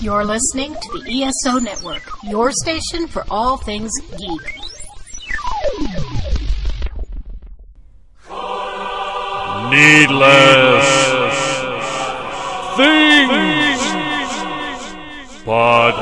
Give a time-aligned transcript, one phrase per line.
[0.00, 4.60] You're listening to the ESO Network, your station for all things geek.
[9.70, 10.88] Needless
[12.76, 13.80] Things
[15.44, 15.93] Podcast.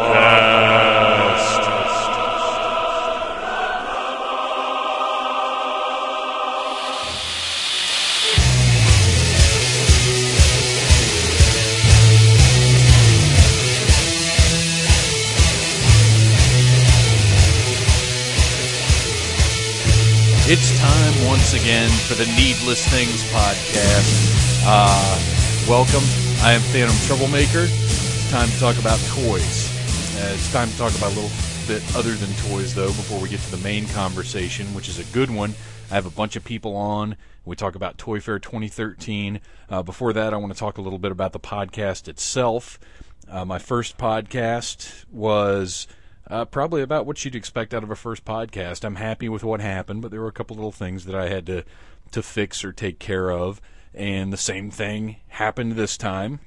[20.54, 24.60] It's time once again for the Needless Things podcast.
[24.66, 26.04] Uh, welcome.
[26.44, 27.64] I am Phantom Troublemaker.
[27.72, 29.72] It's time to talk about toys.
[30.14, 31.30] Uh, it's time to talk about a little
[31.66, 35.10] bit other than toys, though, before we get to the main conversation, which is a
[35.14, 35.54] good one.
[35.90, 37.16] I have a bunch of people on.
[37.46, 39.40] We talk about Toy Fair 2013.
[39.70, 42.78] Uh, before that, I want to talk a little bit about the podcast itself.
[43.26, 45.86] Uh, my first podcast was
[46.32, 48.84] uh, probably about what you'd expect out of a first podcast.
[48.84, 51.44] I'm happy with what happened, but there were a couple little things that I had
[51.46, 51.64] to
[52.12, 53.60] to fix or take care of,
[53.94, 56.40] and the same thing happened this time.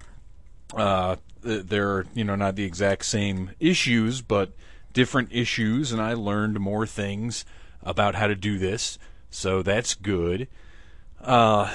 [0.75, 4.53] Uh, they're you know not the exact same issues, but
[4.91, 7.45] different issues, and I learned more things
[7.83, 8.97] about how to do this,
[9.29, 10.47] so that's good.
[11.21, 11.71] Uh,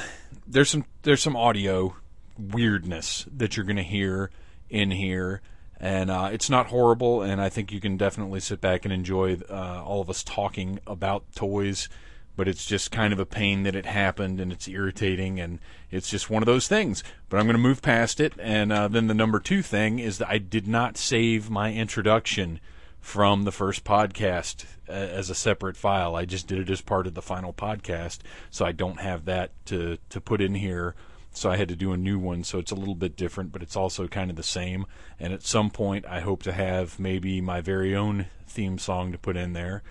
[0.48, 1.94] there's some there's some audio
[2.36, 4.30] weirdness that you're going to hear
[4.68, 5.42] in here
[5.80, 7.22] and uh, it's not horrible.
[7.22, 10.78] And I think you can definitely sit back and enjoy uh, all of us talking
[10.86, 11.88] about toys.
[12.36, 15.58] But it's just kind of a pain that it happened, and it's irritating, and
[15.90, 17.02] it's just one of those things.
[17.28, 18.32] But I'm going to move past it.
[18.38, 22.60] And uh, then the number two thing is that I did not save my introduction
[23.00, 26.14] from the first podcast uh, as a separate file.
[26.14, 28.18] I just did it as part of the final podcast,
[28.50, 30.94] so I don't have that to to put in here
[31.32, 32.44] so I had to do a new one.
[32.44, 34.86] So it's a little bit different, but it's also kind of the same.
[35.18, 39.18] And at some point, I hope to have maybe my very own theme song to
[39.18, 39.82] put in there.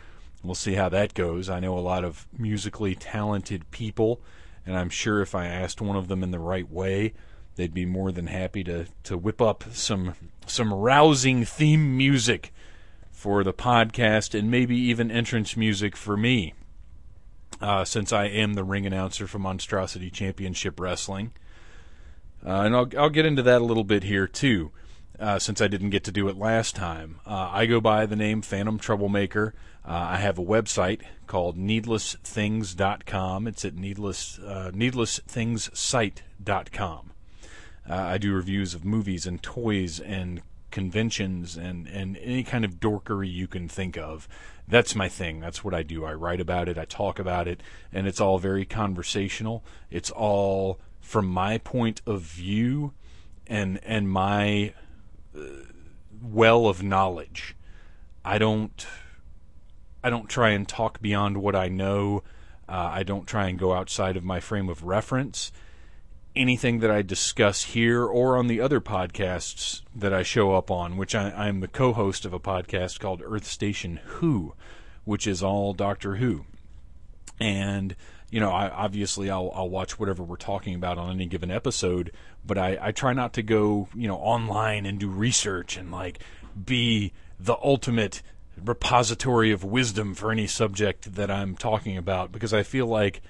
[0.44, 1.50] We'll see how that goes.
[1.50, 4.22] I know a lot of musically talented people,
[4.66, 7.14] and I'm sure if I asked one of them in the right way,
[7.56, 10.16] they'd be more than happy to, to whip up some
[10.46, 12.52] some rousing theme music
[13.12, 16.54] for the podcast and maybe even entrance music for me
[17.62, 21.34] uh, since I am the ring announcer for Monstrosity Championship Wrestling.
[22.46, 24.72] Uh, and I'll, I'll get into that a little bit here, too,
[25.20, 27.20] uh, since I didn't get to do it last time.
[27.26, 29.54] Uh, I go by the name Phantom Troublemaker.
[29.86, 33.48] Uh, I have a website called needlessthings.com.
[33.48, 37.12] It's at needless, uh, needlessthingssite.com.
[37.90, 42.80] Uh, I do reviews of movies and toys and conventions and, and any kind of
[42.80, 44.28] dorkery you can think of.
[44.70, 45.40] That's my thing.
[45.40, 46.06] That's what I do.
[46.06, 49.64] I write about it, I talk about it, and it's all very conversational.
[49.90, 52.94] It's all from my point of view
[53.48, 54.74] and and my
[55.36, 55.42] uh,
[56.22, 57.56] well of knowledge.
[58.24, 58.86] I don't
[60.04, 62.24] I don't try and talk beyond what I know.
[62.68, 65.52] Uh, I don't try and go outside of my frame of reference
[66.36, 70.98] anything that I discuss here or on the other podcasts that I show up on,
[70.98, 74.54] which I, am the co host of a podcast called Earth Station Who,
[75.06, 76.46] which is all Doctor Who.
[77.40, 77.96] And,
[78.30, 82.12] you know, I, obviously I'll, I'll watch whatever we're talking about on any given episode,
[82.46, 86.20] but I, I try not to go, you know, online and do research and like
[86.66, 88.22] be the ultimate
[88.64, 93.22] repository of wisdom for any subject that I'm talking about because I feel like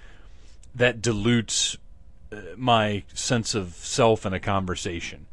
[0.75, 1.77] that dilutes
[2.56, 5.25] my sense of self in a conversation.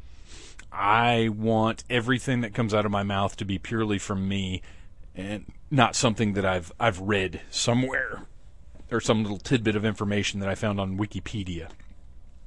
[0.71, 4.61] I want everything that comes out of my mouth to be purely from me
[5.15, 8.23] and not something that I've I've read somewhere
[8.91, 11.69] or some little tidbit of information that I found on Wikipedia.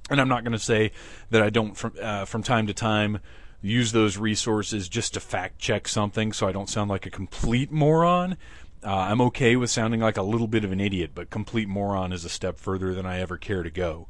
[0.09, 0.93] And I'm not going to say
[1.31, 3.21] that I don't from uh, from time to time
[3.63, 7.71] use those resources just to fact check something so I don't sound like a complete
[7.71, 8.37] moron.
[8.83, 12.13] Uh, I'm okay with sounding like a little bit of an idiot, but complete moron
[12.13, 14.09] is a step further than I ever care to go.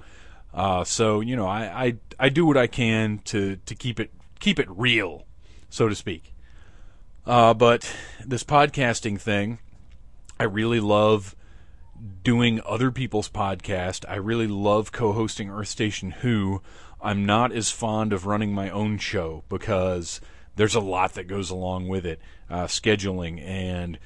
[0.53, 4.11] Uh, so you know, I, I I do what I can to to keep it
[4.41, 5.27] keep it real,
[5.69, 6.35] so to speak.
[7.27, 7.95] Uh, but
[8.25, 9.59] this podcasting thing,
[10.39, 11.37] I really love
[12.25, 14.05] doing other people's podcast.
[14.09, 16.63] I really love co-hosting Earth Station Who.
[17.01, 20.21] I'm not as fond of running my own show because
[20.57, 22.21] there's a lot that goes along with it,
[22.51, 23.99] uh, scheduling and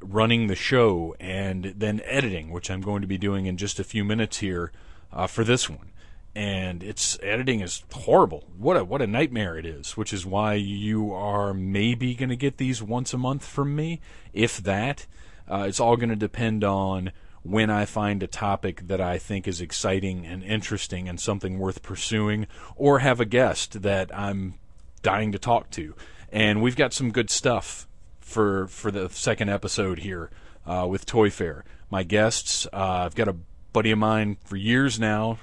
[0.00, 3.84] running the show, and then editing, which I'm going to be doing in just a
[3.84, 4.72] few minutes here
[5.12, 5.91] uh, for this one
[6.34, 8.44] and its editing is horrible.
[8.56, 9.96] What a what a nightmare it is.
[9.96, 14.00] Which is why you are maybe going to get these once a month from me,
[14.32, 15.06] if that.
[15.50, 17.12] Uh, it's all going to depend on
[17.42, 21.82] when I find a topic that I think is exciting and interesting and something worth
[21.82, 22.46] pursuing,
[22.76, 24.54] or have a guest that I'm
[25.02, 25.94] dying to talk to.
[26.30, 27.86] And we've got some good stuff
[28.20, 30.30] for for the second episode here
[30.66, 31.64] uh, with Toy Fair.
[31.90, 33.36] My guests, uh, I've got a
[33.72, 35.38] buddy of mine for years now.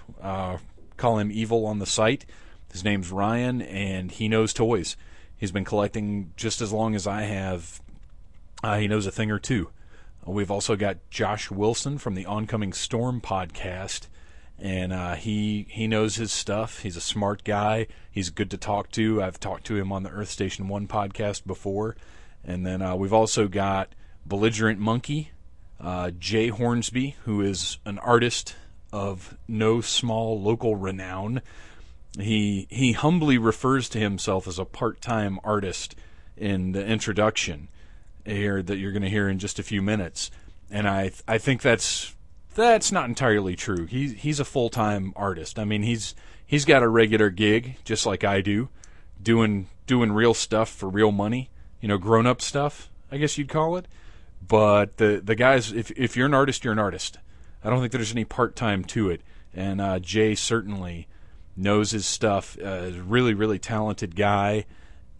[1.00, 2.26] Uh, call him Evil on the site.
[2.72, 4.96] His name's Ryan, and he knows toys.
[5.36, 7.82] He's been collecting just as long as I have.
[8.64, 9.70] Uh, he knows a thing or two.
[10.26, 14.08] We've also got Josh Wilson from the Oncoming Storm podcast,
[14.60, 16.80] and uh, he he knows his stuff.
[16.82, 17.88] He's a smart guy.
[18.12, 19.24] He's good to talk to.
[19.24, 21.96] I've talked to him on the Earth Station One podcast before,
[22.44, 25.32] and then uh, we've also got Belligerent Monkey,
[25.80, 28.56] uh, Jay Hornsby, who is an artist
[28.92, 31.42] of no small local renown.
[32.18, 35.96] He he humbly refers to himself as a part-time artist
[36.36, 37.68] in the introduction
[38.26, 40.32] here that you're going to hear in just a few minutes,
[40.72, 42.16] and I I think that's
[42.56, 43.86] that's not entirely true.
[43.86, 45.60] He's he's a full-time artist.
[45.60, 46.16] I mean, he's
[46.46, 48.70] he's got a regular gig just like I do,
[49.22, 51.50] doing doing real stuff for real money.
[51.80, 53.88] You know, grown-up stuff, I guess you'd call it.
[54.46, 57.20] But the the guys, if if you're an artist, you're an artist.
[57.64, 59.22] I don't think there's any part-time to it.
[59.54, 61.08] And uh, Jay certainly
[61.56, 62.58] knows his stuff.
[62.64, 64.66] Uh, really really talented guy.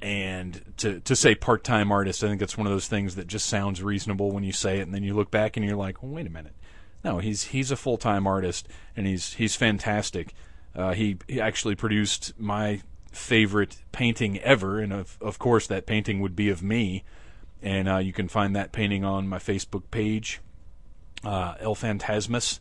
[0.02, 3.48] And to to say part-time artist, I think that's one of those things that just
[3.48, 6.14] sounds reasonable when you say it, and then you look back and you're like, well,
[6.14, 6.54] wait a minute.
[7.04, 10.34] No, he's he's a full time artist, and he's he's fantastic.
[10.76, 12.82] Uh, he he actually produced my
[13.12, 17.04] favorite painting ever, and of of course that painting would be of me.
[17.62, 20.40] And uh, you can find that painting on my Facebook page,
[21.24, 22.60] uh, El Phantasmus,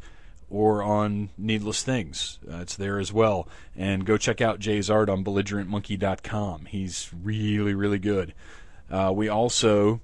[0.51, 2.39] or on Needless Things.
[2.51, 3.49] Uh, it's there as well.
[3.77, 6.67] And go check out Jay's art on belligerentmonkey.com.
[6.67, 8.35] He's really really good.
[8.91, 10.01] Uh, we also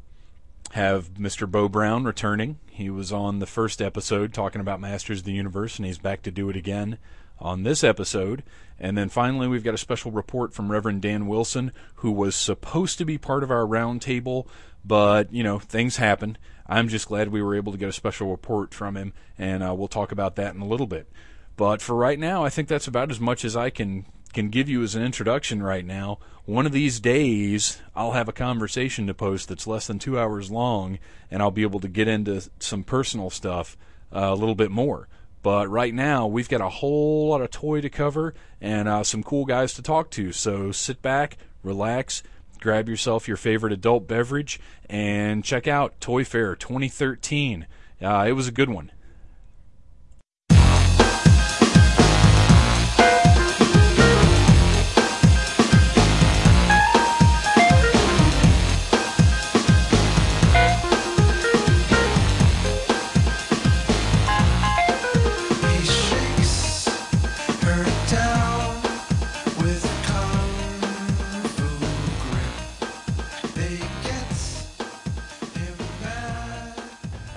[0.72, 1.50] have Mr.
[1.50, 2.58] Bo Brown returning.
[2.70, 6.22] He was on the first episode talking about Masters of the Universe, and he's back
[6.22, 6.98] to do it again
[7.38, 8.42] on this episode.
[8.78, 12.98] And then finally, we've got a special report from Reverend Dan Wilson, who was supposed
[12.98, 14.46] to be part of our roundtable,
[14.84, 16.36] but, you know, things happen.
[16.66, 19.74] I'm just glad we were able to get a special report from him, and uh,
[19.74, 21.08] we'll talk about that in a little bit.
[21.56, 24.68] But for right now, I think that's about as much as I can can give
[24.68, 26.18] you as an introduction right now.
[26.44, 30.50] One of these days, I'll have a conversation to post that's less than two hours
[30.50, 30.98] long,
[31.30, 33.76] and I'll be able to get into some personal stuff
[34.12, 35.08] uh, a little bit more.
[35.42, 39.22] But right now, we've got a whole lot of toy to cover and uh, some
[39.22, 40.32] cool guys to talk to.
[40.32, 42.22] So sit back, relax,
[42.64, 44.58] grab yourself your favorite adult beverage,
[44.88, 47.66] and check out Toy Fair 2013.
[48.00, 48.90] Uh, it was a good one.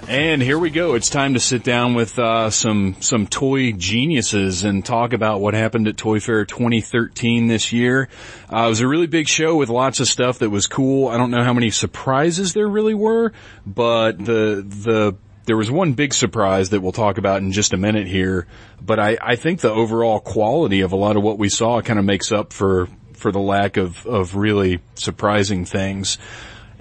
[0.09, 0.93] And here we go.
[0.93, 5.53] It's time to sit down with uh, some some toy geniuses and talk about what
[5.53, 8.07] happened at Toy Fair 2013 this year.
[8.49, 11.09] Uh, it was a really big show with lots of stuff that was cool.
[11.09, 13.33] I don't know how many surprises there really were,
[13.65, 17.77] but the the there was one big surprise that we'll talk about in just a
[17.77, 18.47] minute here.
[18.81, 21.99] But I, I think the overall quality of a lot of what we saw kind
[21.99, 26.17] of makes up for for the lack of of really surprising things.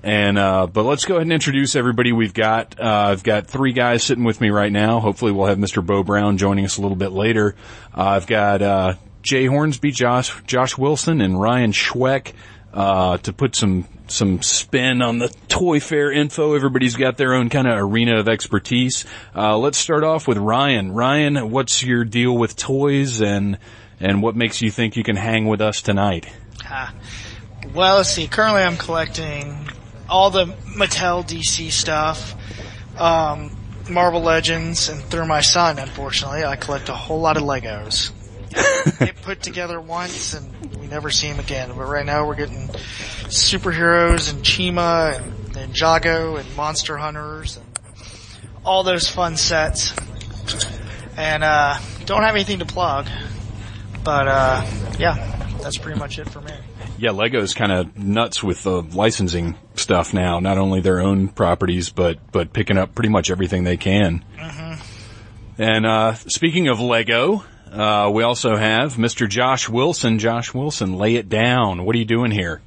[0.06, 2.78] And uh, but let's go ahead and introduce everybody we've got.
[2.78, 5.00] Uh, I've got three guys sitting with me right now.
[5.00, 5.84] Hopefully, we'll have Mr.
[5.84, 7.56] Bo Brown joining us a little bit later.
[7.92, 12.34] Uh, I've got uh, Jay Hornsby, Josh Josh Wilson, and Ryan Schweck
[12.72, 16.54] uh, to put some some spin on the Toy Fair info.
[16.54, 19.06] Everybody's got their own kind of arena of expertise.
[19.34, 20.92] Uh, let's start off with Ryan.
[20.92, 23.58] Ryan, what's your deal with toys, and
[23.98, 26.32] and what makes you think you can hang with us tonight?
[26.64, 26.94] Ah.
[27.74, 28.28] Well, let's see.
[28.28, 29.68] Currently, I'm collecting
[30.08, 32.34] all the Mattel DC stuff,
[32.98, 33.56] um,
[33.90, 38.12] Marvel Legends, and through my son, unfortunately, I collect a whole lot of Legos.
[38.98, 41.68] they put together once, and we never see them again.
[41.76, 42.68] But right now, we're getting
[43.28, 47.66] superheroes and Chima and, and Jago and Monster Hunters and
[48.64, 49.94] all those fun sets.
[51.16, 53.08] And uh, don't have anything to plug,
[54.04, 54.66] but uh,
[54.98, 55.14] yeah,
[55.60, 56.52] that's pretty much it for me.
[56.98, 60.40] Yeah, Lego's kind of nuts with the licensing stuff now.
[60.40, 64.24] Not only their own properties, but but picking up pretty much everything they can.
[65.58, 69.28] And uh, speaking of Lego, uh, we also have Mr.
[69.28, 70.18] Josh Wilson.
[70.18, 71.84] Josh Wilson, lay it down.
[71.84, 72.60] What are you doing here?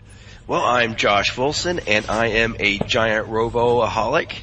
[0.47, 4.33] Well, I'm Josh Wilson, and I am a giant robo-aholic,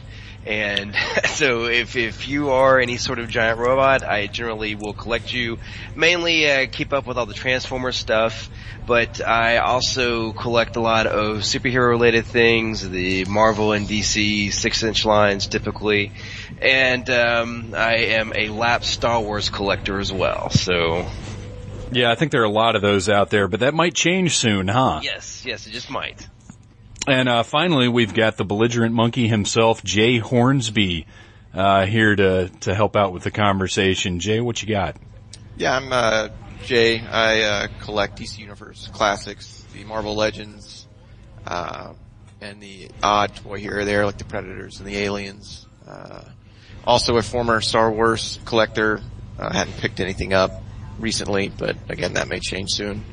[0.46, 0.94] And
[1.26, 5.58] so if, if you are any sort of giant robot, I generally will collect you.
[5.94, 8.48] Mainly uh, keep up with all the Transformer stuff,
[8.86, 14.82] but I also collect a lot of superhero related things, the Marvel and DC six
[14.82, 16.12] inch lines typically.
[16.62, 20.50] And um, I am a lap Star Wars collector as well.
[20.50, 21.06] So
[21.90, 24.36] Yeah, I think there are a lot of those out there, but that might change
[24.36, 25.00] soon, huh?
[25.02, 26.26] yes, yes, it just might.
[27.06, 31.06] And uh, finally, we've got the belligerent monkey himself, Jay Hornsby,
[31.54, 34.18] uh, here to to help out with the conversation.
[34.18, 34.96] Jay, what you got?
[35.56, 36.28] Yeah, I'm uh,
[36.64, 37.00] Jay.
[37.00, 40.88] I uh, collect DC Universe classics, the Marvel Legends,
[41.46, 41.92] uh,
[42.40, 45.66] and the odd toy here or there, like the Predators and the Aliens.
[45.86, 46.22] Uh,
[46.84, 49.00] also a former Star Wars collector.
[49.38, 50.62] I hadn't picked anything up
[50.98, 53.04] recently, but again, that may change soon.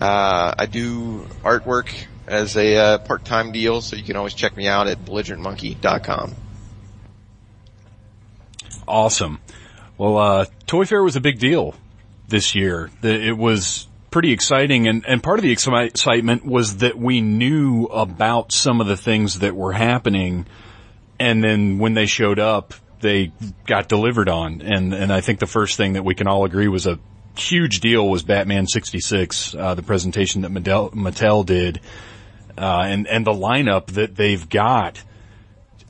[0.00, 1.88] Uh, I do artwork
[2.30, 6.34] as a uh, part-time deal, so you can always check me out at belligerentmonkey.com.
[8.86, 9.40] Awesome.
[9.98, 11.74] Well, uh, Toy Fair was a big deal
[12.28, 12.90] this year.
[13.02, 18.52] It was pretty exciting, and, and part of the excitement was that we knew about
[18.52, 20.46] some of the things that were happening,
[21.18, 23.32] and then when they showed up, they
[23.66, 24.62] got delivered on.
[24.62, 26.98] And, and I think the first thing that we can all agree was a
[27.36, 31.80] huge deal was Batman 66, uh, the presentation that Mattel, Mattel did,
[32.60, 35.02] uh, and, and the lineup that they've got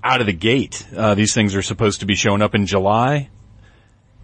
[0.05, 0.87] out of the gate.
[0.97, 3.29] Uh, these things are supposed to be showing up in July,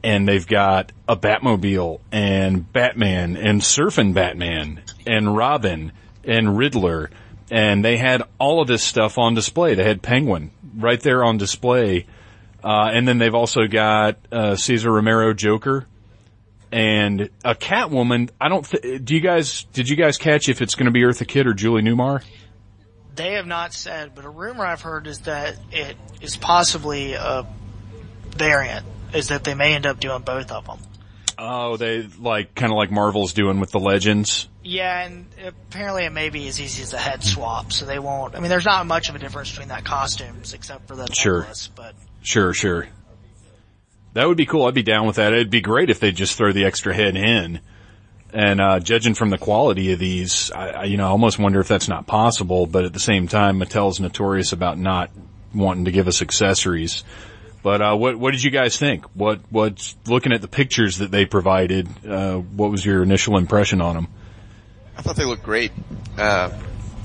[0.05, 5.93] and they've got a Batmobile and Batman and Surfing Batman and Robin
[6.25, 7.11] and Riddler,
[7.51, 9.75] and they had all of this stuff on display.
[9.75, 12.07] They had Penguin right there on display,
[12.63, 15.87] uh, and then they've also got uh, Cesar Romero Joker.
[16.77, 18.29] And a Catwoman.
[18.39, 18.69] I don't.
[18.69, 19.65] Th- do you guys?
[19.73, 22.23] Did you guys catch if it's going to be Eartha Kitt or Julie Newmar?
[23.15, 27.47] They have not said, but a rumor I've heard is that it is possibly a
[28.29, 30.79] variant, is that they may end up doing both of them.
[31.39, 34.47] Oh, they like kind of like Marvel's doing with the Legends.
[34.63, 38.35] Yeah, and apparently it may be as easy as a head swap, so they won't.
[38.35, 41.41] I mean, there's not much of a difference between that costumes except for the Sure.
[41.41, 42.87] necklace, but Sure, sure.
[44.17, 44.65] That would be cool.
[44.65, 45.35] I'd be down with that.
[45.35, 47.61] It'd be great if they just throw the extra head in.
[48.33, 51.61] And uh, judging from the quality of these, I, I, you know, I almost wonder
[51.61, 52.67] if that's not possible.
[52.67, 55.11] But at the same time, Mattel's notorious about not
[55.55, 57.05] wanting to give us accessories.
[57.63, 59.05] But uh, what what did you guys think?
[59.13, 61.87] What what looking at the pictures that they provided?
[62.03, 64.09] Uh, what was your initial impression on them?
[64.97, 65.73] I thought they looked great.
[66.17, 66.59] Uh,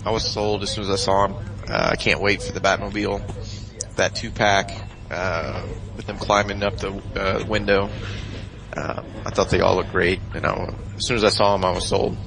[0.05, 1.45] I was sold as soon as I saw them.
[1.67, 4.71] Uh, I can't wait for the Batmobile, that two pack,
[5.11, 5.65] uh,
[5.95, 7.89] with them climbing up the uh, window.
[8.75, 11.65] Uh, I thought they all looked great, and I, as soon as I saw them,
[11.65, 12.17] I was sold.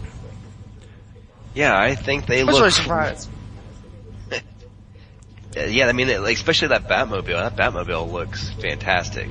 [1.55, 2.57] Yeah, I think they look.
[2.57, 3.31] really surprised.
[5.57, 7.27] Yeah, I mean, like, especially that Batmobile.
[7.27, 9.31] That Batmobile looks fantastic,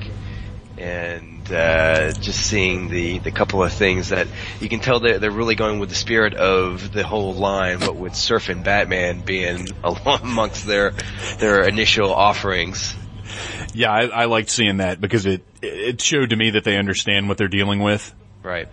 [0.78, 4.26] and uh, just seeing the the couple of things that
[4.58, 7.94] you can tell they're they're really going with the spirit of the whole line, but
[7.94, 10.94] with Surf and Batman being amongst their
[11.40, 12.96] their initial offerings.
[13.72, 17.28] Yeah, I, I liked seeing that because it it showed to me that they understand
[17.28, 18.14] what they're dealing with.
[18.42, 18.68] Right.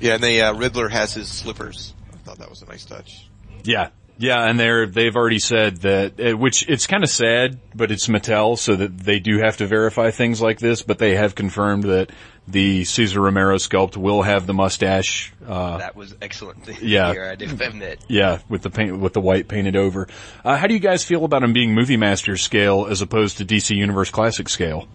[0.00, 1.94] Yeah, and the uh, Riddler has his slippers.
[2.12, 3.28] I thought that was a nice touch.
[3.64, 3.90] Yeah.
[4.22, 8.06] Yeah, and they're, they've already said that, uh, which it's kind of sad, but it's
[8.06, 11.82] Mattel, so that they do have to verify things like this, but they have confirmed
[11.84, 12.10] that
[12.46, 16.66] the Cesar Romero sculpt will have the mustache, uh, That was excellent.
[16.66, 17.10] to Yeah.
[17.12, 17.98] hear, I do admit.
[18.06, 20.06] yeah, with the paint, with the white painted over.
[20.44, 23.44] Uh, how do you guys feel about him being Movie Master scale as opposed to
[23.44, 24.86] DC Universe Classic scale?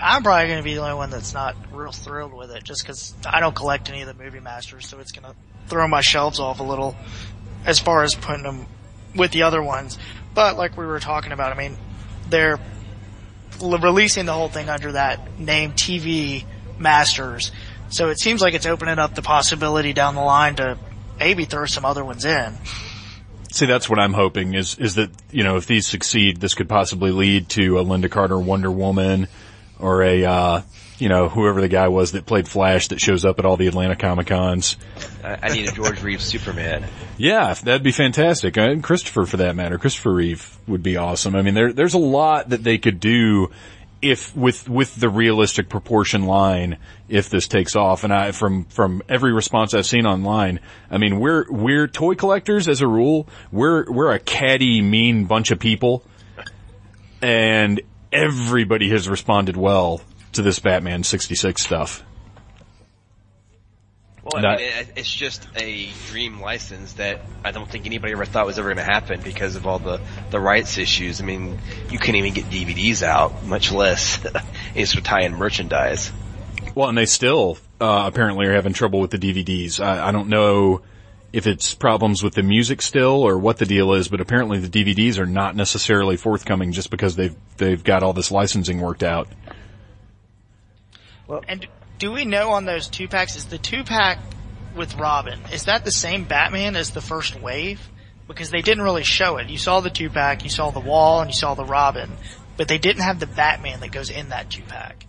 [0.00, 2.82] I'm probably going to be the only one that's not real thrilled with it, just
[2.82, 5.36] because I don't collect any of the movie masters, so it's going to
[5.66, 6.96] throw my shelves off a little
[7.64, 8.66] as far as putting them
[9.14, 9.98] with the other ones.
[10.34, 11.76] But like we were talking about, I mean,
[12.28, 12.58] they're
[13.60, 16.44] releasing the whole thing under that name TV
[16.78, 17.50] Masters,
[17.90, 20.78] so it seems like it's opening up the possibility down the line to
[21.18, 22.54] maybe throw some other ones in.
[23.50, 26.68] See, that's what I'm hoping is, is that, you know, if these succeed, this could
[26.68, 29.26] possibly lead to a Lynda Carter Wonder Woman
[29.78, 30.62] or a, uh,
[30.98, 33.68] you know, whoever the guy was that played Flash that shows up at all the
[33.68, 34.76] Atlanta Comic Cons.
[35.22, 36.84] I, need a George Reeves Superman.
[37.16, 38.58] Yeah, that'd be fantastic.
[38.58, 39.78] Uh, And Christopher for that matter.
[39.78, 41.36] Christopher Reeve would be awesome.
[41.36, 43.50] I mean, there, there's a lot that they could do
[44.00, 46.78] if with, with the realistic proportion line,
[47.08, 48.04] if this takes off.
[48.04, 52.68] And I, from, from every response I've seen online, I mean, we're, we're toy collectors
[52.68, 53.28] as a rule.
[53.52, 56.02] We're, we're a catty, mean bunch of people.
[57.20, 57.80] And
[58.12, 60.00] everybody has responded well
[60.38, 62.04] to this Batman 66 stuff.
[64.22, 68.46] Well, I mean, it's just a dream license that I don't think anybody ever thought
[68.46, 71.20] was ever going to happen because of all the, the rights issues.
[71.20, 71.58] I mean,
[71.90, 74.20] you couldn't even get DVDs out, much less
[74.74, 76.12] sort of tie-in merchandise.
[76.74, 79.82] Well, and they still uh, apparently are having trouble with the DVDs.
[79.82, 80.82] I, I don't know
[81.32, 84.68] if it's problems with the music still or what the deal is, but apparently the
[84.68, 89.28] DVDs are not necessarily forthcoming just because they've they've got all this licensing worked out.
[91.48, 91.66] And
[91.98, 94.18] do we know on those two packs, is the two pack
[94.74, 97.80] with Robin, is that the same Batman as the first wave?
[98.26, 99.48] Because they didn't really show it.
[99.48, 102.10] You saw the two pack, you saw the wall, and you saw the Robin,
[102.56, 105.06] but they didn't have the Batman that goes in that two pack.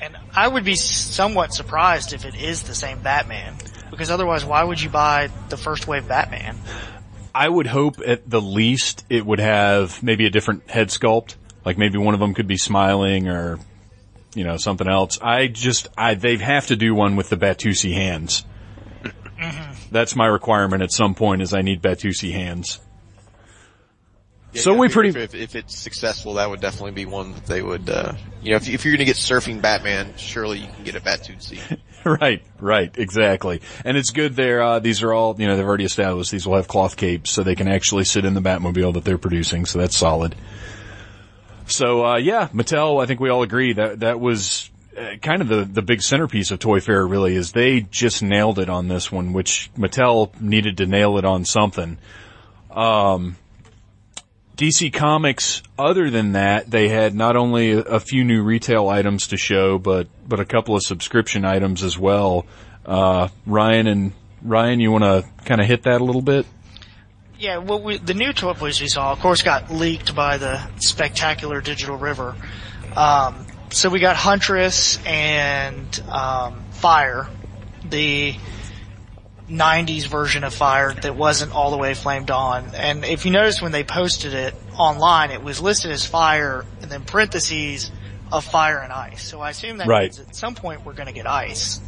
[0.00, 3.54] And I would be somewhat surprised if it is the same Batman,
[3.90, 6.58] because otherwise why would you buy the first wave Batman?
[7.34, 11.78] I would hope at the least it would have maybe a different head sculpt, like
[11.78, 13.58] maybe one of them could be smiling or
[14.34, 15.18] you know something else.
[15.20, 18.44] I just I they have to do one with the Batusi hands.
[19.90, 22.80] That's my requirement at some point is I need Batusi hands.
[24.52, 27.46] Yeah, So yeah, we pretty- if, if it's successful, that would definitely be one that
[27.46, 27.90] they would.
[27.90, 30.94] Uh, you know, if, if you're going to get surfing Batman, surely you can get
[30.96, 31.58] a Batusi.
[32.06, 33.62] Right, right, exactly.
[33.82, 36.56] And it's good there, uh, these are all, you know, they've already established these will
[36.56, 39.78] have cloth capes so they can actually sit in the Batmobile that they're producing, so
[39.78, 40.34] that's solid.
[41.66, 45.48] So, uh, yeah, Mattel, I think we all agree that, that was uh, kind of
[45.48, 49.10] the, the big centerpiece of Toy Fair really is they just nailed it on this
[49.10, 51.98] one, which Mattel needed to nail it on something.
[52.70, 53.36] Um,
[54.56, 59.28] DC Comics, other than that, they had not only a, a few new retail items
[59.28, 62.46] to show, but, but a couple of subscription items as well.
[62.86, 66.46] Uh, Ryan and, Ryan, you wanna kinda hit that a little bit?
[67.44, 70.66] Yeah, well, we, the new toy toys we saw, of course, got leaked by the
[70.78, 72.34] spectacular Digital River.
[72.96, 77.28] Um, so we got Huntress and um, Fire,
[77.84, 78.34] the
[79.50, 82.74] '90s version of Fire that wasn't all the way flamed on.
[82.74, 86.90] And if you notice when they posted it online, it was listed as Fire and
[86.90, 87.90] then parentheses
[88.32, 89.22] of Fire and Ice.
[89.22, 90.04] So I assume that Right.
[90.04, 91.78] means at some point we're going to get Ice.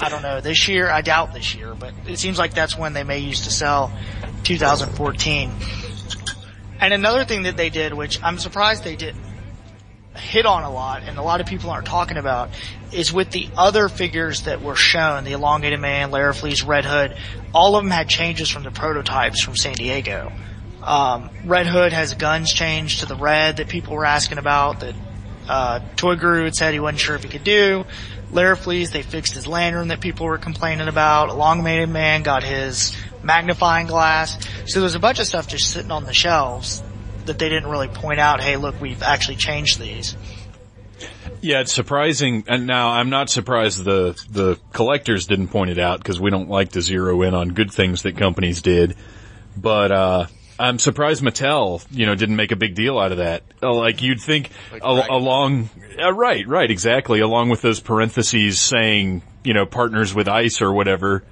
[0.00, 0.90] I don't know this year.
[0.90, 3.92] I doubt this year, but it seems like that's when they may use to sell
[4.44, 5.52] 2014.
[6.80, 9.22] And another thing that they did, which I'm surprised they didn't
[10.16, 12.50] hit on a lot, and a lot of people aren't talking about,
[12.92, 17.16] is with the other figures that were shown, the Elongated Man, Larfleeze, Red Hood,
[17.52, 20.32] all of them had changes from the prototypes from San Diego.
[20.82, 24.94] Um, Red Hood has guns changed to the red that people were asking about, that
[25.48, 27.84] uh, Toy Guru had said he wasn't sure if he could do.
[28.32, 31.28] Larfleeze, they fixed his lantern that people were complaining about.
[31.30, 34.38] Elongated Man got his magnifying glass.
[34.66, 36.82] So there's a bunch of stuff just sitting on the shelves
[37.26, 40.16] that they didn't really point out, hey look, we've actually changed these.
[41.40, 42.44] Yeah, it's surprising.
[42.46, 46.48] And now I'm not surprised the the collectors didn't point it out because we don't
[46.48, 48.96] like to zero in on good things that companies did.
[49.56, 50.26] But uh
[50.58, 53.42] I'm surprised Mattel, you know, didn't make a big deal out of that.
[53.62, 54.50] Uh, Like you'd think
[54.82, 60.28] al- along, uh, right, right, exactly, along with those parentheses saying, you know, partners with
[60.28, 61.24] ICE or whatever,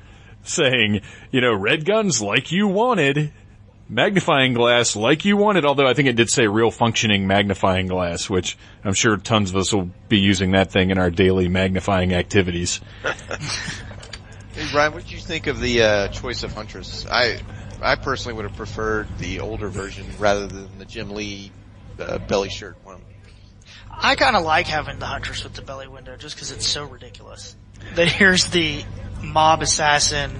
[0.43, 3.33] saying, you know, red guns like you wanted,
[3.89, 8.29] magnifying glass like you wanted, although I think it did say real functioning magnifying glass,
[8.29, 12.13] which I'm sure tons of us will be using that thing in our daily magnifying
[12.13, 12.81] activities.
[14.55, 17.07] Hey, Brian, what did you think of the uh, choice of Huntress?
[17.11, 17.39] I,
[17.83, 21.51] I personally would have preferred the older version rather than the Jim Lee
[21.99, 23.01] uh, belly shirt one.
[23.91, 27.55] I kinda like having the Huntress with the belly window just cause it's so ridiculous.
[27.95, 28.85] That here's the
[29.23, 30.33] mob assassin,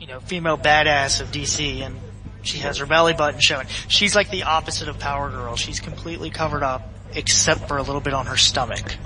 [0.00, 1.98] you know, female badass of DC and
[2.42, 3.66] she has her belly button showing.
[3.88, 5.56] She's like the opposite of Power Girl.
[5.56, 8.96] She's completely covered up except for a little bit on her stomach.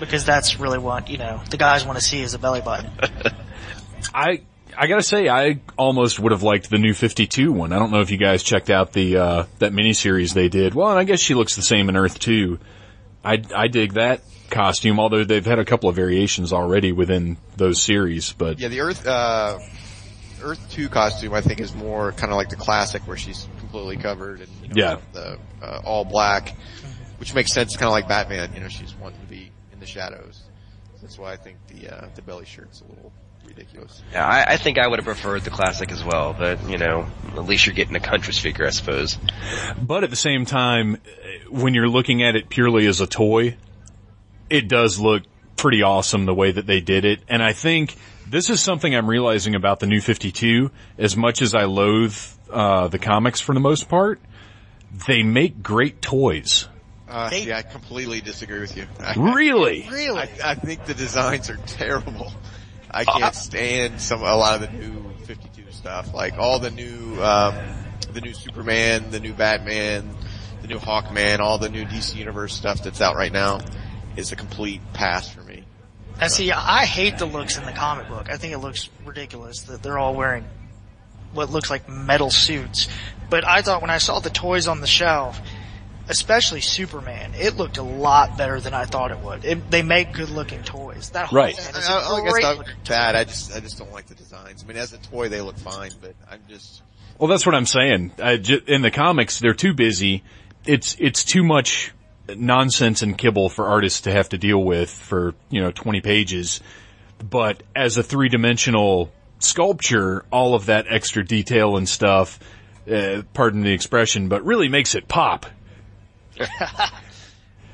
[0.00, 2.90] Because that's really what, you know, the guys want to see is a belly button.
[4.14, 4.42] I
[4.76, 7.72] I gotta say, I almost would have liked the new 52 one.
[7.72, 10.74] I don't know if you guys checked out the uh, that miniseries they did.
[10.74, 12.58] Well, and I guess she looks the same in Earth 2.
[13.24, 17.82] I I dig that costume, although they've had a couple of variations already within those
[17.82, 18.32] series.
[18.32, 19.58] But Yeah, the Earth, uh,
[20.42, 23.96] Earth 2 costume I think is more kind of like the classic where she's completely
[23.96, 24.96] covered and, you know, Yeah.
[25.12, 26.54] the, uh, all black,
[27.18, 29.86] which makes sense kind of like Batman, you know, she's wanting to be in the
[29.86, 30.42] shadows.
[31.00, 33.12] That's why I think the, uh, the belly shirt's a little
[33.46, 34.02] ridiculous.
[34.12, 37.06] Yeah, I, I think I would have preferred the classic as well, but you know,
[37.32, 39.18] at least you're getting a country figure, I suppose.
[39.80, 40.98] but at the same time,
[41.50, 43.56] when you're looking at it purely as a toy,
[44.50, 45.22] it does look
[45.56, 47.20] pretty awesome the way that they did it.
[47.28, 47.94] And I think
[48.28, 50.70] this is something I'm realizing about the new 52.
[50.98, 52.16] As much as I loathe
[52.50, 54.20] uh, the comics for the most part,
[55.06, 56.68] they make great toys.
[57.08, 58.86] Uh, They- see, I completely disagree with you.
[59.00, 59.86] I, Really?
[59.90, 60.18] Really?
[60.18, 62.32] I, I think the designs are terrible.
[62.94, 67.20] I can't stand some a lot of the new 52 stuff, like all the new
[67.20, 67.54] um,
[68.12, 70.14] the new Superman, the new Batman,
[70.62, 73.60] the new Hawkman, all the new DC Universe stuff that's out right now
[74.16, 75.64] is a complete pass for me.
[76.20, 78.30] I see, I hate the looks in the comic book.
[78.30, 80.44] I think it looks ridiculous that they're all wearing
[81.32, 82.88] what looks like metal suits.
[83.28, 85.40] But I thought when I saw the toys on the shelf,
[86.08, 89.44] especially Superman, it looked a lot better than I thought it would.
[89.44, 91.10] It, they make good looking toys.
[91.10, 91.56] That whole Right.
[91.56, 93.16] thing I, is I, a I guess not bad.
[93.16, 94.62] I just I just don't like the designs.
[94.64, 96.82] I mean, as a toy they look fine, but I'm just
[97.18, 98.12] Well, that's what I'm saying.
[98.22, 98.32] I
[98.66, 100.22] in the comics, they're too busy.
[100.66, 101.92] It's it's too much
[102.28, 106.60] nonsense and kibble for artists to have to deal with for you know 20 pages.
[107.18, 112.38] But as a three dimensional sculpture, all of that extra detail and stuff,
[112.90, 115.46] uh, pardon the expression, but really makes it pop.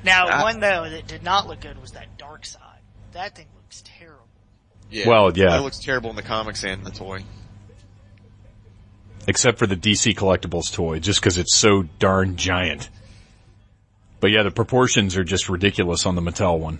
[0.03, 0.43] Now, ah.
[0.43, 2.57] one though that did not look good was that Darkseid.
[3.11, 4.25] That thing looks terrible.
[4.89, 5.07] yeah.
[5.07, 5.57] Well, yeah.
[5.57, 7.23] It looks terrible in the comics and the toy.
[9.27, 12.89] except for the DC collectibles toy, just because it's so darn giant.
[14.19, 16.79] But yeah, the proportions are just ridiculous on the Mattel one.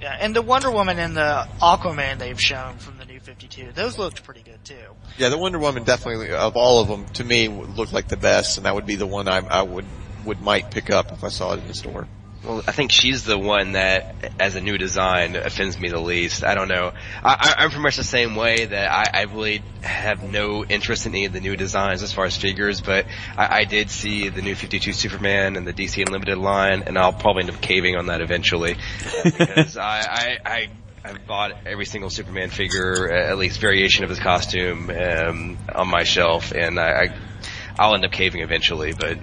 [0.00, 3.98] Yeah, and the Wonder Woman and the Aquaman they've shown from the new 52, those
[3.98, 4.74] looked pretty good too.
[5.16, 8.18] Yeah, the Wonder Woman definitely of all of them to me would look like the
[8.18, 9.86] best, and that would be the one I, I would
[10.26, 12.06] would might pick up if I saw it in the store.
[12.44, 16.44] Well, I think she's the one that, as a new design, offends me the least.
[16.44, 16.92] I don't know.
[17.24, 21.12] I, I'm pretty much the same way that I, I really have no interest in
[21.12, 24.42] any of the new designs as far as figures, but I, I did see the
[24.42, 28.06] new 52 Superman and the DC Unlimited line, and I'll probably end up caving on
[28.06, 28.76] that eventually.
[29.24, 30.68] because I, I, I
[31.04, 36.02] I've bought every single Superman figure, at least variation of his costume, um, on my
[36.02, 37.16] shelf, and I, I
[37.78, 39.18] I'll end up caving eventually, but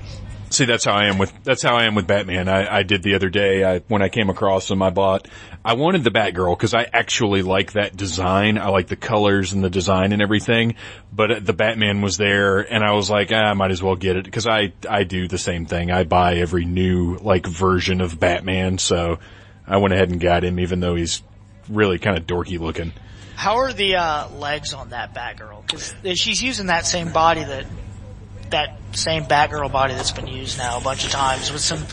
[0.54, 2.48] See, that's how I am with that's how I am with Batman.
[2.48, 3.64] I, I did the other day.
[3.64, 5.28] I when I came across him, I bought.
[5.66, 8.60] I wanted the Batgirl because I actually like that design.
[8.60, 10.76] I like the colors and the design and everything.
[11.12, 13.96] But uh, the Batman was there, and I was like, ah, I might as well
[13.96, 15.90] get it because I I do the same thing.
[15.90, 19.18] I buy every new like version of Batman, so
[19.66, 21.24] I went ahead and got him, even though he's
[21.68, 22.94] really kind of dorky looking.
[23.36, 25.66] How are the uh, legs on that Batgirl?
[25.66, 27.66] Because she's using that same body that
[28.54, 31.86] that same Batgirl body that's been used now a bunch of times with some.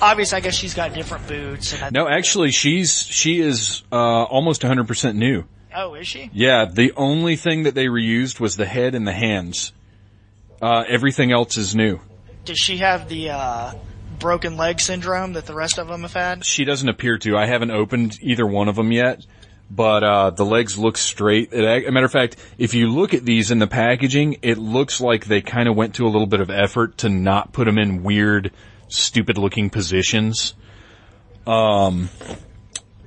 [0.00, 1.80] Obvious, I guess she's got different boots.
[1.80, 5.44] And No, actually, she's she is uh, almost 100 percent new.
[5.74, 6.30] oh, is she?
[6.32, 9.72] Yeah, the only thing that they reused was the head and the hands.
[10.62, 12.00] Uh, everything else is new.
[12.44, 13.74] Does she have the uh,
[14.18, 16.44] broken leg syndrome that the rest of them have had?
[16.44, 17.36] She doesn't appear to.
[17.36, 19.24] I haven't opened either one of them yet,
[19.74, 21.52] but uh, the legs look straight.
[21.52, 25.00] It, a matter of fact, if you look at these in the packaging, it looks
[25.00, 27.78] like they kind of went to a little bit of effort to not put them
[27.78, 28.52] in weird,
[28.88, 30.54] stupid-looking positions.
[31.46, 32.08] Um,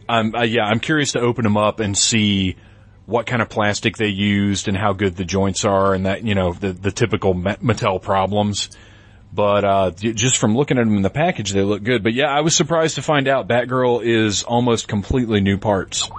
[0.09, 2.57] I'm yeah, I'm curious to open them up and see
[3.05, 6.35] what kind of plastic they used and how good the joints are and that you
[6.35, 8.69] know the the typical Mattel problems.
[9.33, 12.03] But uh, just from looking at them in the package, they look good.
[12.03, 16.09] But yeah, I was surprised to find out Batgirl is almost completely new parts.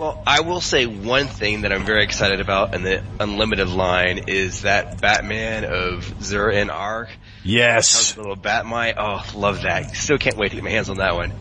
[0.00, 4.24] Well, I will say one thing that I'm very excited about in the Unlimited line
[4.28, 7.10] is that Batman of Zur-En-Arrh.
[7.44, 8.94] Yes, Little Bat-Mite.
[8.96, 9.94] Oh, love that.
[9.94, 11.34] Still can't wait to get my hands on that one.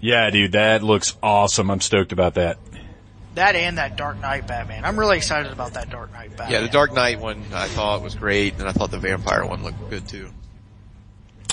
[0.00, 1.70] yeah, dude, that looks awesome.
[1.70, 2.56] I'm stoked about that.
[3.34, 4.86] That and that Dark Knight Batman.
[4.86, 6.50] I'm really excited about that Dark Knight Batman.
[6.50, 9.62] Yeah, the Dark Knight one I thought was great, and I thought the Vampire one
[9.62, 10.30] looked good too.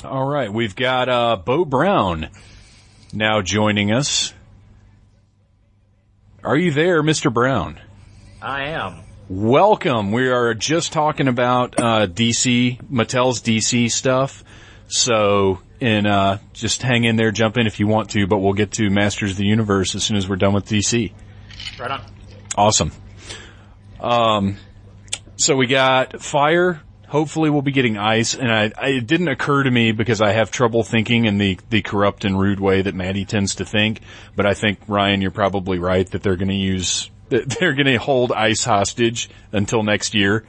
[0.06, 2.30] All right, we've got uh, Bo Brown
[3.12, 4.34] now joining us.
[6.46, 7.34] Are you there, Mr.
[7.34, 7.82] Brown?
[8.40, 9.02] I am.
[9.28, 10.12] Welcome.
[10.12, 14.44] We are just talking about uh, DC, Mattel's DC stuff.
[14.88, 18.54] So, and uh, just hang in there, jump in if you want to, but we'll
[18.54, 21.12] get to Masters of the Universe as soon as we're done with DC.
[21.80, 22.04] Right on.
[22.56, 22.92] Awesome.
[24.00, 24.58] Um,
[25.38, 26.80] so we got fire.
[27.08, 28.34] Hopefully we'll be getting ice.
[28.34, 31.60] And I, I, it didn't occur to me because I have trouble thinking in the,
[31.70, 34.02] the corrupt and rude way that Matty tends to think.
[34.36, 37.98] But I think, Ryan, you're probably right that they're going to use, they're going to
[37.98, 40.46] hold ice hostage until next year.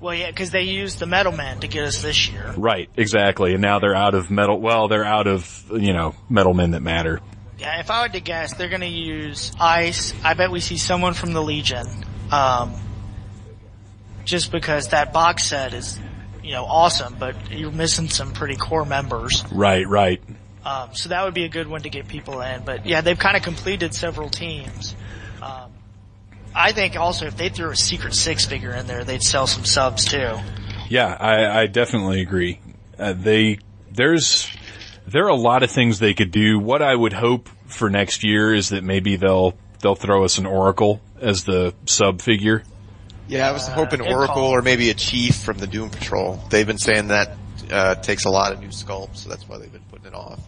[0.00, 2.54] Well, yeah, because they used the Metal Man to get us this year.
[2.56, 3.52] Right, exactly.
[3.54, 6.82] And now they're out of metal, well, they're out of, you know, metal men that
[6.82, 7.20] matter.
[7.58, 10.14] Yeah, if I were to guess, they're going to use Ice.
[10.22, 11.86] I bet we see someone from the Legion.
[12.30, 12.74] Um,
[14.28, 15.98] just because that box set is,
[16.42, 19.42] you know, awesome, but you're missing some pretty core members.
[19.50, 20.22] Right, right.
[20.64, 22.62] Um, so that would be a good one to get people in.
[22.62, 24.94] But yeah, they've kind of completed several teams.
[25.40, 25.72] Um,
[26.54, 29.64] I think also if they threw a Secret Six figure in there, they'd sell some
[29.64, 30.34] subs too.
[30.90, 32.60] Yeah, I, I definitely agree.
[32.98, 33.60] Uh, they
[33.90, 34.50] there's
[35.06, 36.58] there are a lot of things they could do.
[36.58, 40.44] What I would hope for next year is that maybe they'll they'll throw us an
[40.44, 42.62] Oracle as the sub figure.
[43.28, 44.50] Yeah, I was hoping good Oracle call.
[44.50, 46.42] or maybe a Chief from the Doom Patrol.
[46.50, 47.36] They've been saying that
[47.70, 50.40] uh, takes a lot of new sculpts, so that's why they've been putting it off.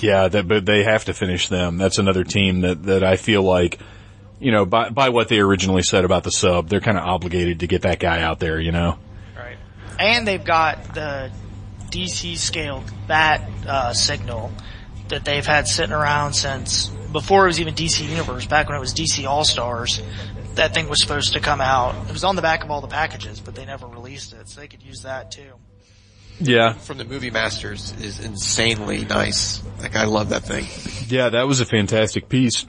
[0.00, 1.78] Yeah, that, but they have to finish them.
[1.78, 3.78] That's another team that, that I feel like,
[4.40, 7.60] you know, by, by what they originally said about the sub, they're kind of obligated
[7.60, 8.98] to get that guy out there, you know?
[9.36, 9.56] Right.
[9.98, 11.30] And they've got the
[11.90, 14.52] DC scaled bat uh, signal
[15.08, 18.80] that they've had sitting around since before it was even DC Universe, back when it
[18.80, 20.00] was DC All Stars.
[20.58, 21.94] That thing was supposed to come out.
[22.08, 24.60] It was on the back of all the packages, but they never released it, so
[24.60, 25.52] they could use that too.
[26.40, 26.72] Yeah.
[26.74, 29.62] From the Movie Masters is insanely nice.
[29.80, 30.66] Like I love that thing.
[31.08, 32.66] Yeah, that was a fantastic piece.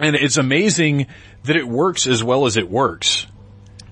[0.00, 1.06] And it's amazing
[1.44, 3.26] that it works as well as it works.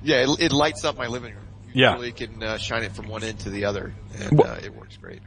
[0.02, 1.44] Yeah, it, it lights up my living room.
[1.72, 1.94] You Yeah.
[1.94, 4.74] really can uh, shine it from one end to the other, and Wha- uh, it
[4.74, 5.20] works great.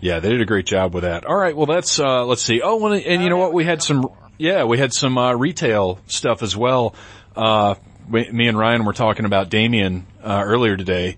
[0.00, 1.24] Yeah, they did a great job with that.
[1.24, 2.60] All right, well that's uh let's see.
[2.62, 3.52] Oh, and, and you know what?
[3.54, 4.06] We had some
[4.38, 6.94] yeah, we had some uh retail stuff as well.
[7.36, 7.74] Uh
[8.08, 11.16] we, me and Ryan were talking about Damian uh earlier today.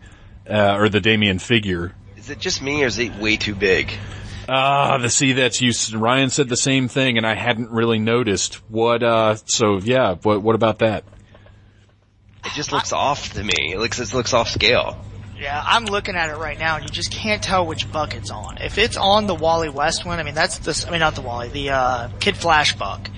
[0.48, 1.94] Uh or the Damian figure.
[2.16, 3.92] Is it just me or is it way too big?
[4.48, 8.57] Ah, the see that's you Ryan said the same thing and I hadn't really noticed.
[8.70, 11.05] What uh so yeah, what what about that?
[12.44, 13.72] It just looks off to me.
[13.72, 15.05] It looks it looks off scale.
[15.38, 18.31] Yeah, I'm looking at it right now, and you just can't tell which buck it's
[18.31, 18.57] on.
[18.59, 21.20] If it's on the Wally West one, I mean that's the, I mean not the
[21.20, 23.11] Wally, the uh, Kid Flash buck.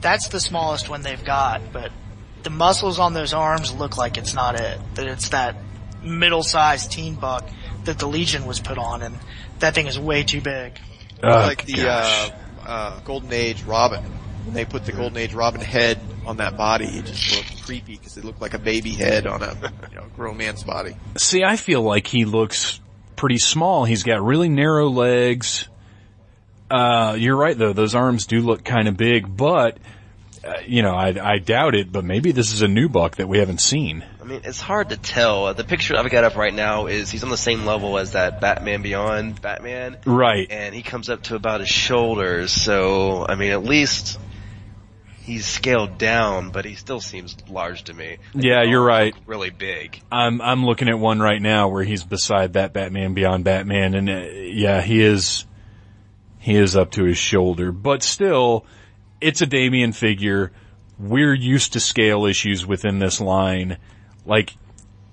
[0.00, 1.90] That's the smallest one they've got, but
[2.44, 4.78] the muscles on those arms look like it's not it.
[4.94, 5.56] That it's that
[6.02, 7.48] middle-sized teen buck
[7.84, 9.18] that the Legion was put on, and
[9.58, 10.78] that thing is way too big.
[11.22, 12.30] Oh, like the gosh.
[12.30, 14.02] uh, uh, Golden Age Robin.
[14.44, 17.96] When they put the Golden Age Robin head on that body, it just looked creepy
[17.96, 19.54] because it looked like a baby head on a
[19.90, 20.94] you know grown man's body.
[21.16, 22.78] See, I feel like he looks
[23.16, 23.86] pretty small.
[23.86, 25.66] He's got really narrow legs.
[26.70, 29.78] Uh, you're right though; those arms do look kind of big, but
[30.46, 31.90] uh, you know, I, I doubt it.
[31.92, 34.04] But maybe this is a new buck that we haven't seen.
[34.20, 35.46] I mean, it's hard to tell.
[35.46, 38.12] Uh, The picture I've got up right now is he's on the same level as
[38.12, 40.46] that Batman Beyond Batman, Right?
[40.50, 42.52] and he comes up to about his shoulders.
[42.52, 44.18] So, I mean, at least
[45.22, 48.18] he's scaled down, but he still seems large to me.
[48.34, 49.14] Like, Yeah, you're right.
[49.26, 50.00] Really big.
[50.12, 54.08] I'm I'm looking at one right now where he's beside that Batman Beyond Batman, and
[54.10, 55.44] uh, yeah, he is
[56.38, 57.72] he is up to his shoulder.
[57.72, 58.66] But still,
[59.20, 60.52] it's a Damian figure.
[60.98, 63.78] We're used to scale issues within this line.
[64.24, 64.54] Like,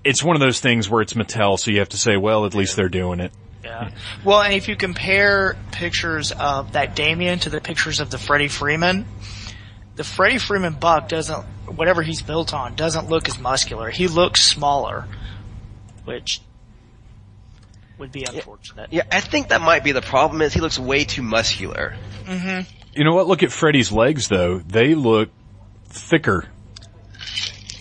[0.04, 2.54] it's one of those things where it's Mattel, so you have to say, well, at
[2.54, 3.32] least they're doing it.
[3.64, 3.92] Yeah.
[4.24, 8.48] Well, and if you compare pictures of that Damien to the pictures of the Freddy
[8.48, 9.06] Freeman,
[9.96, 13.90] the Freddy Freeman buck doesn't, whatever he's built on, doesn't look as muscular.
[13.90, 15.08] He looks smaller,
[16.06, 16.42] which
[18.00, 18.92] would be unfortunate.
[18.92, 21.96] Yeah, I think that might be the problem is he looks way too muscular.
[22.24, 22.62] Mm-hmm.
[22.94, 23.28] You know what?
[23.28, 24.60] Look at Freddy's legs though.
[24.60, 25.30] They look
[25.88, 26.46] thicker.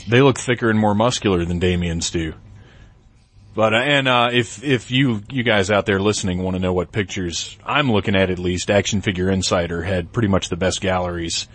[0.09, 2.35] They look thicker and more muscular than Damian's do.
[3.55, 6.73] But uh, and uh, if if you you guys out there listening want to know
[6.73, 10.81] what pictures I'm looking at, at least Action Figure Insider had pretty much the best
[10.81, 11.49] galleries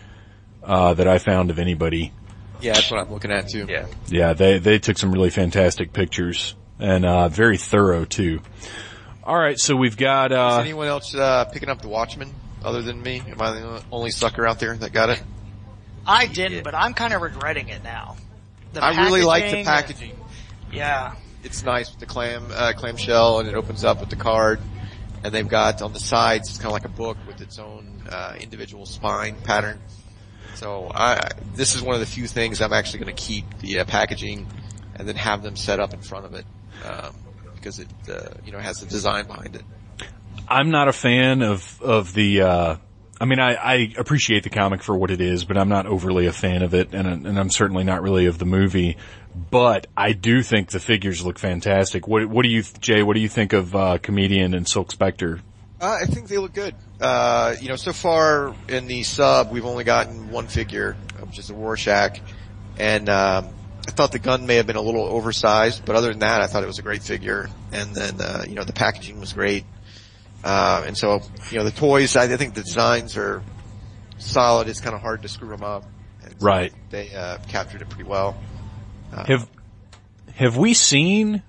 [0.63, 2.11] uh, that I found of anybody.
[2.61, 3.65] Yeah, that's what I'm looking at too.
[3.69, 3.87] Yeah.
[4.07, 8.41] Yeah, they they took some really fantastic pictures and uh, very thorough too.
[9.23, 12.31] All right, so we've got Is uh, anyone else uh, picking up the Watchmen
[12.65, 13.21] other than me?
[13.27, 15.21] Am I the only sucker out there that got it?
[16.05, 18.17] I didn't, but I'm kind of regretting it now.
[18.73, 20.19] The I really like the packaging- packaging.
[20.71, 21.15] Yeah.
[21.43, 24.59] It's nice with the clam uh, clamshell, and it opens up with the card.
[25.23, 28.03] And they've got on the sides, it's kind of like a book with its own
[28.09, 29.79] uh, individual spine pattern.
[30.55, 33.79] So I, this is one of the few things I'm actually going to keep the
[33.79, 34.47] uh, packaging,
[34.95, 36.45] and then have them set up in front of it
[36.85, 37.15] um,
[37.55, 39.63] because it, uh, you know, has the design behind it.
[40.47, 42.41] I'm not a fan of of the.
[42.41, 42.75] Uh,
[43.19, 46.25] I mean, I, I appreciate the comic for what it is, but I'm not overly
[46.27, 48.97] a fan of it, and and I'm certainly not really of the movie.
[49.51, 52.07] But I do think the figures look fantastic.
[52.07, 53.03] What what do you, Jay?
[53.03, 55.41] What do you think of uh, comedian and Silk Spectre?
[55.79, 56.73] Uh, I think they look good.
[57.01, 61.49] Uh, you know, so far in the sub, we've only gotten one figure, which is
[61.49, 62.21] the Rorschach,
[62.77, 63.49] and um,
[63.87, 66.47] I thought the gun may have been a little oversized, but other than that, I
[66.47, 67.49] thought it was a great figure.
[67.71, 69.63] And then, uh, you know, the packaging was great.
[70.45, 73.41] Uh, and so, you know, the toys, I, I think the designs are
[74.19, 74.69] solid.
[74.69, 75.83] It's kind of hard to screw them up.
[76.23, 76.71] And so Right.
[76.91, 78.37] They uh, captured it pretty well.
[79.11, 79.49] Uh, Have
[80.35, 81.41] have we seen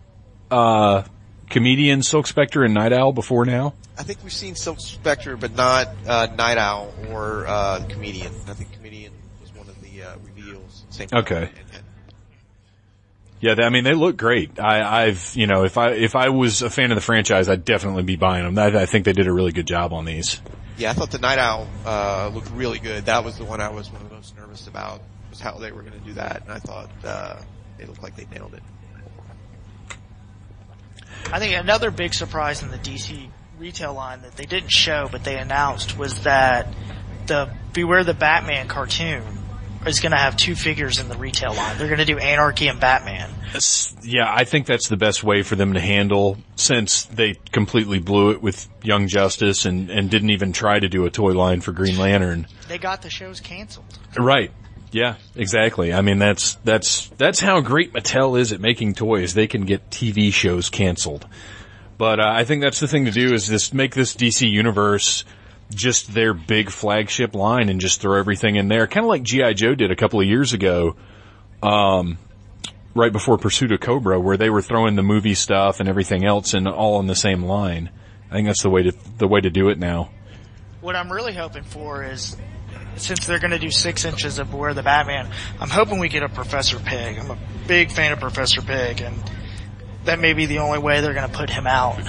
[0.51, 1.03] uh,
[1.51, 3.75] comedian Silk Spectre and Night Owl before now?
[3.99, 8.33] I think we've seen Silk Spectre, but not uh, Night Owl or uh, Comedian.
[8.47, 10.85] I think Comedian was one of the uh, reveals.
[10.91, 11.51] Same Okay.
[13.41, 14.59] Yeah, I mean they look great.
[14.59, 17.65] I, I've you know if I if I was a fan of the franchise, I'd
[17.65, 18.59] definitely be buying them.
[18.59, 20.41] I, I think they did a really good job on these.
[20.79, 23.07] Yeah, I thought the Night Owl uh, looked really good.
[23.07, 25.73] That was the one I was one of the most nervous about, was how they
[25.73, 27.37] were going to do that, and I thought uh,
[27.79, 28.63] it looked like they nailed it.
[31.33, 35.25] I think another big surprise in the DC retail line that they didn't show but
[35.25, 36.69] they announced was that
[37.27, 39.23] the Beware the Batman cartoon
[39.87, 41.79] is going to have two figures in the retail line.
[41.79, 43.31] They're going to do Anarchy and Batman.
[44.03, 48.31] Yeah, I think that's the best way for them to handle since they completely blew
[48.31, 51.73] it with Young Justice and, and didn't even try to do a toy line for
[51.73, 52.47] Green Lantern.
[52.69, 53.99] They got the shows canceled.
[54.17, 54.51] Right.
[54.93, 55.93] Yeah, exactly.
[55.93, 59.35] I mean, that's, that's, that's how great Mattel is at making toys.
[59.35, 61.27] They can get TV shows canceled.
[61.99, 65.25] But, uh, I think that's the thing to do is just make this DC universe
[65.71, 68.87] just their big flagship line and just throw everything in there.
[68.87, 69.55] Kind of like G.I.
[69.55, 70.97] Joe did a couple of years ago.
[71.63, 72.19] Um,
[72.97, 76.55] right before Pursuit of Cobra, where they were throwing the movie stuff and everything else
[76.55, 77.91] and all in the same line.
[78.31, 80.11] I think that's the way to, the way to do it now.
[80.81, 82.37] What I'm really hoping for is,
[82.97, 86.23] since they're going to do six inches of where the Batman, I'm hoping we get
[86.23, 87.19] a Professor Pyg.
[87.19, 89.17] I'm a big fan of Professor Pyg, and
[90.05, 92.01] that may be the only way they're going to put him out.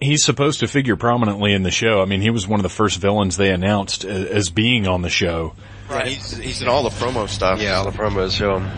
[0.00, 2.00] He's supposed to figure prominently in the show.
[2.00, 5.10] I mean, he was one of the first villains they announced as being on the
[5.10, 5.54] show.
[5.88, 6.08] Right.
[6.08, 7.60] he's, he's in all the promo stuff.
[7.60, 8.70] Yeah, all the promos show him.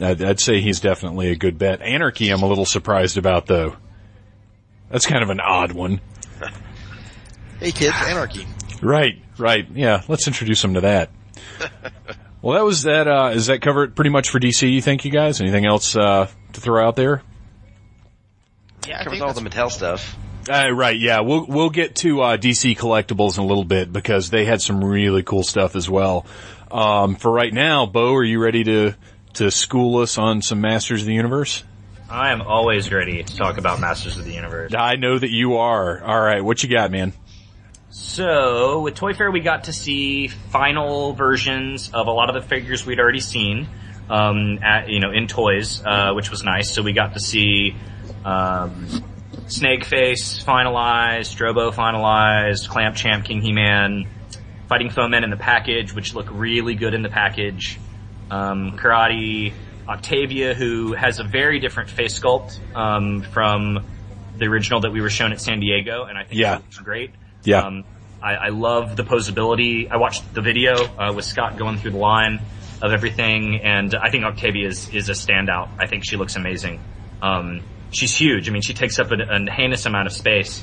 [0.00, 1.80] I'd, I'd say he's definitely a good bet.
[1.80, 3.76] Anarchy, I'm a little surprised about though.
[4.90, 6.00] That's kind of an odd one.
[7.60, 8.46] Hey kids, Anarchy.
[8.82, 9.66] Right, right.
[9.72, 11.10] Yeah, let's introduce him to that.
[12.42, 13.06] well, that was that.
[13.06, 14.70] Uh, does that cover it pretty much for DC?
[14.70, 15.40] You think, you guys?
[15.40, 17.22] Anything else uh, to throw out there?
[18.86, 20.16] Yeah, I Covers all the Mattel stuff.
[20.48, 21.20] Uh, right, yeah.
[21.20, 24.84] We'll we'll get to uh, DC collectibles in a little bit because they had some
[24.84, 26.26] really cool stuff as well.
[26.70, 28.94] Um, for right now, Bo, are you ready to
[29.34, 31.64] to school us on some Masters of the Universe?
[32.08, 34.72] I am always ready to talk about Masters of the Universe.
[34.76, 36.02] I know that you are.
[36.02, 37.14] All right, what you got, man?
[37.90, 42.46] So, with Toy Fair, we got to see final versions of a lot of the
[42.46, 43.68] figures we'd already seen,
[44.10, 46.72] um, at, you know, in toys, uh, which was nice.
[46.72, 47.76] So we got to see,
[48.24, 48.88] um,
[49.48, 54.06] Snake Face finalized, Strobo finalized, Clamp Champ, King He-Man,
[54.68, 57.78] Fighting Foeman in the package, which look really good in the package.
[58.30, 59.52] Um, Karatti,
[59.86, 63.84] Octavia, who has a very different face sculpt, um, from
[64.38, 66.56] the original that we were shown at San Diego, and I think Yeah.
[66.56, 67.10] it looks great.
[67.44, 67.60] Yeah.
[67.60, 67.84] Um,
[68.22, 69.90] I, I love the posability.
[69.90, 72.40] I watched the video uh, with Scott going through the line
[72.80, 75.68] of everything, and I think Octavia is, is a standout.
[75.78, 76.80] I think she looks amazing.
[77.20, 77.60] Um,
[77.94, 78.48] she's huge.
[78.48, 80.62] I mean, she takes up a, a heinous amount of space,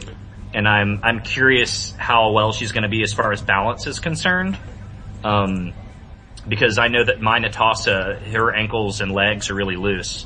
[0.54, 4.00] and I'm I'm curious how well she's going to be as far as balance is
[4.00, 4.58] concerned.
[5.24, 5.74] Um,
[6.48, 10.26] because I know that my Netossa, her ankles and legs are really loose.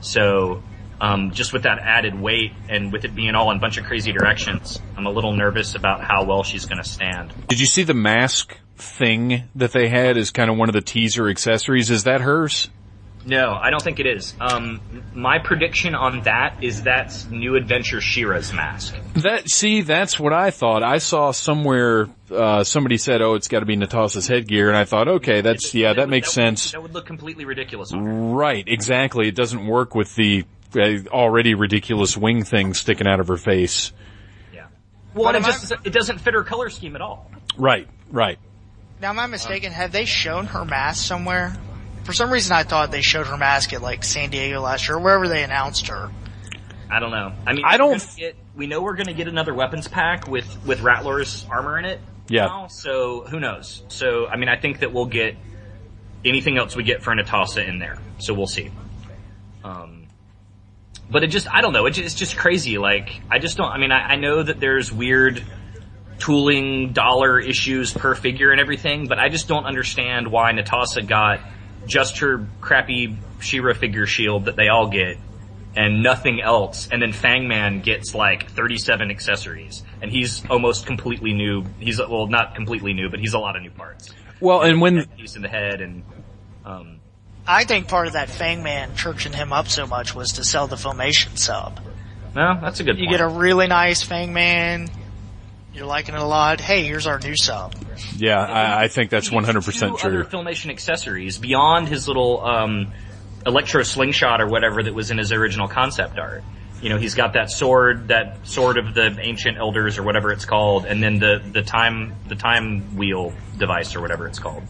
[0.00, 0.62] So,
[1.00, 3.84] um, just with that added weight and with it being all in a bunch of
[3.84, 7.32] crazy directions, I'm a little nervous about how well she's going to stand.
[7.48, 10.80] Did you see the mask thing that they had as kind of one of the
[10.80, 11.90] teaser accessories?
[11.90, 12.68] Is that hers?
[13.28, 14.34] No, I don't think it is.
[14.40, 14.80] Um,
[15.12, 18.94] my prediction on that is that's New Adventure She-Ra's mask.
[19.16, 20.84] That see, that's what I thought.
[20.84, 24.84] I saw somewhere uh, somebody said, "Oh, it's got to be Netossa's headgear," and I
[24.84, 28.04] thought, "Okay, that's yeah, that would- makes would- sense." That would look completely ridiculous on
[28.04, 28.12] her.
[28.12, 29.26] Right, exactly.
[29.26, 30.44] It doesn't work with the
[30.76, 33.92] uh, already ridiculous wing thing sticking out of her face.
[34.54, 34.66] Yeah.
[35.14, 37.28] Well, and it am I- just it doesn't fit her color scheme at all.
[37.56, 38.38] Right, right.
[39.00, 39.72] Now, am I mistaken?
[39.72, 41.56] Have they shown her mask somewhere?
[42.06, 44.96] For some reason, I thought they showed her mask at like San Diego last year,
[44.96, 46.08] or wherever they announced her.
[46.88, 47.32] I don't know.
[47.44, 50.46] I mean, I don't Get, we know we're going to get another weapons pack with
[50.64, 52.00] with Rattlor's armor in it.
[52.28, 52.46] Yeah.
[52.46, 53.82] now, so who knows?
[53.88, 55.36] So I mean, I think that we'll get
[56.24, 57.98] anything else we get for Netossa in there.
[58.18, 58.70] So we'll see.
[59.64, 60.06] Um,
[61.10, 61.86] but it just I don't know.
[61.86, 62.78] It just, it's just crazy.
[62.78, 63.72] Like I just don't.
[63.72, 65.42] I mean, I, I know that there's weird
[66.20, 71.40] tooling dollar issues per figure and everything, but I just don't understand why Netossa got
[71.86, 75.18] just her crappy She-Ra figure shield that they all get
[75.76, 76.88] and nothing else.
[76.90, 81.64] And then Fangman gets like 37 accessories and he's almost completely new.
[81.78, 84.10] He's, well, not completely new, but he's a lot of new parts.
[84.40, 86.02] Well, and when he's in the head and,
[86.64, 87.00] um,
[87.46, 90.76] I think part of that Fangman churching him up so much was to sell the
[90.76, 91.78] Filmation sub.
[92.34, 93.18] no, that's a good You point.
[93.18, 94.90] get a really nice Fangman.
[95.72, 96.60] You're liking it a lot.
[96.60, 97.74] Hey, here's our new sub.
[98.16, 100.40] Yeah, I, I think that's one hundred percent Other true.
[100.40, 102.92] filmation accessories beyond his little um,
[103.46, 106.42] electro slingshot or whatever that was in his original concept art.
[106.82, 110.44] You know, he's got that sword, that sword of the ancient elders or whatever it's
[110.44, 114.62] called, and then the the time the time wheel device or whatever it's called.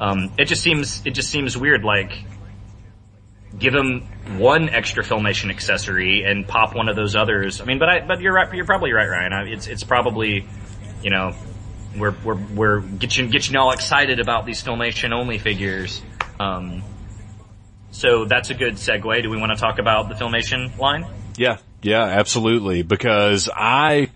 [0.00, 1.84] Um, it just seems it just seems weird.
[1.84, 2.24] Like,
[3.56, 4.02] give him
[4.38, 7.60] one extra filmation accessory and pop one of those others.
[7.60, 8.52] I mean, but I but you're right.
[8.52, 9.32] You're probably right, Ryan.
[9.32, 10.44] I, it's it's probably
[11.02, 11.34] you know,
[11.96, 16.02] we're we're we're getting getting all excited about these filmation only figures.
[16.40, 16.82] Um,
[17.92, 19.22] so that's a good segue.
[19.22, 21.06] Do we want to talk about the filmation line?
[21.36, 22.82] Yeah, yeah, absolutely.
[22.82, 24.08] Because I,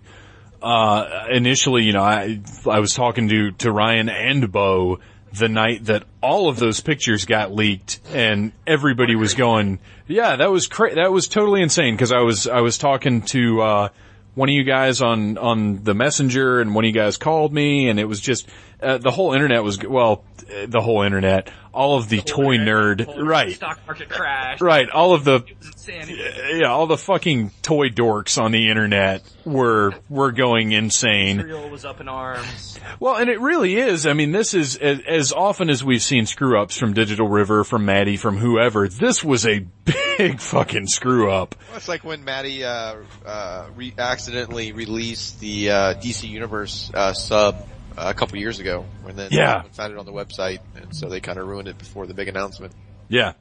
[0.62, 5.00] uh, initially, you know, I, I was talking to, to Ryan and Bo
[5.32, 10.50] the night that all of those pictures got leaked and everybody was going, yeah, that
[10.50, 11.98] was cra- that was totally insane.
[11.98, 13.88] Cause I was, I was talking to, uh,
[14.36, 17.88] one of you guys on, on the messenger and one of you guys called me
[17.88, 18.46] and it was just,
[18.82, 23.06] uh, the whole internet was, well, uh, the whole internet, all of the toy nerd,
[23.26, 24.60] right, Stock market crash.
[24.60, 26.20] right, all of the Insanity.
[26.54, 31.40] yeah, all the fucking toy dorks on the internet were were going insane.
[31.40, 32.78] Israel was up in arms.
[33.00, 34.06] Well, and it really is.
[34.06, 37.64] I mean, this is as, as often as we've seen screw ups from Digital River,
[37.64, 38.88] from Matty, from whoever.
[38.88, 39.60] This was a
[40.18, 41.54] big fucking screw up.
[41.68, 47.12] Well, it's like when Matty uh, uh, re- accidentally released the uh, DC Universe uh,
[47.12, 47.66] sub
[47.96, 49.62] a couple years ago, when then Yeah.
[49.72, 52.28] found it on the website, and so they kind of ruined it before the big
[52.28, 52.72] announcement.
[53.08, 53.32] Yeah,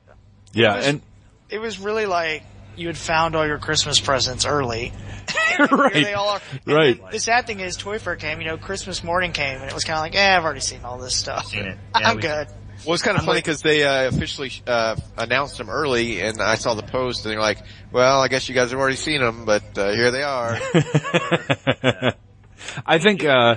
[0.54, 1.02] yeah, was- and
[1.50, 2.44] It was really like
[2.76, 4.92] you had found all your Christmas presents early.
[5.58, 6.42] Here they right, all are.
[6.66, 7.02] And right.
[7.02, 8.42] then The sad thing is, Toy Fair came.
[8.42, 10.84] You know, Christmas morning came, and it was kind of like, eh, I've already seen
[10.84, 11.46] all this stuff.
[11.48, 11.78] Seen it.
[12.00, 12.48] Yeah, I'm we- good.
[12.86, 16.20] Well, it's kind of I'm funny like- because they uh, officially uh, announced them early,
[16.22, 17.60] and I saw the post, and they're like,
[17.92, 20.60] "Well, I guess you guys have already seen them, but uh, here they are."
[22.86, 23.56] I think, uh,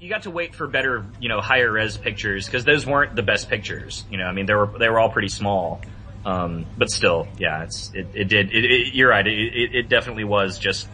[0.00, 3.22] You got to wait for better, you know, higher res pictures because those weren't the
[3.22, 4.04] best pictures.
[4.10, 5.82] You know, I mean, they were they were all pretty small.
[6.24, 8.50] Um, but still, yeah, it's it, it did.
[8.52, 9.26] It, it, you're right.
[9.26, 10.88] It, it, it definitely was just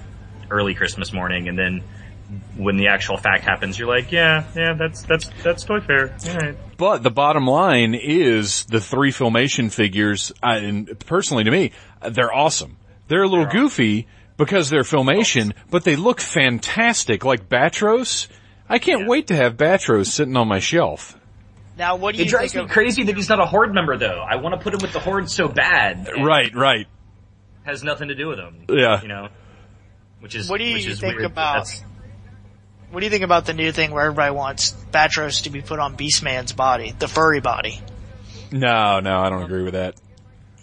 [0.50, 1.82] early Christmas morning, and then
[2.56, 6.16] when the actual fact happens, you're like, yeah, yeah, that's that's that's Toy Fair.
[6.28, 6.56] All right.
[6.76, 11.72] But the bottom line is the three filmation figures, I, and personally to me,
[12.08, 12.76] they're awesome.
[13.08, 17.24] They're a little goofy because they're filmation, but they look fantastic.
[17.24, 18.26] Like Batros,
[18.68, 19.06] I can't Yeah.
[19.08, 21.16] wait to have Batros sitting on my shelf.
[21.78, 22.22] Now, what do you?
[22.22, 22.70] It you drives think me of?
[22.70, 24.24] crazy that he's not a horde member, though.
[24.28, 26.08] I want to put him with the horde so bad.
[26.18, 26.86] Right, right.
[27.64, 28.64] Has nothing to do with him.
[28.68, 29.02] Yeah.
[29.02, 29.28] You know.
[30.20, 31.68] Which is What do you which is think weird, about-
[32.90, 35.78] What do you think about the new thing where everybody wants Batros to be put
[35.78, 37.80] on Beastman's body, the furry body?
[38.50, 39.96] No, no, I don't agree with that.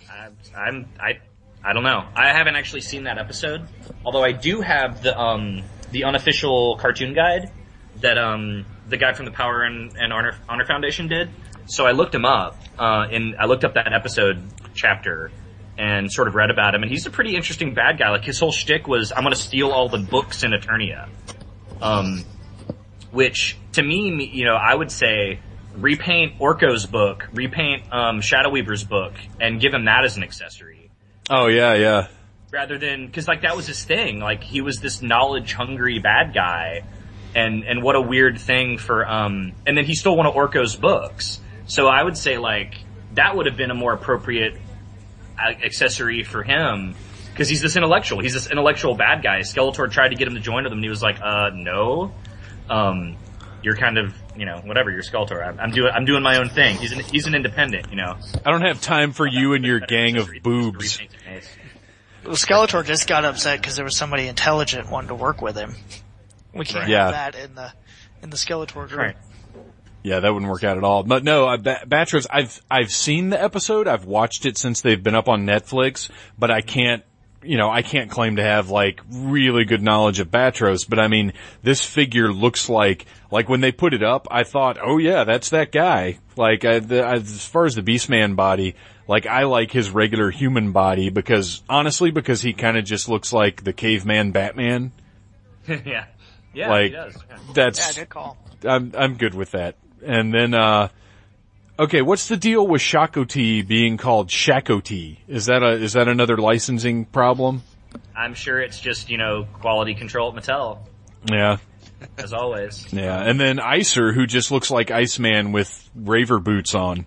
[0.10, 1.20] I'm, I'm I
[1.64, 2.06] I don't know.
[2.16, 3.68] I haven't actually seen that episode.
[4.06, 7.51] Although I do have the um the unofficial cartoon guide
[8.04, 11.30] that um the guy from the Power and, and Honor Honor Foundation did.
[11.66, 14.41] So I looked him up uh and I looked up that episode
[14.76, 15.32] chapter
[15.78, 18.12] and sort of read about him and he's a pretty interesting bad guy.
[18.12, 21.10] Like his whole shtick was I'm gonna steal all the books in Eternia.
[21.82, 22.24] Um
[23.12, 25.39] which to me, me- you know, I would say
[25.76, 30.91] repaint Orko's book, repaint um, Shadow Weaver's book, and give him that as an accessory
[31.30, 32.08] Oh yeah, yeah.
[32.51, 34.20] rather than because like that was his thing.
[34.20, 36.84] Like he was this knowledge hungry bad guy,
[37.36, 39.53] and and what a weird thing for um.
[39.65, 41.39] And then he stole one of Orko's books.
[41.65, 42.75] So I would say like
[43.13, 44.57] that would have been a more appropriate
[45.38, 46.95] uh, accessory for him.
[47.31, 49.39] Because he's this intellectual, he's this intellectual bad guy.
[49.39, 52.13] Skeletor tried to get him to join with him, and he was like, "Uh, no,
[52.69, 53.17] um,
[53.63, 54.91] you're kind of, you know, whatever.
[54.91, 55.45] You're Skeletor.
[55.45, 56.77] I'm, I'm doing, I'm doing my own thing.
[56.77, 58.17] He's an, he's an independent, you know.
[58.45, 60.99] I don't have time for you and your gang of boobs.
[62.23, 65.75] Well, Skeletor just got upset because there was somebody intelligent wanting to work with him.
[66.54, 67.12] We can't Yeah.
[67.12, 67.72] have that in the
[68.22, 68.93] in the Skeletor group.
[68.97, 69.16] Right.
[70.04, 71.04] Yeah, that wouldn't work out at all.
[71.04, 73.88] But no, uh, ba- Batros, I've I've seen the episode.
[73.88, 77.04] I've watched it since they've been up on Netflix, but I can't,
[77.41, 80.88] you know, I can't claim to have like really good knowledge of Batros.
[80.88, 81.32] But I mean,
[81.64, 85.49] this figure looks like like when they put it up, I thought, oh yeah, that's
[85.51, 86.20] that guy.
[86.36, 88.76] Like I, the, as far as the Beastman body,
[89.08, 93.32] like I like his regular human body because honestly, because he kind of just looks
[93.32, 94.91] like the caveman Batman.
[95.68, 96.06] yeah.
[96.54, 97.16] Yeah, Like- he does.
[97.30, 97.38] Yeah.
[97.54, 98.38] That's Yeah, good call.
[98.66, 99.76] I'm I'm good with that.
[100.06, 100.89] And then uh
[101.80, 105.18] okay, what's the deal with Shokoti being called Shokoti?
[105.28, 107.64] Is that a is that another licensing problem?
[108.16, 110.80] I'm sure it's just, you know, quality control at Mattel,
[111.32, 111.58] Yeah.
[112.18, 112.91] as always.
[112.93, 113.20] Yeah.
[113.22, 117.06] And then Icer who just looks like Iceman with raver boots on.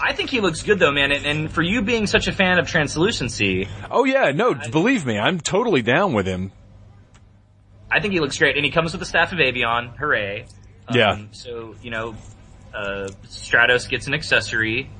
[0.00, 2.58] I think he looks good though, man, and, and for you being such a fan
[2.58, 6.50] of translucency, Oh yeah, no, believe me, I'm totally down with him.
[7.92, 10.46] I think he looks great, and he comes with the staff of Avion, hooray.
[10.88, 11.18] Um, Yeah.
[11.32, 12.14] So, you know,
[12.74, 14.90] uh, Stratos gets an accessory,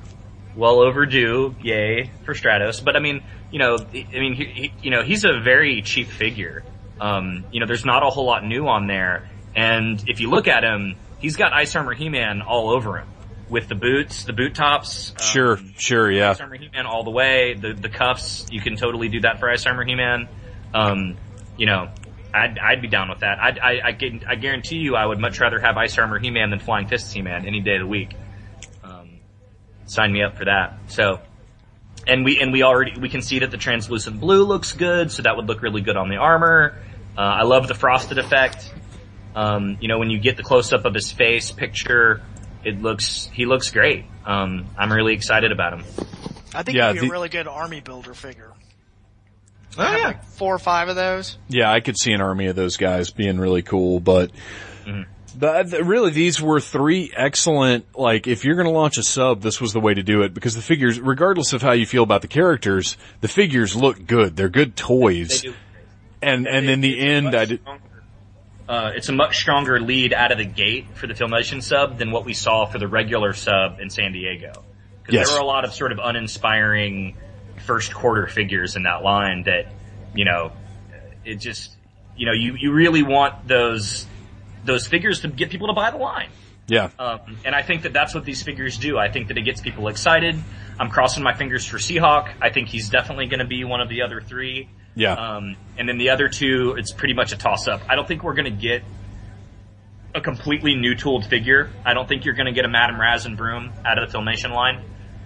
[0.55, 2.83] well overdue, yay, for Stratos.
[2.83, 6.07] But I mean, you know, I mean, he, he, you know, he's a very cheap
[6.07, 6.63] figure.
[7.01, 10.47] Um, you know, there's not a whole lot new on there, and if you look
[10.47, 13.07] at him, he's got Ice Armor He-Man all over him.
[13.49, 15.11] With the boots, the boot tops.
[15.11, 16.31] um, Sure, sure, yeah.
[16.31, 17.55] Ice Armor He-Man all the way.
[17.55, 20.27] The the cuffs, you can totally do that for Ice Armor He-Man.
[20.73, 21.17] Um,
[21.57, 21.89] you know,
[22.33, 23.39] I'd, I'd be down with that.
[23.39, 26.49] I'd, I, I, can, I guarantee you I would much rather have Ice Armor He-Man
[26.49, 28.15] than Flying Fists He-Man any day of the week.
[28.83, 29.19] Um,
[29.85, 30.77] sign me up for that.
[30.87, 31.19] So,
[32.07, 35.21] and we, and we already, we can see that the translucent blue looks good, so
[35.23, 36.77] that would look really good on the armor.
[37.17, 38.71] Uh, I love the frosted effect.
[39.35, 42.21] Um, you know, when you get the close up of his face picture,
[42.63, 44.05] it looks, he looks great.
[44.25, 45.83] Um, I'm really excited about him.
[46.55, 48.51] I think Yeah, it'd be the- a really good army builder figure.
[49.77, 51.37] Oh I have like four or five of those.
[51.47, 54.31] Yeah, I could see an army of those guys being really cool, but
[55.35, 59.73] but really these were three excellent, like, if you're gonna launch a sub, this was
[59.73, 62.27] the way to do it, because the figures, regardless of how you feel about the
[62.27, 64.35] characters, the figures look good.
[64.35, 65.41] They're good toys.
[65.41, 65.55] They do.
[66.21, 67.61] And, and in the end, I did,
[68.69, 72.11] Uh, it's a much stronger lead out of the gate for the Filmation sub than
[72.11, 74.51] what we saw for the regular sub in San Diego.
[75.01, 75.27] Because Yes.
[75.29, 77.17] there were a lot of sort of uninspiring
[77.65, 79.71] first quarter figures in that line that,
[80.13, 80.51] you know,
[81.25, 81.71] it just,
[82.15, 84.05] you know, you, you really want those,
[84.65, 86.29] those figures to get people to buy the line.
[86.67, 86.89] yeah.
[86.99, 88.97] Um, and I think that that's what these figures do.
[88.97, 90.35] I think that it gets people excited.
[90.79, 92.33] I'm crossing my fingers for Seahawk.
[92.41, 94.69] I think he's definitely going to be one of the other three.
[94.95, 95.13] Yeah.
[95.13, 97.81] Um, and then the other two, it's pretty much a toss up.
[97.89, 98.83] I don't think we're going to get
[100.15, 101.71] a completely new tooled figure.
[101.85, 104.17] I don't think you're going to get a Madame Razz and Broom out of the
[104.17, 104.83] Filmation line.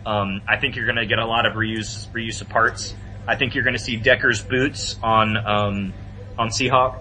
[0.07, 2.95] Um, I think you're going to get a lot of reuse reuse of parts.
[3.27, 5.93] I think you're going to see Dekker's boots on um,
[6.37, 6.99] on Seahawk.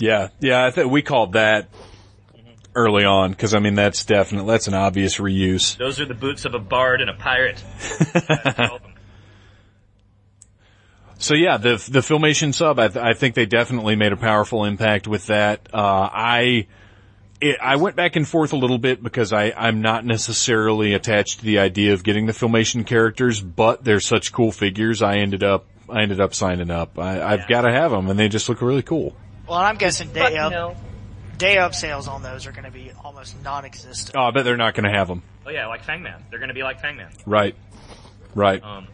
[0.00, 1.68] Yeah, yeah, I think we called that
[2.74, 5.76] early on because I mean that's definitely that's an obvious reuse.
[5.76, 7.62] Those are the boots of a bard and a pirate.
[11.22, 14.64] So yeah, the the filmation sub, I, th- I think they definitely made a powerful
[14.64, 15.68] impact with that.
[15.70, 16.66] Uh, I
[17.40, 21.40] it, I went back and forth a little bit because I I'm not necessarily attached
[21.40, 25.02] to the idea of getting the filmation characters, but they're such cool figures.
[25.02, 26.98] I ended up I ended up signing up.
[26.98, 29.16] I, I've got to have them, and they just look really cool.
[29.48, 30.76] Well, I'm guessing day you of know,
[31.38, 34.16] day of sales on those are going to be almost non-existent.
[34.16, 35.22] Oh, I bet they're not going to have them.
[35.46, 36.20] oh yeah, like Fangman.
[36.30, 37.10] They're going to be like Fangman.
[37.26, 37.56] Right,
[38.34, 38.62] right.
[38.62, 38.86] Um,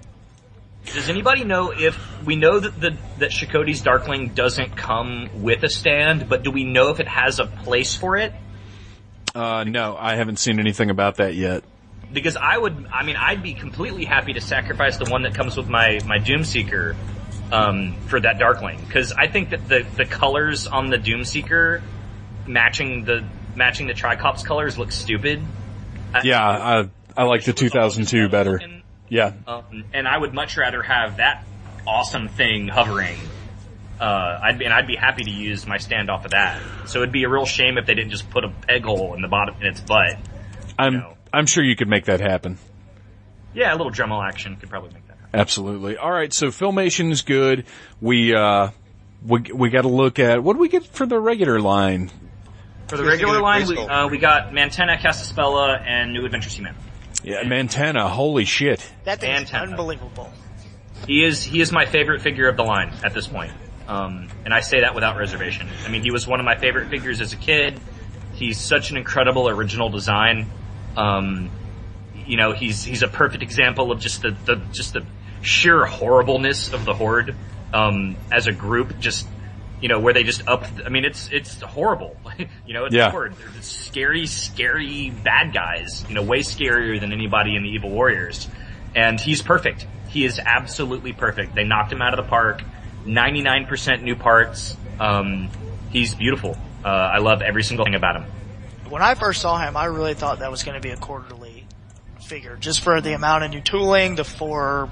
[0.87, 5.69] does anybody know if we know that the that Shokoti's Darkling doesn't come with a
[5.69, 8.33] stand, but do we know if it has a place for it?
[9.35, 11.63] Uh, no, I haven't seen anything about that yet.
[12.13, 15.57] Because I would, I mean, I'd be completely happy to sacrifice the one that comes
[15.57, 16.95] with my my Doomseeker
[17.53, 21.83] um, for that Darkling, because I think that the the colors on the Doomseeker
[22.47, 23.25] matching the
[23.57, 25.43] matching the Tri-Klops colors look stupid.
[26.15, 28.61] I- Yeah, I I like the 2002 better.
[29.09, 31.45] Yeah, Um, and I would much rather have that
[31.87, 33.17] awesome thing hovering.
[34.01, 36.61] Uh, I'd be, and I'd be happy to use my stand off of that.
[36.87, 39.23] So it'd be a real shame if they didn't just put a peg hole in
[39.23, 40.19] the bottom in its butt.
[40.79, 41.17] I'm No.
[41.33, 42.59] I'm sure you could make that happen.
[43.55, 45.17] Yeah, a little Dremel action could probably make that.
[45.19, 45.41] happen.
[45.41, 45.97] Absolutely.
[45.97, 47.65] All right, so filmation is good.
[48.01, 48.71] We uh
[49.25, 52.11] we we got to look at what do we get for the regular line?
[52.89, 56.75] For the regular line, we, uh, we got Mantenna, Castaspella, and New Adventure He-Man.
[57.27, 58.09] Yeah, Mantenna.
[58.09, 58.89] Holy shit.
[59.03, 59.73] That thing's Antenna.
[59.73, 60.33] unbelievable.
[61.09, 63.53] He is he is my favorite figure of the line at this point,
[63.89, 65.69] um, and I say that without reservation.
[65.85, 67.81] I mean, he was one of my favorite figures as a kid.
[68.33, 70.47] He's such an incredible original design.
[70.97, 71.51] Um,
[72.15, 75.05] you know, he's he's a perfect example of just the, the just the
[75.43, 77.35] sheer horribleness of the horde
[77.75, 79.01] um, as a group.
[79.01, 79.27] Just
[79.87, 80.65] you know, where they just up.
[80.85, 82.17] I mean, it's it's horrible.
[82.67, 83.07] you know, it's Yeah.
[83.07, 83.13] a.
[83.13, 86.05] They're just scary, scary bad guys.
[86.09, 88.49] You know, way scarier than anybody in the Evil Warriors.
[88.97, 89.87] And he's perfect.
[90.09, 91.55] He is absolutely perfect.
[91.55, 92.63] They knocked him out of the park.
[93.05, 94.77] 99% new parts.
[94.99, 95.51] Um,
[95.91, 96.59] he's beautiful.
[96.85, 98.25] Uh, I love every single thing about him.
[98.89, 101.65] When I first saw him, I really thought that was going to be a quarterly
[102.23, 104.91] figure, just for the amount of new tooling, the four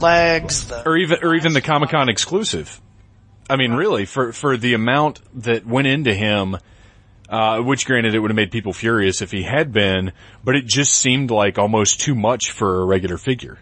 [0.00, 2.80] legs, the Or even or even the Comic Con exclusive.
[3.48, 6.56] I mean, really, for for the amount that went into him,
[7.28, 10.12] uh, which granted it would have made people furious if he had been,
[10.44, 13.58] but it just seemed like almost too much for a regular figure.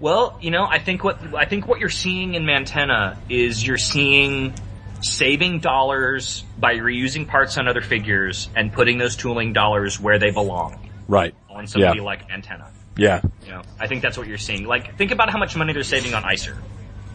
[0.00, 3.78] Well, you know, I think what I think what you're seeing in Mantenna is you're
[3.78, 4.54] seeing
[5.00, 10.30] saving dollars by reusing parts on other figures and putting those tooling dollars where they
[10.30, 10.78] belong
[11.08, 11.34] Right.
[11.50, 12.04] on somebody Yeah.
[12.04, 12.68] like Antenna.
[12.96, 13.20] Yeah.
[13.44, 14.64] You know, I think that's what you're seeing.
[14.66, 16.56] Like, think about how much money they're saving on Icer.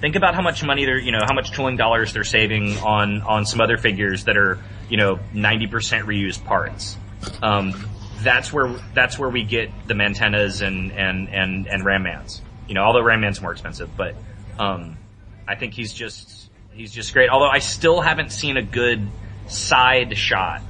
[0.02, 3.22] Think about how much money they're, you know, how much tooling dollars they're saving on
[3.22, 4.58] on some other figures that are,
[4.90, 6.98] you know, 90% reused parts.
[7.42, 7.74] Um,
[8.22, 12.42] that's where that's where we get the Mantennas and and and and Ram Mans.
[12.68, 14.16] You know, although Ram Man's more expensive, but
[14.58, 14.98] um,
[15.48, 17.30] I think he's just he's just great.
[17.30, 19.08] Although I still haven't seen a good
[19.48, 20.62] side shot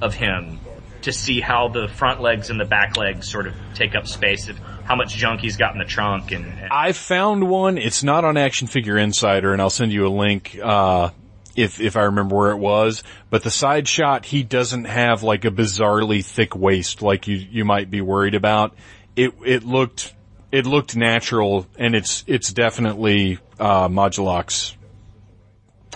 [0.00, 0.58] of him
[1.04, 4.48] to see how the front legs and the back legs sort of take up space,
[4.48, 7.78] if, how much junk he's got in the trunk, and, and I found one.
[7.78, 10.58] It's not on Action Figure Insider, and I'll send you a link.
[10.62, 11.10] Uh,
[11.56, 13.04] if if I remember where it was.
[13.30, 17.64] But the side shot, he doesn't have like a bizarrely thick waist like you you
[17.64, 18.74] might be worried about.
[19.16, 20.12] It it looked
[20.50, 24.76] it looked natural, and it's it's definitely uh, Modulok's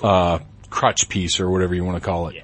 [0.02, 0.38] uh,
[0.70, 2.36] crutch piece or whatever you want to call it.
[2.36, 2.42] Yeah.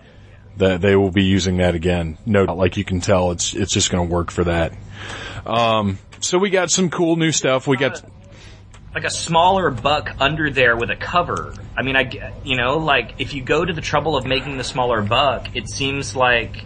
[0.57, 2.17] That they will be using that again.
[2.27, 4.73] No, like you can tell, it's it's just going to work for that.
[5.45, 7.67] Um, so we got some cool new stuff.
[7.67, 8.03] We got
[8.95, 11.53] like a smaller buck under there with a cover.
[11.77, 14.65] I mean, I you know, like if you go to the trouble of making the
[14.65, 16.65] smaller buck, it seems like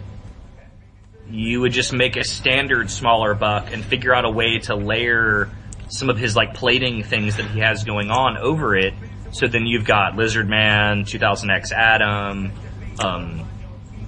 [1.29, 5.49] you would just make a standard smaller buck and figure out a way to layer
[5.89, 8.93] some of his like plating things that he has going on over it.
[9.31, 12.51] So then you've got Lizard Man, 2000X Adam.
[12.99, 13.48] Um,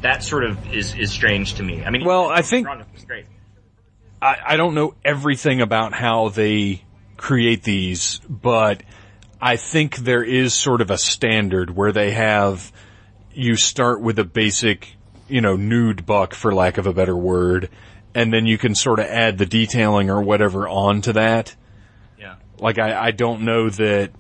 [0.02, 1.84] that sort of is is strange to me.
[1.84, 2.68] I mean, Well, I think-.
[4.22, 6.84] I, I don't know everything about how they
[7.18, 8.84] create these, but
[9.41, 12.72] I think there is sort of a standard where they have
[13.34, 14.95] you start with a basic,
[15.28, 17.70] you know, nude buck for lack of a better word,
[18.14, 21.56] and then you can sort of add the detailing or whatever onto that.
[22.20, 22.36] Yeah.
[22.60, 24.12] Like I, I don't know that,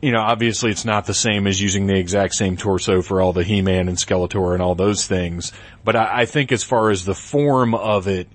[0.00, 3.32] you know, obviously it's not the same as using the exact same torso for all
[3.32, 5.52] the He-Man and Skeletor and all those things,
[5.84, 8.28] but I, I think as far as the form of it,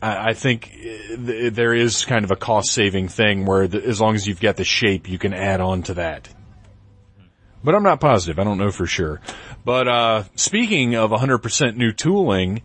[0.00, 3.84] I, I think uh, th- there is kind of a cost saving thing where the,
[3.84, 6.28] as long as you've got the shape, you can add on to that.
[7.64, 8.38] But I'm not positive.
[8.38, 9.20] I don't know for sure.
[9.64, 12.62] But, uh, speaking of 100% new tooling,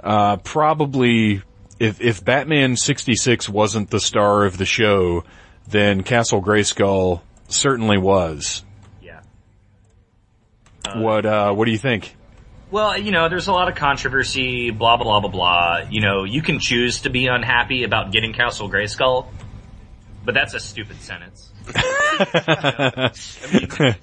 [0.00, 1.42] uh, probably
[1.80, 5.24] if, if Batman 66 wasn't the star of the show,
[5.66, 7.22] then Castle Grayskull
[7.54, 8.64] certainly was.
[9.02, 9.20] Yeah.
[10.94, 12.16] what, uh, what do you think?
[12.70, 15.88] Well, you know, there's a lot of controversy, blah, blah, blah, blah, blah.
[15.88, 19.26] You know, you can choose to be unhappy about getting Castle Grayskull,
[20.24, 21.52] but that's a stupid sentence.
[21.74, 23.12] I
[23.52, 23.94] mean,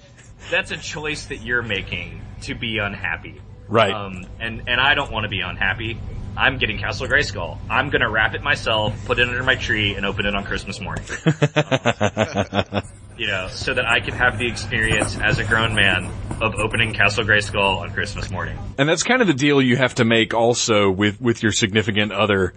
[0.49, 3.41] that's a choice that you're making to be unhappy.
[3.68, 3.93] Right.
[3.93, 5.97] Um, and, and I don't want to be unhappy.
[6.36, 7.58] I'm getting Castle Grayskull.
[7.70, 10.80] I'm gonna wrap it myself, put it under my tree, and open it on Christmas
[10.80, 11.04] morning.
[13.18, 16.93] you know, so that I can have the experience as a grown man of opening
[16.93, 18.57] Castle Grayskull on Christmas morning.
[18.78, 22.12] And that's kind of the deal you have to make also with, with your significant
[22.12, 22.53] other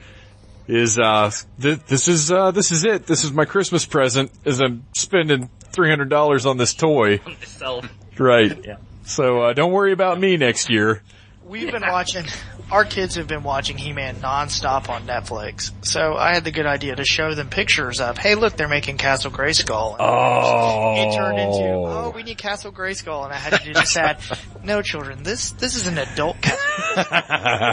[0.66, 1.30] is, uh,
[1.60, 3.06] th- this is, uh, this is it.
[3.06, 7.20] This is my Christmas present as I'm spending $300 on this toy.
[7.26, 7.86] Myself.
[8.18, 8.64] Right.
[8.64, 8.76] Yeah.
[9.04, 11.02] So, uh, don't worry about me next year.
[11.46, 12.24] We've been watching,
[12.70, 15.70] our kids have been watching He-Man nonstop on Netflix.
[15.84, 18.96] So I had the good idea to show them pictures of, hey look, they're making
[18.96, 19.92] Castle Grayskull.
[19.92, 20.94] And Oh.
[20.96, 21.86] It turned into, oh.
[22.06, 24.18] oh, we need Castle Grayskull, and I had to do this ad.
[24.64, 27.06] No, children, this this is an adult Castle, which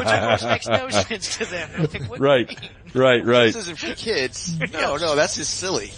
[0.09, 1.69] of course makes no sense to them.
[1.79, 2.49] Like, what do you Right.
[2.49, 2.69] mean?
[2.93, 3.45] Right, right.
[3.45, 4.59] This isn't for kids.
[4.73, 5.91] No, no, that's just silly.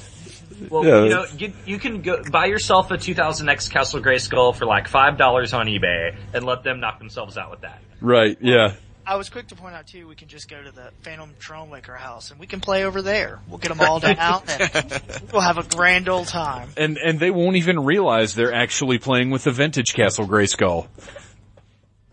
[0.69, 1.03] Well, Yeah.
[1.03, 5.17] you know, you, you can go buy yourself a 2000X Castle Grayskull for like five
[5.17, 7.81] dollars on eBay and let them knock themselves out with that.
[7.99, 8.73] Right, yeah.
[9.05, 11.97] I was quick to point out too, we can just go to the Phantom Thronemaker
[11.97, 13.39] house and we can play over there.
[13.49, 15.01] We'll get them all down and
[15.31, 16.69] we'll have a grand old time.
[16.77, 20.87] And, and they won't even realize they're actually playing with the vintage Castle Grayskull.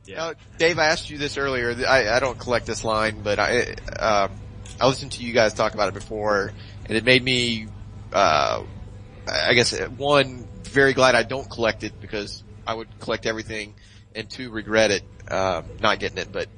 [0.08, 1.74] Now, Dave, I asked you this earlier.
[1.86, 4.28] I, I don't collect this line, but I, uh,
[4.80, 6.52] I listened to you guys talk about it before,
[6.86, 7.68] and it made me,
[8.12, 8.64] uh,
[9.28, 13.74] I guess one, very glad I don't collect it because I would collect everything,
[14.14, 16.32] and two, regret it, uh, not getting it.
[16.32, 16.48] But,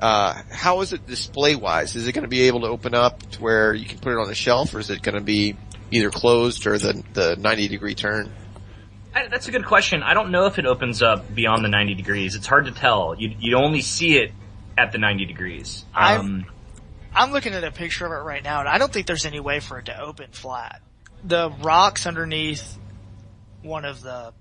[0.00, 1.94] uh, how is it display wise?
[1.94, 4.18] Is it going to be able to open up to where you can put it
[4.18, 5.56] on a shelf, or is it going to be
[5.90, 8.32] either closed or the the 90 degree turn?
[9.14, 10.02] I, that's a good question.
[10.02, 12.36] I don't know if it opens up beyond the 90 degrees.
[12.36, 13.14] It's hard to tell.
[13.18, 14.32] You you only see it
[14.78, 15.84] at the 90 degrees.
[15.94, 16.46] Um,
[17.14, 19.40] I'm looking at a picture of it right now and I don't think there's any
[19.40, 20.80] way for it to open flat.
[21.24, 22.78] The rocks underneath
[23.62, 24.32] one of the,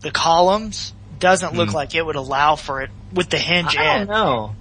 [0.00, 3.80] the columns doesn't look like it would allow for it with the hinge in.
[3.80, 4.08] I don't in.
[4.08, 4.54] know.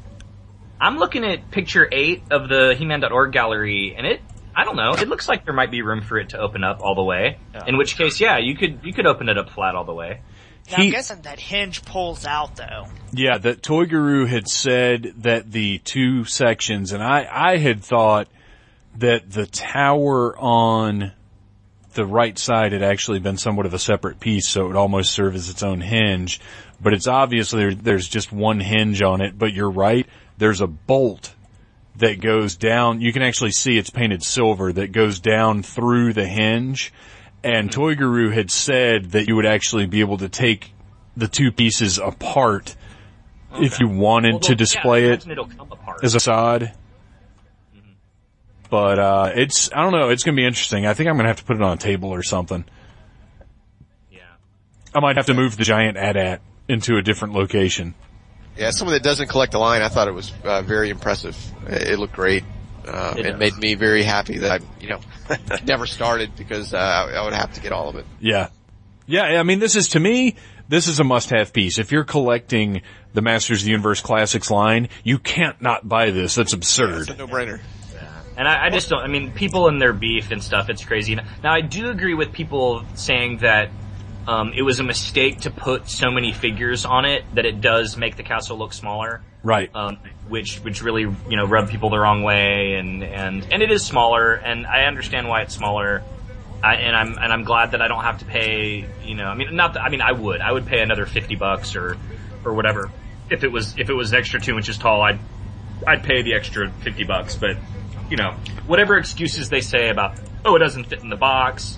[0.82, 4.22] I'm looking at picture eight of the He-Man.org gallery, and it.
[4.56, 4.92] I don't know.
[4.94, 7.38] It looks like there might be room for it to open up all the way.
[7.68, 10.22] In which case, yeah, you could you could open it up flat all the way.
[10.70, 12.88] Now, He- I'm guessing that hinge pulls out though.
[13.14, 18.28] Yeah, that Toy Guru had said that the two sections, and I, I had thought
[18.98, 21.14] that the tower on
[21.94, 25.12] the right side had actually been somewhat of a separate piece, so it would almost
[25.12, 26.40] serve as its own hinge.
[26.82, 29.38] But it's obviously there's just one hinge on it.
[29.38, 30.06] But you're right,
[30.40, 31.36] there's a bolt
[31.98, 33.02] that goes down.
[33.02, 36.92] You can actually see it's painted silver that goes down through the hinge.
[37.44, 40.72] And Toy Guru had said that you would actually be able to take
[41.16, 42.76] the two pieces apart
[43.56, 46.04] if you wanted Well, to display I it imagine It'll come apart.
[46.04, 46.74] as a facade.
[48.70, 50.10] But uh, it's I don't know.
[50.10, 50.86] It's gonna be interesting.
[50.86, 52.64] I think I'm gonna have to put it on a table or something.
[54.12, 54.20] yeah.
[54.94, 57.96] I might have to move the giant AT-AT into a different location.
[58.58, 61.38] Yeah, someone that doesn't collect the line, I thought it was uh, very impressive.
[61.68, 62.44] It it looked great.
[62.88, 65.00] Um, It it made me very happy that I, you know,
[65.66, 68.06] never started because uh, I I would have to get all of it.
[68.20, 68.50] Yeah.
[69.06, 70.36] Yeah, I mean, this is, to me,
[70.68, 71.80] this is a must-have piece.
[71.80, 72.84] If you're collecting
[73.16, 76.36] the Masters of the Universe Classics line, you can't not buy this.
[76.36, 77.02] That's absurd.
[77.02, 77.60] It's a no-brainer.
[78.38, 79.02] And I, I just don't.
[79.02, 80.70] I mean, people and their beef and stuff.
[80.70, 81.16] It's crazy.
[81.44, 83.72] Now, I do agree with people saying that
[84.28, 87.98] um, it was a mistake to put so many figures on it that it does
[87.98, 89.22] make the castle look smaller.
[89.44, 89.74] Right.
[89.74, 89.98] Um,
[90.28, 93.86] which which really you know rub people the wrong way, and and and it is
[93.86, 96.04] smaller, and I understand why it's smaller.
[96.62, 98.86] I, and I'm and I'm glad that I don't have to pay.
[99.04, 99.74] You know, I mean, not.
[99.74, 100.42] That, I mean, I would.
[100.42, 101.98] I would pay another fifty bucks or
[102.44, 102.92] or whatever
[103.30, 105.02] if it was if it was an extra two inches tall.
[105.02, 105.20] I'd
[105.88, 107.36] I'd pay the extra fifty bucks.
[107.36, 107.58] But
[108.10, 108.36] you know,
[108.68, 111.78] whatever excuses they say about oh it doesn't fit in the box,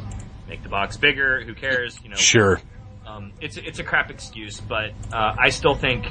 [0.51, 1.41] make the box bigger.
[1.43, 1.97] Who cares?
[2.03, 2.61] You know, Sure.
[3.07, 6.05] um, it's it's a crap excuse, but uh, I still think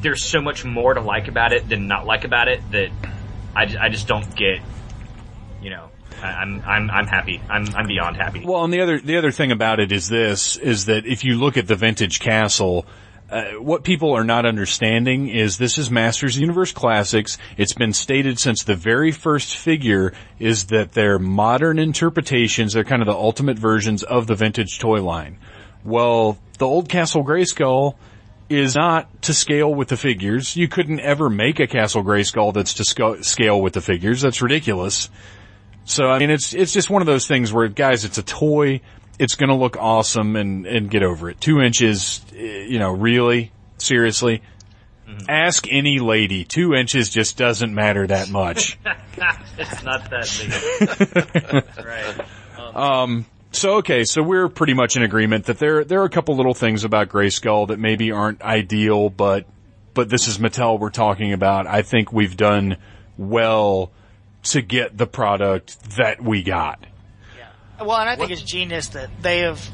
[0.00, 2.90] there's so much more to like about it than not like about it that
[3.54, 4.60] I, I just don't get.
[5.60, 5.88] You know,
[6.22, 7.40] I'm I'm I'm happy.
[7.50, 8.44] I'm I'm beyond happy.
[8.44, 11.36] Well, and the other the other thing about it is this: is that if you
[11.38, 12.86] look at the vintage castle,
[13.34, 17.36] uh, what people are not understanding is this is Masters Universe Classics.
[17.56, 22.74] It's been stated since the very first figure is that they're modern interpretations.
[22.74, 25.38] They're kind of the ultimate versions of the vintage toy line.
[25.84, 27.96] Well, the old Castle Grayskull
[28.48, 30.54] is not to scale with the figures.
[30.54, 34.20] You couldn't ever make a Castle Grayskull that's to sc- scale with the figures.
[34.20, 35.10] That's ridiculous.
[35.86, 38.80] So I mean, it's it's just one of those things where, guys, it's a toy.
[39.18, 41.40] It's going to look awesome, and and get over it.
[41.40, 44.42] Two inches, eh, you know, really, seriously.
[45.28, 46.44] Ask any lady.
[46.44, 48.78] Two inches just doesn't matter that much.
[49.58, 51.84] it's not that big.
[51.84, 53.14] right.
[53.52, 56.54] so okay, so we're pretty much in agreement that there there are a couple little
[56.54, 59.46] things about Grayskull that maybe aren't ideal, but
[59.92, 61.66] but this is Mattel we're talking about.
[61.66, 62.78] I think we've done
[63.16, 63.92] well
[64.44, 66.84] to get the product that we got.
[67.80, 69.68] Well, and I think it's genius that they have,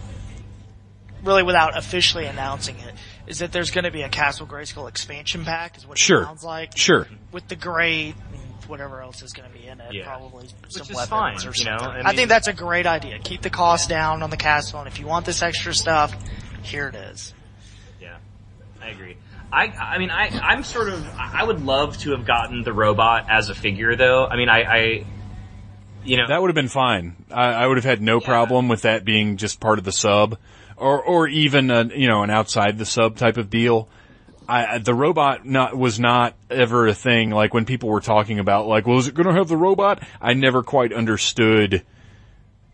[1.22, 2.94] really without officially announcing it,
[3.26, 6.24] is that there's going to be a Castle Grayskull expansion pack, is what it Sure.
[6.24, 6.76] sounds like.
[6.76, 7.06] Sure.
[7.32, 10.06] With the grade and whatever else is going to be in it, Yeah.
[10.06, 12.06] probably some weapons fine, or you know, something.
[12.06, 13.18] I I, think that's a great idea.
[13.18, 16.14] Keep the cost down on the castle, and if you want this extra stuff,
[16.62, 17.34] here it is.
[18.00, 18.16] Yeah,
[18.82, 19.16] I agree.
[19.52, 23.26] I, I mean, I, I'm sort of, I would love to have gotten the robot
[23.28, 24.24] as a figure though.
[24.26, 25.04] I mean, I, I
[26.04, 27.16] you know, That would have been fine.
[27.30, 30.38] I, I would have had no problem with that being just part of the sub,
[30.76, 33.88] or or even a, you know an outside the sub type of deal.
[34.48, 37.30] I, I- the robot not was not ever a thing.
[37.30, 40.02] Like when people were talking about like, well, is it going to have the robot?
[40.20, 41.84] I never quite understood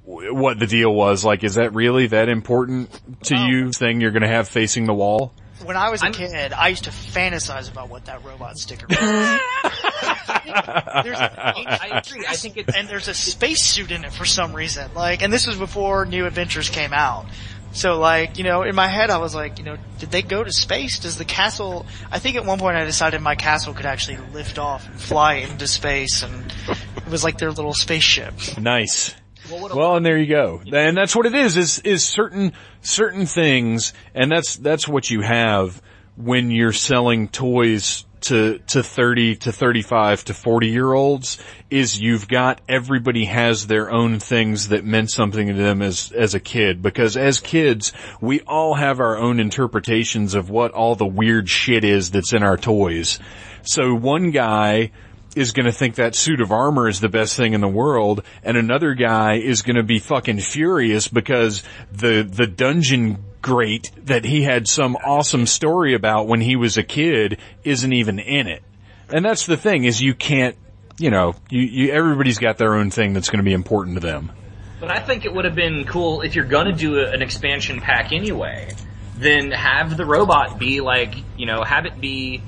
[0.07, 1.25] w- what the deal was.
[1.25, 2.91] Like, is that really that important
[3.25, 3.73] to um, you?
[3.73, 5.33] Thing you're going to have facing the wall?
[5.65, 8.87] When I was a I'm- kid, I used to fantasize about what that robot sticker
[8.89, 9.41] was.
[10.27, 12.27] There's- I agree.
[12.29, 14.93] I think it's, and there's a spacesuit in it for some reason.
[14.95, 17.27] Like, and this was before New Adventures came out.
[17.73, 20.43] So like, you know, in my head I was like, you know, did they go
[20.43, 20.99] to space?
[20.99, 24.59] Does the castle, I think at one point I decided my castle could actually lift
[24.59, 26.55] off and fly into space and
[26.97, 28.33] it was like their little spaceship.
[28.59, 29.15] Nice.
[29.51, 30.63] Well, and there you go.
[30.73, 35.21] And that's what it is, is, is certain, certain things, and that's, that's what you
[35.21, 35.81] have
[36.17, 41.39] when you're selling toys to, to 30 to 35 to 40 year olds,
[41.71, 46.35] is you've got, everybody has their own things that meant something to them as, as
[46.35, 46.83] a kid.
[46.83, 51.85] Because as kids, we all have our own interpretations of what all the weird shit
[51.85, 53.19] is that's in our toys.
[53.63, 54.93] So one guy,
[55.37, 58.23] is going to think that suit of armor is the best thing in the world,
[58.43, 61.63] and another guy is going to be fucking furious because
[61.93, 66.83] the the dungeon grate that he had some awesome story about when he was a
[66.83, 68.65] kid isn't even in it.
[69.09, 70.57] And that's the thing is you can't,
[70.99, 74.01] you know, you, you everybody's got their own thing that's going to be important to
[74.01, 74.33] them.
[74.81, 77.81] But I think it would have been cool if you're gonna do a, an expansion
[77.81, 78.75] pack anyway,
[79.17, 82.43] then have the robot be like, you know, have it be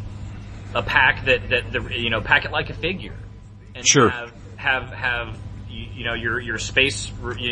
[0.75, 3.17] a pack that, that the, you know, pack it like a figure.
[3.75, 4.11] And Sure.
[4.11, 5.39] Have, have, have,
[5.71, 7.11] you, you know, your, your space,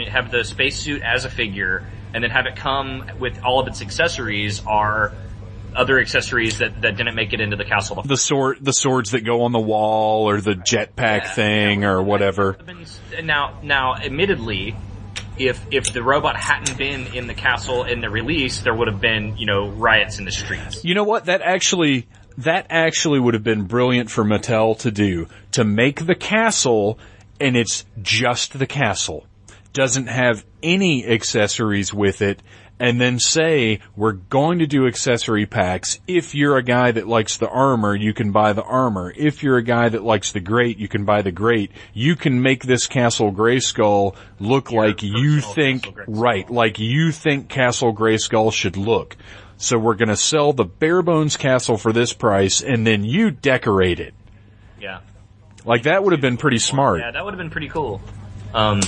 [0.09, 1.87] have the spacesuit as a figure,
[2.17, 5.13] and then have it come with all of its accessories are
[5.75, 8.01] other accessories that, that didn't make it into the castle.
[8.01, 12.57] The sword, the swords that go on the wall, or the jetpack thing, or whatever.
[13.23, 14.75] Now, now, admittedly,
[15.37, 19.03] if if the robot hadn't been in the castle in the release, there would have
[19.03, 20.83] been you know riots in the streets.
[20.83, 21.27] You know what?
[21.27, 22.09] That actually,
[22.39, 25.29] that actually would have been brilliant for Mattel to do.
[25.53, 26.99] To make the castle,
[27.39, 29.27] and it's just the castle.
[29.77, 32.43] Doesn't have any accessories with it,
[32.81, 36.01] and then say, we're going to do accessory packs.
[36.07, 39.13] If you're a guy that likes the armor, you can buy the armor.
[39.15, 41.73] If you're a guy that likes the great, you can buy the great.
[41.93, 47.95] You can make this Castle Grayskull look like you think, right, like you think Castle
[47.95, 49.15] Grayskull should look.
[49.59, 54.01] So we're gonna sell the bare bones castle for this price and then you decorate
[54.01, 54.15] it.
[54.81, 55.01] Yeah.
[55.67, 57.01] Like that would have been pretty smart.
[57.01, 58.01] Yeah, that would have been pretty cool.
[58.55, 58.81] Um,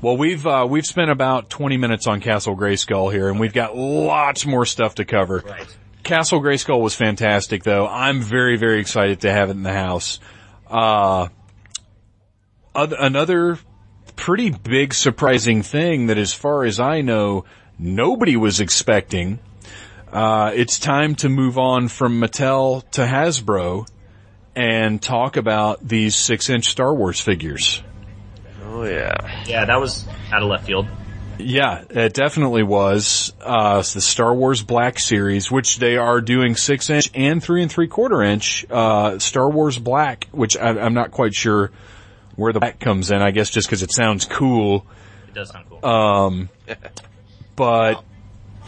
[0.00, 3.76] Well, we've uh, we've spent about 20 minutes on Castle Grayskull here, and we've got
[3.76, 5.42] lots more stuff to cover.
[5.44, 5.76] right.
[6.04, 7.86] Castle Grayskull was fantastic, though.
[7.86, 10.20] I'm very very excited to have it in the house.
[10.68, 11.28] Uh,
[12.74, 13.58] another
[14.14, 17.44] pretty big surprising thing that, as far as I know,
[17.78, 19.40] nobody was expecting.
[20.12, 23.86] Uh, it's time to move on from Mattel to Hasbro
[24.54, 27.82] and talk about these six inch Star Wars figures.
[28.68, 29.44] Oh yeah.
[29.46, 30.86] Yeah, that was out of left field.
[31.38, 33.32] Yeah, it definitely was.
[33.40, 37.70] Uh, the Star Wars Black series, which they are doing six inch and three and
[37.70, 41.70] three quarter inch, uh, Star Wars Black, which I, I'm not quite sure
[42.34, 43.22] where the black comes in.
[43.22, 44.84] I guess just because it sounds cool.
[45.28, 45.84] It does sound cool.
[45.84, 46.48] Um,
[47.56, 48.04] but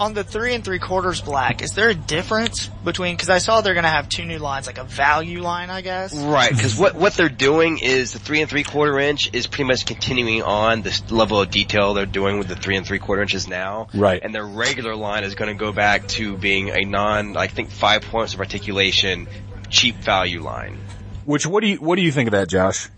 [0.00, 3.14] On the three and three quarters black, is there a difference between?
[3.14, 5.82] Because I saw they're going to have two new lines, like a value line, I
[5.82, 6.16] guess.
[6.16, 9.64] Right, because what what they're doing is the three and three quarter inch is pretty
[9.64, 13.20] much continuing on this level of detail they're doing with the three and three quarter
[13.20, 13.88] inches now.
[13.92, 14.22] Right.
[14.22, 17.70] And their regular line is going to go back to being a non, I think,
[17.70, 19.28] five points of articulation,
[19.68, 20.78] cheap value line.
[21.26, 22.88] which what do you what do you think of that, Josh?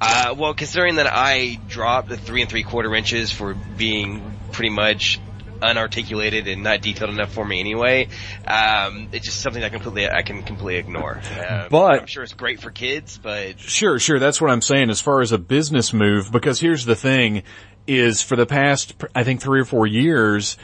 [0.00, 4.20] Uh, well, considering that I dropped the three and three quarter inches for being
[4.50, 5.20] pretty much
[5.64, 8.08] unarticulated and not detailed enough for me anyway,
[8.46, 11.20] um, it's just something I completely I can completely ignore.
[11.48, 14.18] Um, But- I'm sure it's great for kids, but Sure, sure.
[14.18, 17.42] That's what I'm saying as far as a business move, because here's the thing
[17.86, 20.56] is for the past, I think three or four years,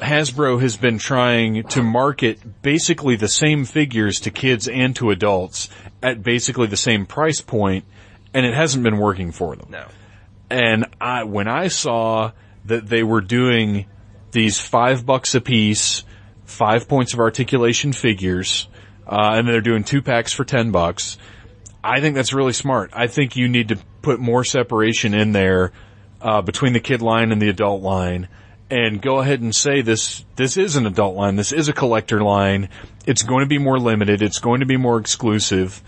[0.00, 5.68] Hasbro has been trying to market basically the same figures to kids and to adults
[6.02, 7.84] at basically the same price point,
[8.34, 9.68] and it hasn't been working for them.
[9.70, 9.86] no.
[10.50, 12.32] And I, when I saw
[12.66, 13.86] that they were doing
[14.34, 16.04] these five bucks a piece,
[16.44, 18.68] five points of articulation figures,
[19.06, 21.16] uh, and they're doing two packs for ten bucks,
[21.82, 22.90] I think that's really smart.
[22.92, 25.72] I think you need to put more separation in there,
[26.20, 28.28] uh, between the kid line and the adult line.
[28.70, 32.22] And go ahead and say this, this is an adult line, this is a collector
[32.22, 32.70] line,
[33.06, 35.82] it's going to be more limited, it's going to be more exclusive.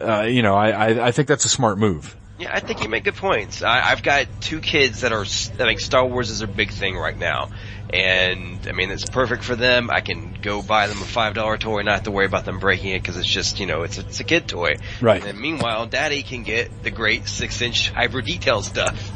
[0.00, 2.16] Uh, you know, I, I, I think that's a smart move.
[2.36, 3.62] Yeah, I think you make good points.
[3.62, 6.96] I, I've got two kids that are, I think Star Wars is a big thing
[6.96, 7.50] right now.
[7.92, 9.88] And, I mean, it's perfect for them.
[9.88, 12.58] I can go buy them a $5 toy and not have to worry about them
[12.58, 14.76] breaking it because it's just, you know, it's a, it's a kid toy.
[15.00, 15.24] Right.
[15.24, 19.12] And meanwhile, daddy can get the great six inch hyper detail stuff.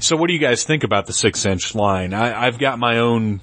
[0.00, 2.14] So what do you guys think about the six inch line?
[2.14, 3.40] I, I've got my own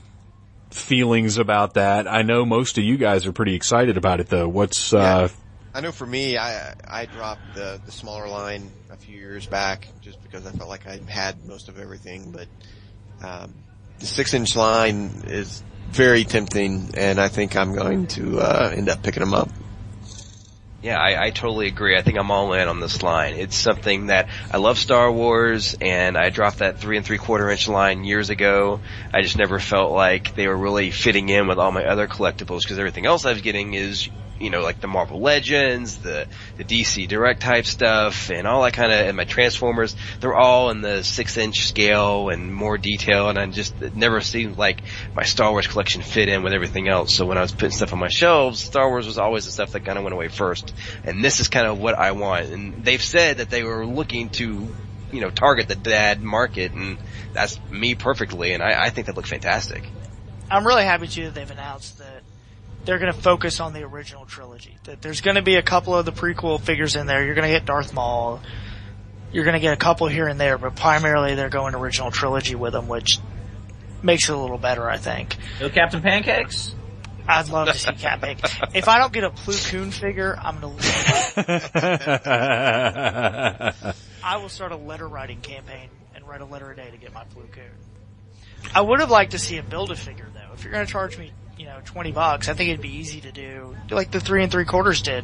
[0.70, 2.12] feelings about that.
[2.12, 4.50] I know most of you guys are pretty excited about it though.
[4.50, 5.30] What's, uh,
[5.74, 9.88] I know for me, I I dropped the the smaller line a few years back
[10.02, 12.48] just because I felt like I had most of everything, but
[13.24, 13.54] um,
[14.00, 18.90] the six inch line is very tempting, and I think I'm going to uh, end
[18.90, 19.50] up picking them up.
[20.82, 21.96] Yeah, I, I totally agree.
[21.96, 23.36] I think I'm all in on this line.
[23.36, 27.50] It's something that I love Star Wars, and I dropped that three and three quarter
[27.52, 28.80] inch line years ago.
[29.14, 32.62] I just never felt like they were really fitting in with all my other collectibles
[32.62, 34.10] because everything else I was getting is,
[34.42, 36.28] you know, like the Marvel Legends, the
[36.58, 39.96] the DC Direct type stuff, and all that kind of, and my Transformers.
[40.20, 44.22] They're all in the six inch scale and more detail, and I just it never
[44.22, 44.82] seemed like
[45.16, 47.14] my Star Wars collection fit in with everything else.
[47.14, 49.72] So when I was putting stuff on my shelves, Star Wars was always the stuff
[49.74, 50.74] that kind of went away first,
[51.04, 52.48] and this is kind of what I want.
[52.48, 54.68] And they've said that they were looking to,
[55.12, 56.98] you know, target the dad market, and
[57.34, 58.54] that's me perfectly.
[58.54, 59.88] And I, I think that looks fantastic.
[60.50, 62.21] I'm really happy too that they've announced that
[62.86, 64.78] they're going to focus on the original trilogy.
[65.02, 67.24] There's going to be a couple of the prequel figures in there.
[67.26, 68.42] You're going to get Darth Maul.
[69.32, 72.56] You're going to get a couple here and there, but primarily they're going original trilogy
[72.56, 73.20] with them, which
[74.04, 75.38] makes it a little better, I think.
[75.60, 76.76] No Captain Pancakes?
[77.28, 78.40] I'd love to see Cat Bake.
[78.74, 81.46] If I don't get a Plo Koon figure, I'm going to leave.
[84.24, 87.14] I will start a letter writing campaign and write a letter a day to get
[87.14, 87.64] my Plo Koon.
[88.74, 90.54] I would have liked to see a build a figure though.
[90.54, 93.22] If you're going to charge me, you know, 20 bucks, I think it'd be easy
[93.22, 95.24] to do, do like the three and three quarters did.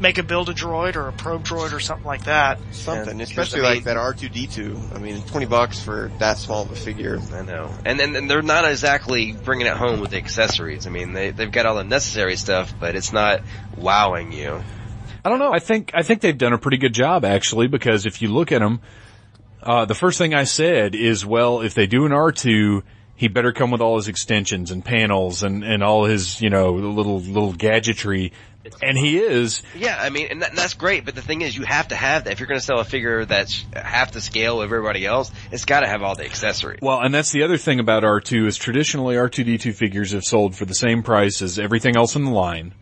[0.00, 2.58] Make a build a droid or a probe droid or something like that.
[2.72, 4.94] Something, Yeah, especially I mean- like that R2D2.
[4.96, 7.20] I mean, 20 bucks for that small of a figure.
[7.34, 7.70] I know.
[7.84, 10.86] And then and they're not exactly bringing it home with the accessories.
[10.86, 13.42] I mean, they, they've got all the necessary stuff, but it's not
[13.76, 14.62] wowing you.
[15.22, 15.52] I don't know.
[15.52, 18.52] I think I think they've done a pretty good job actually because if you look
[18.52, 18.80] at them,
[19.62, 22.82] Uh, the first thing I said is, well, if they do an R2,
[23.16, 26.72] he better come with all his extensions and panels and, and all his, you know,
[26.72, 28.32] little, little gadgetry.
[28.82, 29.62] And he is.
[29.76, 32.24] Yeah, I mean, and that, that's great, but the thing is, you have to have
[32.24, 32.32] that.
[32.32, 35.66] If you're going to sell a figure that's half the scale of everybody else, it's
[35.66, 36.80] got to have all the accessories.
[36.80, 40.64] Well, and that's the other thing about R2 is traditionally R2D2 figures have sold for
[40.64, 42.74] the same price as everything else in the line,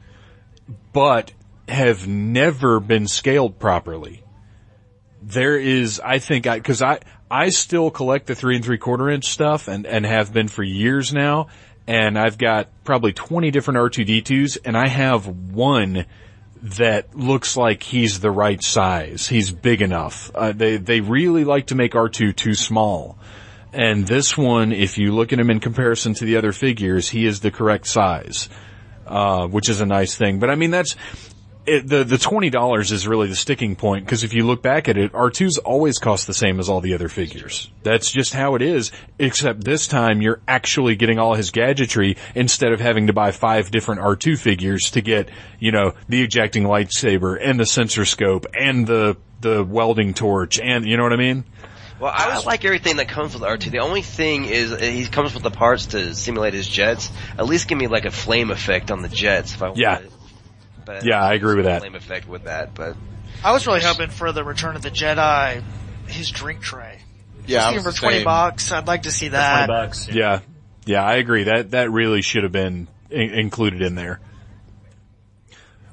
[0.92, 1.32] but
[1.68, 4.22] have never been scaled properly.
[5.20, 7.00] There is, I think, I, cause I,
[7.32, 10.62] I still collect the three and three quarter inch stuff and, and have been for
[10.62, 11.46] years now.
[11.86, 16.04] And I've got probably 20 different R2D2s and I have one
[16.62, 19.26] that looks like he's the right size.
[19.26, 20.30] He's big enough.
[20.34, 23.18] Uh, they, they really like to make R2 too small.
[23.72, 27.24] And this one, if you look at him in comparison to the other figures, he
[27.24, 28.50] is the correct size,
[29.06, 30.38] uh, which is a nice thing.
[30.38, 30.96] But I mean, that's,
[31.66, 34.88] it, the the twenty dollars is really the sticking point because if you look back
[34.88, 37.70] at it, R2's always cost the same as all the other figures.
[37.82, 38.90] That's just how it is.
[39.18, 43.70] Except this time you're actually getting all his gadgetry instead of having to buy five
[43.70, 48.86] different R2 figures to get you know the ejecting lightsaber and the sensor scope and
[48.86, 51.44] the the welding torch and you know what I mean.
[52.00, 53.70] Well, I like everything that comes with R2.
[53.70, 57.12] The only thing is uh, he comes with the parts to simulate his jets.
[57.38, 59.98] At least give me like a flame effect on the jets if I want Yeah.
[59.98, 60.10] it.
[60.84, 61.80] But Yeah, I agree with that.
[61.80, 62.96] Flame effect with that, but
[63.44, 65.62] I was really hoping for the Return of the Jedi,
[66.06, 66.98] his drink tray.
[67.46, 68.24] Yeah, I was for the twenty same.
[68.24, 68.70] bucks.
[68.70, 69.66] I'd like to see Twenty that.
[69.68, 70.08] bucks.
[70.08, 70.40] Yeah,
[70.84, 71.44] yeah, I agree.
[71.44, 74.20] That that really should have been in- included in there.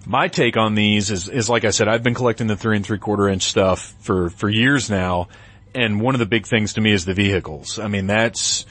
[0.05, 2.85] My take on these is is like I said, I've been collecting the three and
[2.85, 5.27] three quarter inch stuff for for years now,
[5.75, 7.79] and one of the big things to me is the vehicles.
[7.79, 8.65] I mean, that's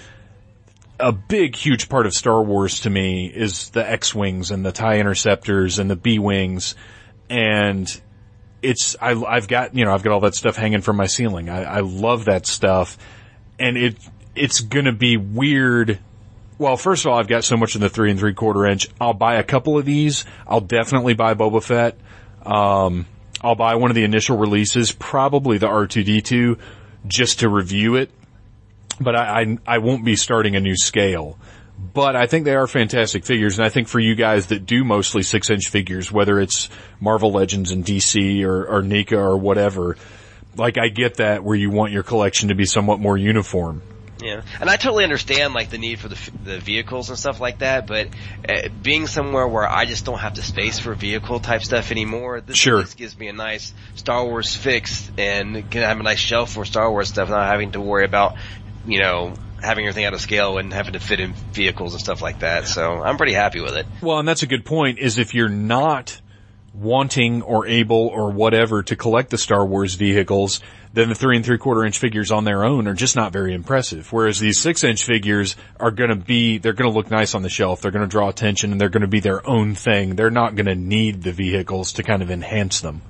[1.01, 4.99] a big, huge part of Star Wars to me is the X-wings and the TIE
[4.99, 6.75] interceptors and the B-wings,
[7.31, 8.01] and
[8.63, 11.49] it's I, I've got you know I've got all that stuff hanging from my ceiling.
[11.49, 12.99] I, I love that stuff,
[13.59, 13.97] and it
[14.35, 16.01] it's gonna be weird.
[16.59, 18.89] Well, first of all, I've got so much in the three and three quarter inch.
[19.01, 20.25] I'll buy a couple of these.
[20.47, 21.97] I'll definitely buy Boba Fett.
[22.45, 23.07] Um,
[23.41, 26.59] I'll buy one of the initial releases, probably the R2D2,
[27.07, 28.11] just to review it.
[29.01, 31.39] But I, I, I won't be starting a new scale.
[31.95, 34.83] But I think they are fantastic figures, and I think for you guys that do
[34.83, 36.69] mostly six inch figures, whether it's
[37.01, 39.97] Marvel Legends and DC or, or NECA or whatever,
[40.57, 43.83] like I get that where you want your collection to be somewhat more uniform.
[44.21, 47.39] Yeah, and I totally understand like the need for the f- the vehicles and stuff
[47.41, 48.09] like that, but
[48.49, 52.41] uh, being somewhere where I just don't have the space for vehicle type stuff anymore,
[52.41, 52.83] this Sure.
[52.97, 56.91] gives me a nice Star Wars fix and can have a nice shelf for Star
[56.91, 58.35] Wars stuff, not having to worry about
[58.89, 62.23] you know having everything out of scale and having to fit in vehicles and stuff
[62.23, 62.67] like that.
[62.67, 63.87] So I'm pretty happy with it.
[64.01, 66.21] Well, and that's a good point, is if you're not
[66.75, 70.61] wanting or able or whatever to collect the Star Wars vehicles,
[70.93, 73.53] then the three and three quarter inch figures on their own are just not very
[73.53, 74.13] impressive.
[74.13, 77.81] Whereas these six inch figures are gonna be, they're gonna look nice on the shelf,
[77.81, 80.15] they're gonna draw attention, and they're gonna be their own thing.
[80.15, 83.03] They're not gonna need the vehicles to kind of enhance them.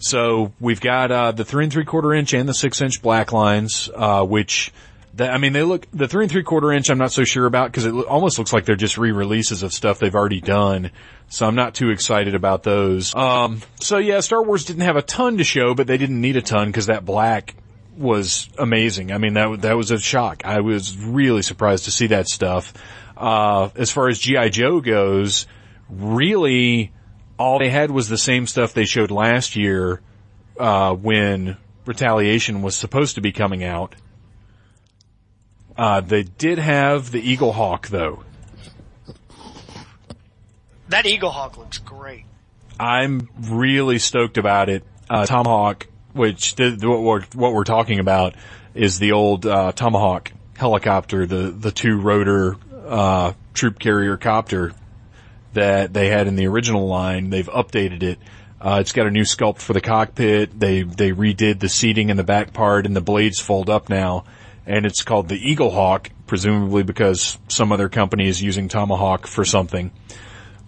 [0.00, 3.32] So we've got uh, the three and three quarter inch and the six inch black
[3.32, 4.72] lines, uh, which
[5.14, 6.90] that, I mean they look the three and three quarter inch.
[6.90, 9.72] I'm not so sure about because it lo- almost looks like they're just re-releases of
[9.72, 10.90] stuff they've already done.
[11.28, 13.14] So I'm not too excited about those.
[13.14, 16.36] Um, so yeah, Star Wars didn't have a ton to show, but they didn't need
[16.36, 17.54] a ton because that black
[17.96, 19.12] was amazing.
[19.12, 20.44] I mean that that was a shock.
[20.44, 22.72] I was really surprised to see that stuff.
[23.16, 25.46] Uh, as far as GI Joe goes,
[25.90, 26.92] really
[27.38, 30.00] all they had was the same stuff they showed last year
[30.58, 33.94] uh, when Retaliation was supposed to be coming out.
[35.76, 38.24] Uh, they did have the Eagle Hawk though.
[40.88, 42.24] That Eagle Hawk looks great.
[42.80, 44.84] I'm really stoked about it.
[45.08, 48.34] Uh, Tomahawk, which th- what we're, what we're talking about
[48.74, 54.72] is the old uh, Tomahawk helicopter, the the two rotor uh, troop carrier copter
[55.52, 57.30] that they had in the original line.
[57.30, 58.18] They've updated it.
[58.60, 60.58] Uh, it's got a new sculpt for the cockpit.
[60.58, 64.24] They they redid the seating in the back part, and the blades fold up now.
[64.66, 69.44] And it's called the Eagle Hawk, presumably because some other company is using Tomahawk for
[69.44, 69.92] something.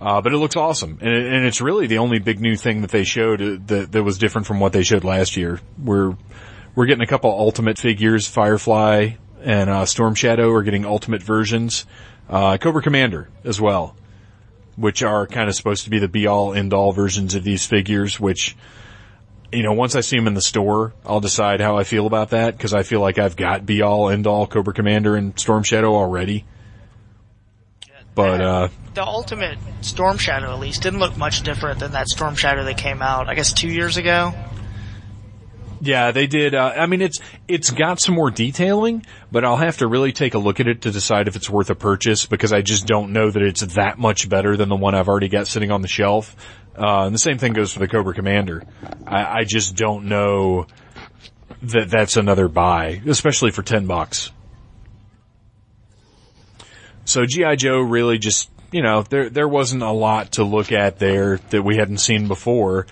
[0.01, 2.81] Uh, but it looks awesome, and, it, and it's really the only big new thing
[2.81, 5.61] that they showed uh, that that was different from what they showed last year.
[5.77, 6.17] We're
[6.75, 11.87] we're getting a couple ultimate figures, Firefly and uh, Storm Shadow are getting ultimate versions,
[12.29, 13.97] uh, Cobra Commander as well,
[14.81, 17.67] which are kind of supposed to be the be all end all versions of these
[17.67, 18.19] figures.
[18.19, 18.57] Which
[19.53, 22.31] you know, once I see them in the store, I'll decide how I feel about
[22.31, 25.63] that because I feel like I've got be all end all Cobra Commander and Storm
[25.63, 26.45] Shadow already.
[28.15, 32.35] But uh, The ultimate Storm Shadow, at least, didn't look much different than that Storm
[32.35, 34.35] Shadow that came out, I guess, two years ago.
[35.81, 36.55] Yeah, they did.
[36.55, 40.35] Uh, I mean, it's it's got some more detailing, but I'll have to really take
[40.35, 43.13] a look at it to decide if it's worth a purchase because I just don't
[43.13, 45.89] know that it's that much better than the one I've already got sitting on the
[45.89, 46.37] shelf.
[46.77, 48.63] Uh, and the same thing goes for the Cobra Commander.
[49.07, 50.67] I, I just don't know
[51.63, 54.31] that that's another buy, especially for ten bucks.
[57.07, 60.99] So GI Joe really just you know there there wasn't a lot to look at
[60.99, 62.87] there that we hadn't seen before.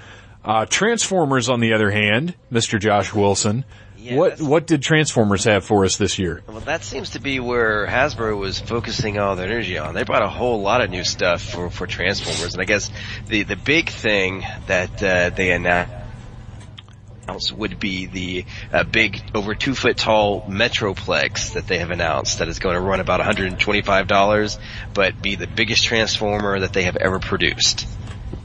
[0.49, 2.81] Uh, Transformers, on the other hand, Mr.
[2.81, 3.67] Josh Wilson,
[3.99, 6.43] Yeah, what what did Transformers have for us this year?
[6.47, 9.93] Well, that seems to be where Hasbro was focusing all their energy on.
[9.93, 12.91] They brought a whole lot of new stuff for, for Transformers, and I guess
[13.27, 15.93] the the big thing that uh, they announced
[17.55, 22.49] would be the uh, big, over two foot tall Metroplex that they have announced that
[22.49, 24.59] is going to run about $125,
[24.95, 27.87] but be the biggest Transformer that they have ever produced.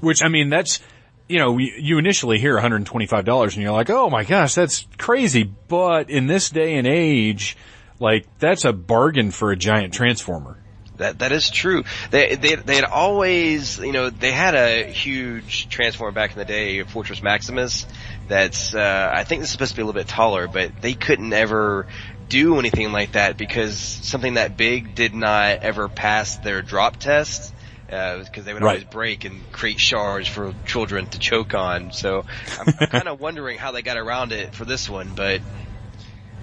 [0.02, 0.82] Which I mean, that's
[1.28, 5.44] you know you, initially hear 125 dollars and you're like, oh my gosh, that's crazy.
[5.44, 7.58] But in this day and age,
[8.00, 10.58] like that's a bargain for a giant Transformer.
[10.98, 11.84] That that is true.
[12.12, 16.46] They they they had always you know they had a huge transformer back in the
[16.46, 17.88] day, Fortress Maximus.
[18.28, 20.94] That's uh, I think this is supposed to be a little bit taller, but they
[20.94, 21.88] couldn't ever
[22.30, 27.53] do anything like that because something that big did not ever pass their drop test.
[28.24, 28.72] Because they would Right.
[28.72, 31.92] always break and create shards for children to choke on.
[31.92, 32.26] So
[32.60, 35.42] I'm, I'm kind of wondering how they got around it for this one, but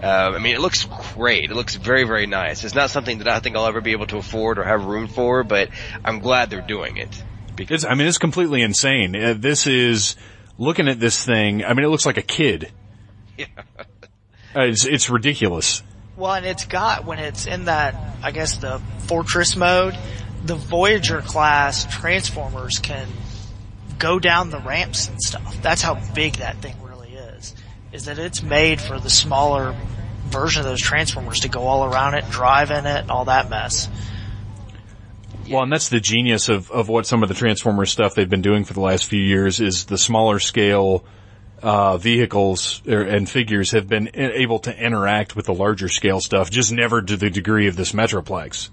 [0.03, 1.51] uh, I mean, it looks great.
[1.51, 2.65] It looks very, very nice.
[2.65, 5.09] It's not something that I think I'll ever be able to afford or have room
[5.09, 5.69] for, but
[6.05, 7.23] I'm glad they're doing it.
[7.57, 9.15] Because It's, I mean, it's completely insane.
[9.15, 10.17] Uh, this is
[10.57, 11.65] looking at this thing.
[11.65, 12.71] I mean, it looks like a kid.
[13.37, 13.47] Yeah.
[14.53, 15.81] Uh, it's it's ridiculous.
[16.17, 19.97] Well, and it's got when it's in that, I guess the fortress mode,
[20.45, 23.07] the Voyager class Transformers can
[23.99, 25.61] go down the ramps and stuff.
[25.63, 27.55] That's how big that thing really is.
[27.93, 29.77] Is that it's made for the smaller
[30.27, 33.89] version of those Transformers to go all around it, drive in it, all that mess.
[35.51, 38.43] Well, and that's the genius of, of what some of the Transformers stuff they've been
[38.43, 41.05] doing for the last few years is the smaller scale
[41.61, 46.51] uh, vehicles er, and figures have been able to interact with the larger scale stuff,
[46.51, 48.71] just never to the degree of this Metroplex.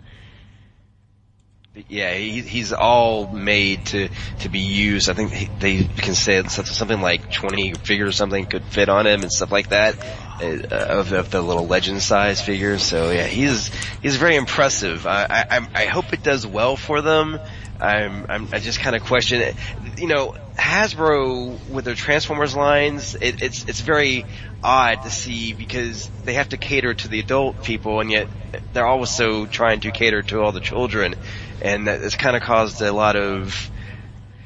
[1.87, 4.09] Yeah, he, he's all made to
[4.39, 5.09] to be used.
[5.09, 9.05] I think he- they can say something like 20 figures or something could fit on
[9.05, 9.95] him and stuff like that
[10.41, 12.83] uh, of, of the little legend size figures.
[12.83, 13.69] So yeah, he's
[14.01, 15.05] he's very impressive.
[15.05, 17.39] I I, I hope it does well for them.
[17.79, 19.55] I'm, I'm I just kind of question it.
[19.97, 24.25] You know, Hasbro with their Transformers lines, it, it's it's very
[24.63, 28.27] odd to see because they have to cater to the adult people, and yet
[28.73, 31.13] they're also trying to cater to all the children,
[31.61, 33.69] and that has kind of caused a lot of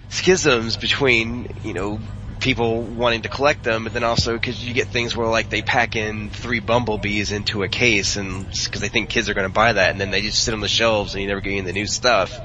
[0.09, 1.99] schisms between you know
[2.39, 5.61] people wanting to collect them, but then also because you get things where like they
[5.61, 9.53] pack in three bumblebees into a case, and because they think kids are going to
[9.53, 11.61] buy that, and then they just sit on the shelves and you never get any
[11.61, 12.37] the new stuff.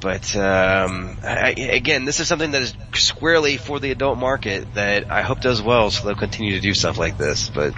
[0.00, 5.10] But um, I- again, this is something that is squarely for the adult market that
[5.10, 7.48] I hope does well, so they'll continue to do stuff like this.
[7.48, 7.74] But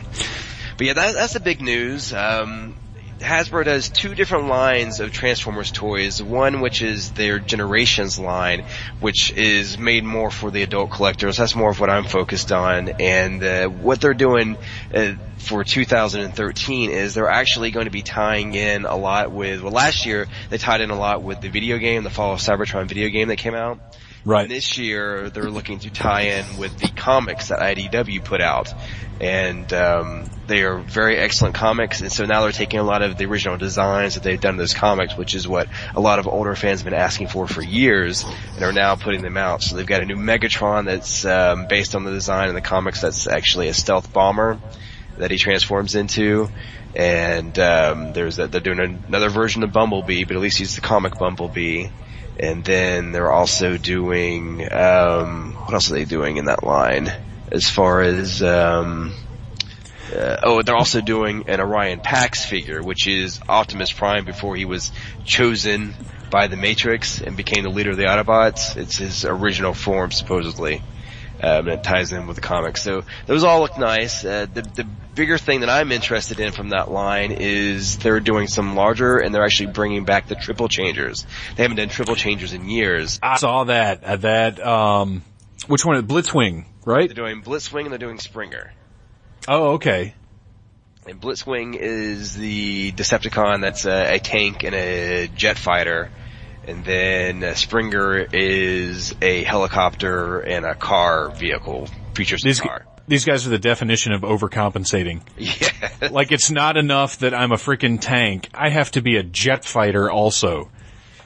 [0.76, 2.12] but yeah, that, that's the big news.
[2.12, 2.74] Um,
[3.18, 6.22] Hasbro does two different lines of Transformers toys.
[6.22, 8.64] One which is their Generations line,
[9.00, 11.36] which is made more for the adult collectors.
[11.36, 12.88] That's more of what I'm focused on.
[13.00, 14.56] And uh, what they're doing
[14.94, 19.62] uh, for 2013 is they're actually going to be tying in a lot with.
[19.62, 22.40] Well, last year they tied in a lot with the video game, the Fall of
[22.40, 23.78] Cybertron video game that came out.
[24.28, 24.46] Right.
[24.46, 28.74] This year, they're looking to tie in with the comics that IDW put out,
[29.22, 32.02] and um, they are very excellent comics.
[32.02, 34.58] And so now they're taking a lot of the original designs that they've done in
[34.58, 37.62] those comics, which is what a lot of older fans have been asking for for
[37.62, 39.62] years, and are now putting them out.
[39.62, 43.00] So they've got a new Megatron that's um, based on the design in the comics.
[43.00, 44.60] That's actually a stealth bomber
[45.16, 46.50] that he transforms into.
[46.94, 51.18] And um, there's they're doing another version of Bumblebee, but at least he's the comic
[51.18, 51.88] Bumblebee.
[52.40, 57.10] And then they're also doing um, what else are they doing in that line?
[57.50, 59.14] As far as um,
[60.14, 64.64] uh, oh, they're also doing an Orion Pax figure, which is Optimus Prime before he
[64.64, 64.92] was
[65.24, 65.94] chosen
[66.30, 68.76] by the Matrix and became the leader of the Autobots.
[68.76, 70.82] It's his original form, supposedly.
[71.40, 72.82] Um, and it ties in with the comics.
[72.82, 74.24] So those all look nice.
[74.24, 74.86] Uh, the the
[75.18, 79.34] bigger thing that I'm interested in from that line is they're doing some larger, and
[79.34, 81.26] they're actually bringing back the triple changers.
[81.56, 83.18] They haven't done triple changers in years.
[83.20, 84.04] I saw that.
[84.04, 85.24] Uh, that um,
[85.66, 85.96] which one?
[85.96, 87.08] Is Blitzwing, right?
[87.08, 88.72] They're doing Blitzwing and they're doing Springer.
[89.48, 90.14] Oh, okay.
[91.04, 96.10] And Blitzwing is the Decepticon that's a, a tank and a jet fighter.
[96.64, 102.84] And then uh, Springer is a helicopter and a car vehicle, features These- car.
[103.08, 105.22] These guys are the definition of overcompensating.
[105.36, 105.70] Yeah.
[106.10, 108.48] Like it's not enough that I'm a freaking tank.
[108.54, 110.70] I have to be a jet fighter also.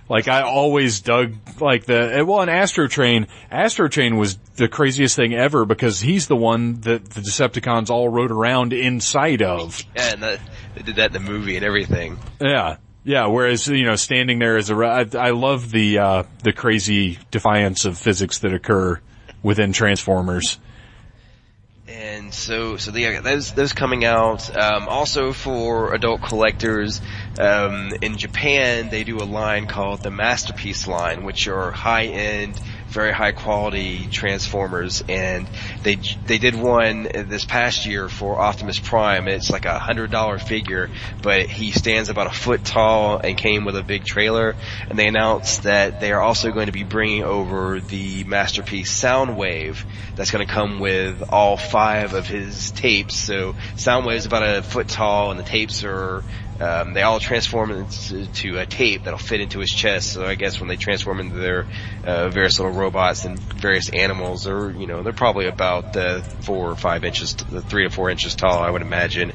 [0.08, 3.26] Like I always dug like the eh, well, an Astro Train.
[3.50, 8.08] Astro Train was the craziest thing ever because he's the one that the Decepticons all
[8.08, 9.82] rode around inside of.
[9.96, 10.40] Yeah, and that,
[10.74, 12.18] they did that in the movie and everything.
[12.40, 12.76] Yeah.
[13.04, 17.18] Yeah, whereas, you know, standing there as a, I, I love the, uh, the crazy
[17.32, 19.00] defiance of physics that occur
[19.42, 20.58] within Transformers.
[21.92, 27.02] And so, so those, those coming out, um, also for adult collectors,
[27.38, 32.60] um, in Japan, they do a line called the Masterpiece line, which are high-end,
[32.92, 35.48] very high quality Transformers, and
[35.82, 39.28] they, they did one this past year for Optimus Prime.
[39.28, 40.90] It's like a hundred dollar figure,
[41.22, 44.54] but he stands about a foot tall and came with a big trailer,
[44.88, 49.82] and they announced that they are also going to be bringing over the Masterpiece Soundwave
[50.14, 53.16] that's going to come with all five of his tapes.
[53.16, 56.22] So Soundwave is about a foot tall, and the tapes are
[56.62, 60.12] um, they all transform into a tape that'll fit into his chest.
[60.12, 61.66] So I guess when they transform into their
[62.04, 66.70] uh, various little robots and various animals, or you know, they're probably about uh, four
[66.70, 69.32] or five inches, three to four inches tall, I would imagine.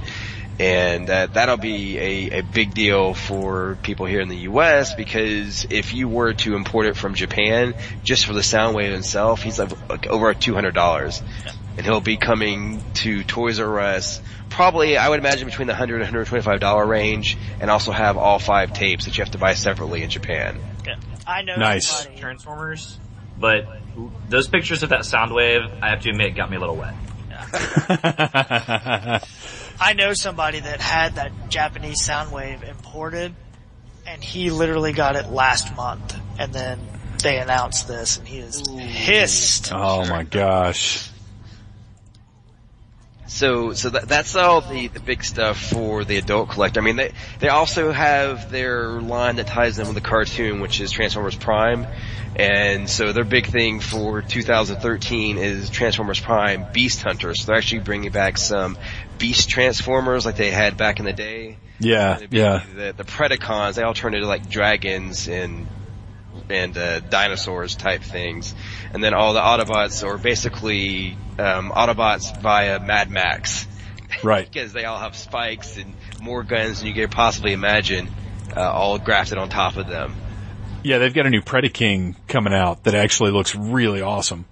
[0.59, 4.95] And uh, that'll be a, a big deal for people here in the U.S.
[4.95, 9.59] because if you were to import it from Japan, just for the Soundwave itself, he's
[9.59, 11.21] like, like over two hundred dollars,
[11.77, 15.95] and he'll be coming to Toys R Us probably I would imagine between the 100
[15.95, 19.53] and 125 dollar range, and also have all five tapes that you have to buy
[19.53, 20.59] separately in Japan.
[21.25, 22.07] I know Nice.
[22.17, 22.97] Transformers,
[23.39, 23.67] but
[24.29, 26.93] those pictures of that Soundwave, I have to admit, got me a little wet.
[29.79, 33.35] I know somebody that had that Japanese Soundwave imported,
[34.05, 36.79] and he literally got it last month, and then
[37.21, 39.71] they announced this, and he is pissed.
[39.73, 41.09] oh my gosh.
[43.27, 46.79] So, so that, that's all the, the big stuff for the adult collector.
[46.79, 50.79] I mean, they, they also have their line that ties in with the cartoon, which
[50.79, 51.85] is Transformers Prime.
[52.37, 57.41] And so their big thing for 2013 is Transformers Prime Beast Hunters.
[57.41, 58.77] So they're actually bringing back some
[59.17, 61.57] Beast Transformers like they had back in the day.
[61.79, 62.63] Yeah, yeah.
[62.75, 65.67] The, the Predacons, they all turn into like dragons and
[66.49, 68.53] and uh, dinosaurs type things,
[68.93, 73.67] and then all the Autobots are basically um, Autobots via Mad Max
[74.23, 74.45] Right.
[74.51, 78.09] because they all have spikes and more guns than you could possibly imagine,
[78.55, 80.15] uh, all grafted on top of them.
[80.83, 84.45] Yeah, they've got a new Predaking coming out that actually looks really awesome.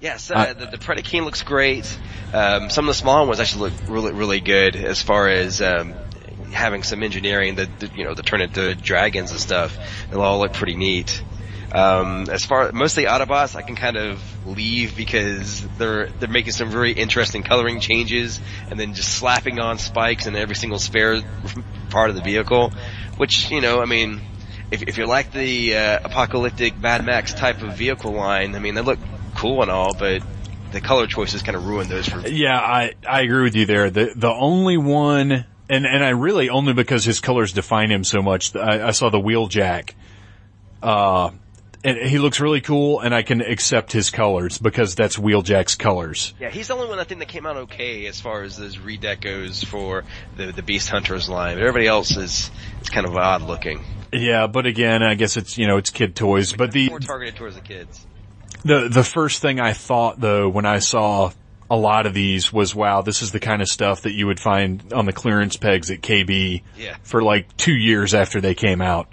[0.00, 1.86] Yes, uh, I- the, the Predaking looks great.
[2.32, 5.94] Um, some of the smaller ones actually look really, really good as far as um,
[6.52, 9.76] having some engineering that, you know, to turn into dragons and stuff.
[10.10, 11.22] They'll all look pretty neat.
[11.74, 16.28] Um, as far most of the Autobots, I can kind of leave because they're they're
[16.28, 18.40] making some very interesting coloring changes,
[18.70, 21.20] and then just slapping on spikes in every single spare
[21.90, 22.72] part of the vehicle.
[23.16, 24.20] Which you know, I mean,
[24.70, 28.74] if if you like the uh, apocalyptic Mad Max type of vehicle line, I mean,
[28.74, 29.00] they look
[29.34, 30.22] cool and all, but
[30.70, 32.30] the color choices kind of ruin those for me.
[32.30, 33.90] Yeah, I, I agree with you there.
[33.90, 38.22] The, the only one, and, and I really only because his colors define him so
[38.22, 39.90] much, I, I saw the Wheeljack.
[40.82, 41.30] Uh,
[41.84, 46.32] and he looks really cool and I can accept his colors because that's Wheeljack's colors.
[46.40, 48.76] Yeah, he's the only one I think that came out okay as far as this
[48.76, 50.04] redeck goes for
[50.36, 51.56] the the Beast Hunters line.
[51.56, 52.50] But everybody else is
[52.80, 53.84] it's kind of odd looking.
[54.12, 57.34] Yeah, but again, I guess it's, you know, it's kid toys, but the, More targeted
[57.36, 58.06] towards the kids.
[58.64, 61.32] The the first thing I thought though when I saw
[61.70, 64.40] a lot of these was wow, this is the kind of stuff that you would
[64.40, 66.96] find on the clearance pegs at KB Yeah.
[67.02, 69.12] for like 2 years after they came out.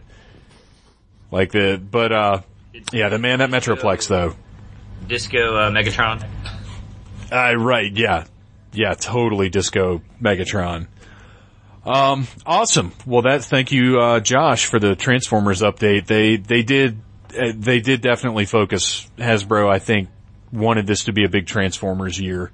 [1.32, 2.42] Like the but uh
[2.92, 4.36] yeah, the man that Metroplex though.
[5.08, 6.28] Disco uh, Megatron.
[7.32, 8.26] Uh right, yeah.
[8.74, 10.88] Yeah, totally disco Megatron.
[11.86, 12.94] Um awesome.
[13.06, 16.06] Well that thank you uh Josh for the Transformers update.
[16.06, 17.02] They they did
[17.38, 20.10] uh, they did definitely focus Hasbro I think
[20.52, 22.52] wanted this to be a big Transformers year.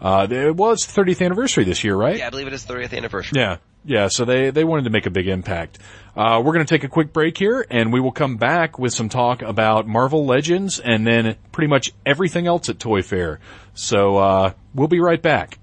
[0.00, 2.18] Uh it was the 30th anniversary this year, right?
[2.18, 3.38] Yeah, I believe it is 30th anniversary.
[3.40, 3.58] Yeah.
[3.84, 5.78] Yeah, so they, they wanted to make a big impact.
[6.18, 9.08] Uh, we're gonna take a quick break here and we will come back with some
[9.08, 13.38] talk about Marvel Legends and then pretty much everything else at Toy Fair.
[13.74, 15.60] So, uh, we'll be right back.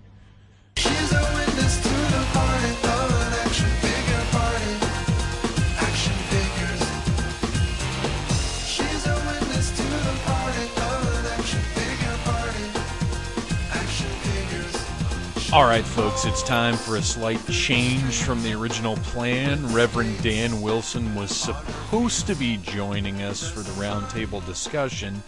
[15.56, 15.64] Figures.
[15.64, 19.66] Alright folks, it's time for a slight change from the original plan.
[19.74, 25.24] Reverend Dan Wilson was supposed to be joining us for the roundtable discussion,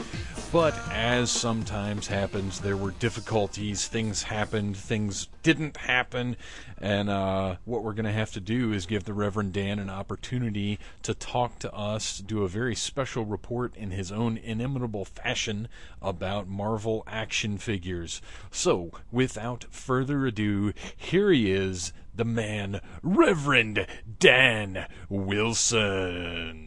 [0.50, 6.38] But as sometimes happens, there were difficulties, things happened, things didn't happen,
[6.78, 9.90] and uh, what we're going to have to do is give the Reverend Dan an
[9.90, 15.68] opportunity to talk to us, do a very special report in his own inimitable fashion
[16.02, 18.22] about Marvel action figures.
[18.50, 23.86] So, without further ado, here he is, the man, Reverend
[24.18, 26.67] Dan Wilson.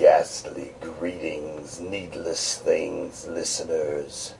[0.00, 4.32] Ghastly greetings, needless things, listeners.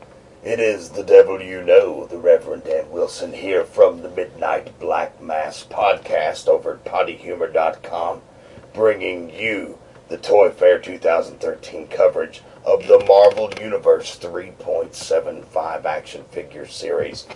[0.42, 5.20] It is the devil you know, the Reverend Dan Wilson here from the Midnight Black
[5.20, 8.22] Mass podcast over at pottyhumor.com,
[8.72, 9.78] bringing you
[10.08, 17.26] the Toy Fair 2013 coverage of the Marvel Universe 3.75 action figure series.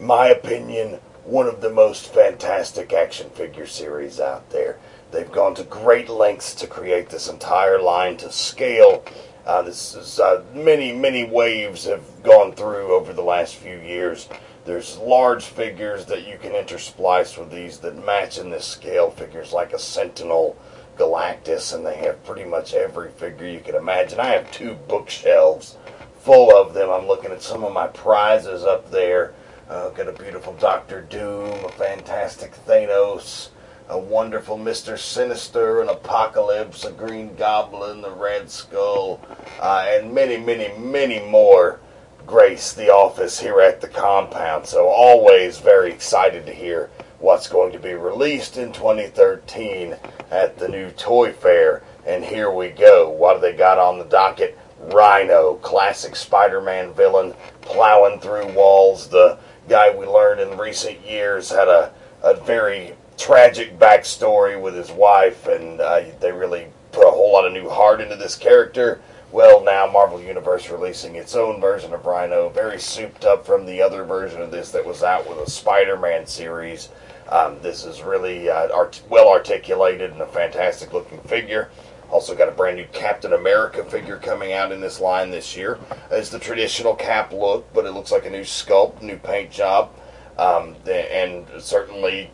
[0.00, 4.78] My opinion, one of the most fantastic action figure series out there.
[5.10, 9.04] They've gone to great lengths to create this entire line to scale.
[9.46, 14.28] Uh, this is uh, many, many waves have gone through over the last few years.
[14.66, 19.10] There's large figures that you can intersplice with these that match in this scale.
[19.10, 20.58] Figures like a Sentinel,
[20.98, 24.20] Galactus, and they have pretty much every figure you can imagine.
[24.20, 25.78] I have two bookshelves
[26.18, 26.90] full of them.
[26.90, 29.32] I'm looking at some of my prizes up there.
[29.70, 33.48] Uh, got a beautiful Doctor Doom, a fantastic Thanos,
[33.88, 34.98] a wonderful Mr.
[34.98, 39.20] Sinister, an Apocalypse, a Green Goblin, the Red Skull,
[39.60, 41.80] uh, and many, many, many more
[42.26, 44.66] grace the office here at the compound.
[44.66, 49.96] So always very excited to hear what's going to be released in 2013
[50.30, 51.82] at the new Toy Fair.
[52.06, 53.08] And here we go.
[53.08, 54.58] What do they got on the docket?
[54.78, 59.08] Rhino, classic Spider-Man villain, plowing through walls.
[59.08, 61.92] The guy we learned in recent years had a,
[62.22, 67.46] a very tragic backstory with his wife, and uh, they really put a whole lot
[67.46, 69.00] of new heart into this character.
[69.30, 73.82] Well, now Marvel Universe releasing its own version of Rhino, very souped up from the
[73.82, 76.88] other version of this that was out with a Spider-Man series.
[77.28, 81.68] Um, this is really uh, art- well articulated and a fantastic looking figure.
[82.10, 85.78] Also got a brand new Captain America figure coming out in this line this year.
[86.10, 89.90] It's the traditional Cap look, but it looks like a new sculpt, new paint job,
[90.38, 92.30] um, and certainly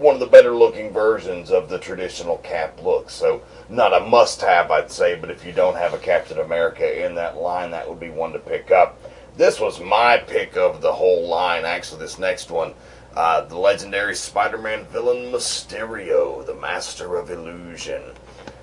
[0.00, 3.10] one of the better looking versions of the traditional Cap look.
[3.10, 7.04] So not a must have, I'd say, but if you don't have a Captain America
[7.04, 8.98] in that line, that would be one to pick up.
[9.36, 11.66] This was my pick of the whole line.
[11.66, 12.72] Actually, this next one,
[13.14, 18.02] uh, the legendary Spider-Man villain Mysterio, the Master of Illusion.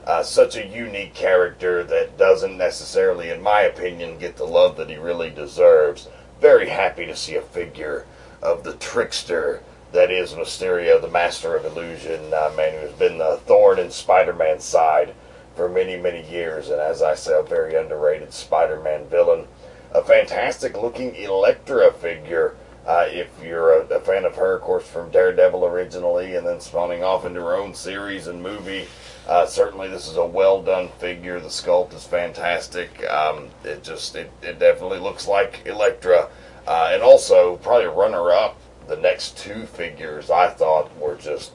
[0.05, 4.89] Uh, such a unique character that doesn't necessarily, in my opinion, get the love that
[4.89, 6.07] he really deserves.
[6.41, 8.05] Very happy to see a figure
[8.41, 9.61] of the trickster
[9.91, 13.89] that is Mysterio, the Master of Illusion, uh, man who has been the thorn in
[13.89, 15.13] Spider-Man's side
[15.55, 19.47] for many, many years, and as I say, a very underrated Spider-Man villain.
[19.93, 22.55] A fantastic looking Elektra figure.
[22.85, 26.61] Uh, if you're a, a fan of her, of course, from Daredevil originally, and then
[26.61, 28.87] spawning off into her own series and movie.
[29.27, 31.39] Uh, certainly, this is a well done figure.
[31.39, 33.05] The sculpt is fantastic.
[33.09, 36.29] Um, it just, it, it definitely looks like Elektra.
[36.65, 38.57] Uh, and also, probably runner up,
[38.87, 41.51] the next two figures I thought were just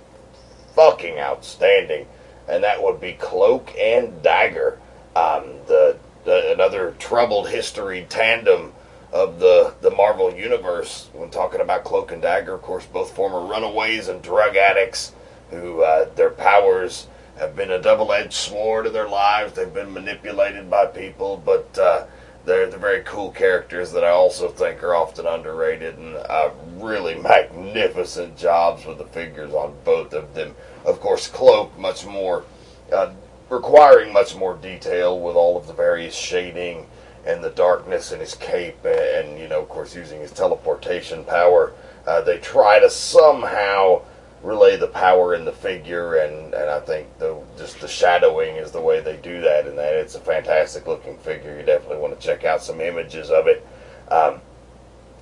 [0.75, 2.07] fucking outstanding.
[2.49, 4.79] And that would be Cloak and Dagger.
[5.15, 8.73] Um, the, the another troubled history tandem
[9.13, 11.09] of the the Marvel universe.
[11.13, 15.13] When talking about Cloak and Dagger, of course, both former runaways and drug addicts
[15.51, 17.07] who uh, their powers
[17.39, 19.53] have been a double-edged sword in their lives.
[19.53, 22.07] They've been manipulated by people, but uh,
[22.45, 27.15] they're the very cool characters that I also think are often underrated and uh, really
[27.15, 30.55] magnificent jobs with the figures on both of them.
[30.85, 32.45] Of course, Cloak much more
[32.93, 33.13] uh,
[33.49, 36.87] requiring much more detail with all of the various shading
[37.25, 41.73] and the darkness in his cape, and, you know, of course, using his teleportation power.
[42.05, 44.03] Uh, they try to somehow
[44.43, 48.73] relay the power in the figure, and, and I think the just the shadowing is
[48.73, 51.57] the way they do that, and that it's a fantastic looking figure.
[51.59, 53.67] You definitely want to check out some images of it.
[54.09, 54.41] Um,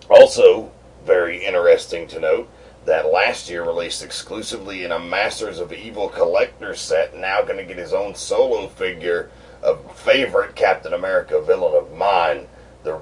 [0.08, 0.72] also,
[1.04, 2.48] very interesting to note
[2.86, 7.64] that last year released exclusively in a Masters of Evil collector set, now going to
[7.64, 9.30] get his own solo figure
[9.62, 12.46] of favorite Captain America villain of mine,
[12.82, 12.98] the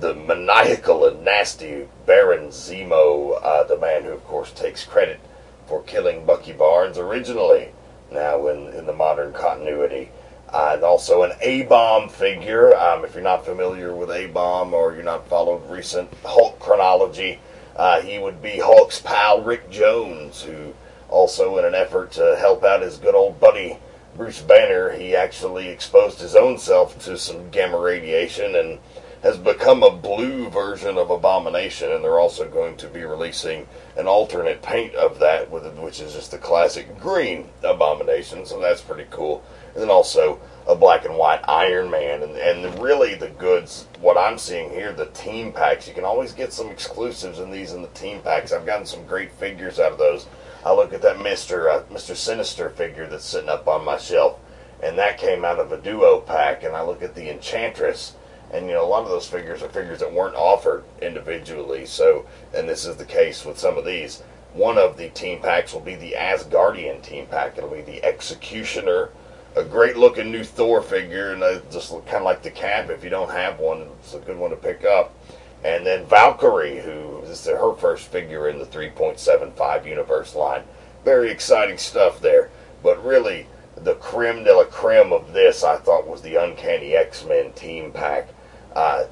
[0.00, 5.20] the maniacal and nasty Baron Zemo, uh, the man who, of course, takes credit
[5.68, 7.68] for killing Bucky Barnes originally,
[8.10, 10.10] now in, in the modern continuity.
[10.50, 12.74] Uh, and also an A-Bomb figure.
[12.74, 17.38] Um, if you're not familiar with A-Bomb or you're not followed recent Hulk chronology,
[17.76, 20.72] uh, he would be Hulk's pal Rick Jones, who
[21.10, 23.78] also, in an effort to help out his good old buddy
[24.16, 28.78] Bruce Banner, he actually exposed his own self to some gamma radiation and
[29.22, 33.66] has become a blue version of Abomination, and they're also going to be releasing
[33.96, 38.46] an alternate paint of that, which is just the classic green Abomination.
[38.46, 39.42] So that's pretty cool.
[39.74, 43.86] And then also a black and white Iron Man, and and really the goods.
[44.00, 45.88] What I'm seeing here, the team packs.
[45.88, 48.52] You can always get some exclusives in these in the team packs.
[48.52, 50.26] I've gotten some great figures out of those.
[50.64, 54.38] I look at that Mister uh, Mister Sinister figure that's sitting up on my shelf,
[54.82, 56.62] and that came out of a duo pack.
[56.62, 58.14] And I look at the Enchantress
[58.52, 61.84] and you know, a lot of those figures are figures that weren't offered individually.
[61.84, 64.22] So, and this is the case with some of these.
[64.54, 67.58] One of the team packs will be the Asgardian team pack.
[67.58, 69.10] It'll be the Executioner,
[69.54, 72.88] a great looking new Thor figure, and uh, just look kind of like the Cap.
[72.88, 75.14] If you don't have one, it's a good one to pick up.
[75.62, 80.62] And then Valkyrie, who this is her first figure in the 3.75 universe line.
[81.04, 82.50] Very exciting stuff there.
[82.82, 83.46] But really,
[83.76, 87.92] the creme de la creme of this, I thought, was the Uncanny X Men team
[87.92, 88.28] pack
[88.78, 89.06] uh,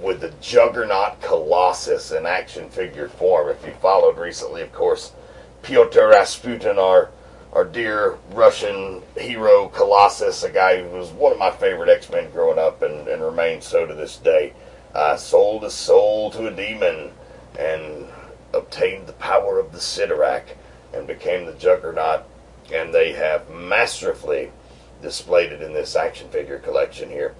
[0.00, 3.50] with the Juggernaut Colossus in action figure form.
[3.50, 5.12] If you followed recently, of course,
[5.62, 7.10] Pyotr Rasputin, our
[7.52, 12.30] our dear Russian hero Colossus, a guy who was one of my favorite X Men
[12.30, 14.54] growing up and, and remains so to this day,
[14.94, 17.10] uh, sold his soul to a demon
[17.58, 18.06] and
[18.54, 20.56] obtained the power of the Cyttorak
[20.94, 22.22] and became the Juggernaut.
[22.72, 24.50] And they have masterfully
[25.02, 27.34] displayed it in this action figure collection here.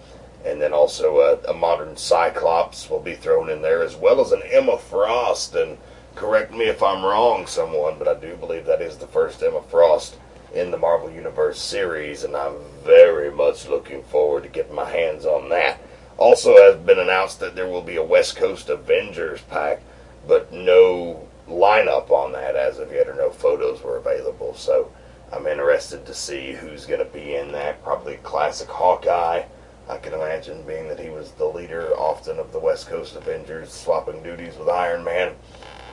[0.45, 4.33] And then also a, a modern Cyclops will be thrown in there, as well as
[4.33, 5.55] an Emma Frost.
[5.55, 5.79] And
[6.15, 9.63] correct me if I'm wrong, someone, but I do believe that is the first Emma
[9.63, 10.17] Frost
[10.55, 15.25] in the Marvel Universe series, and I'm very much looking forward to getting my hands
[15.25, 15.81] on that.
[16.19, 19.81] Also, has been announced that there will be a West Coast Avengers pack,
[20.29, 24.55] but no lineup on that as of yet, or no photos were available.
[24.55, 24.93] So
[25.33, 27.83] I'm interested to see who's going to be in that.
[27.83, 29.45] Probably classic Hawkeye.
[29.89, 33.73] I can imagine, being that he was the leader often of the West Coast Avengers,
[33.73, 35.35] swapping duties with Iron Man.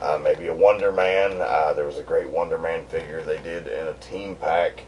[0.00, 1.40] Uh, maybe a Wonder Man.
[1.40, 4.84] Uh, there was a great Wonder Man figure they did in a team pack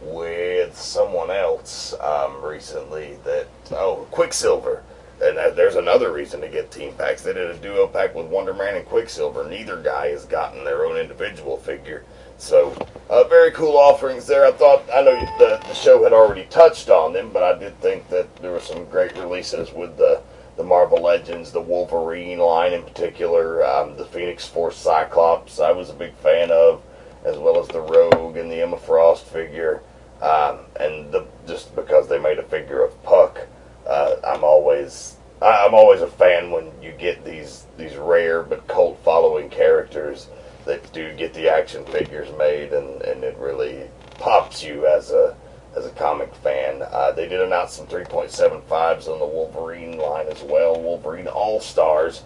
[0.00, 3.18] with someone else um, recently.
[3.24, 4.82] That oh, Quicksilver.
[5.20, 7.22] And uh, there's another reason to get team packs.
[7.22, 9.48] They did a duo pack with Wonder Man and Quicksilver.
[9.48, 12.04] Neither guy has gotten their own individual figure.
[12.38, 12.76] So,
[13.08, 14.46] uh, very cool offerings there.
[14.46, 17.78] I thought, I know the, the show had already touched on them, but I did
[17.80, 20.20] think that there were some great releases with the,
[20.56, 25.90] the Marvel Legends, the Wolverine line in particular, um, the Phoenix Force Cyclops, I was
[25.90, 26.82] a big fan of,
[27.24, 29.82] as well as the Rogue and the Emma Frost figure.
[30.20, 33.46] Um, and the, just because they made a figure of Puck,
[33.86, 38.66] uh, I'm always I- I'm always a fan when you get these these rare but
[38.66, 40.28] cult following characters
[40.66, 43.84] that do get the action figures made, and, and it really
[44.18, 45.36] pops you as a
[45.76, 46.82] as a comic fan.
[46.82, 50.80] Uh, they did announce some 3.75s on the Wolverine line as well.
[50.80, 52.22] Wolverine All Stars.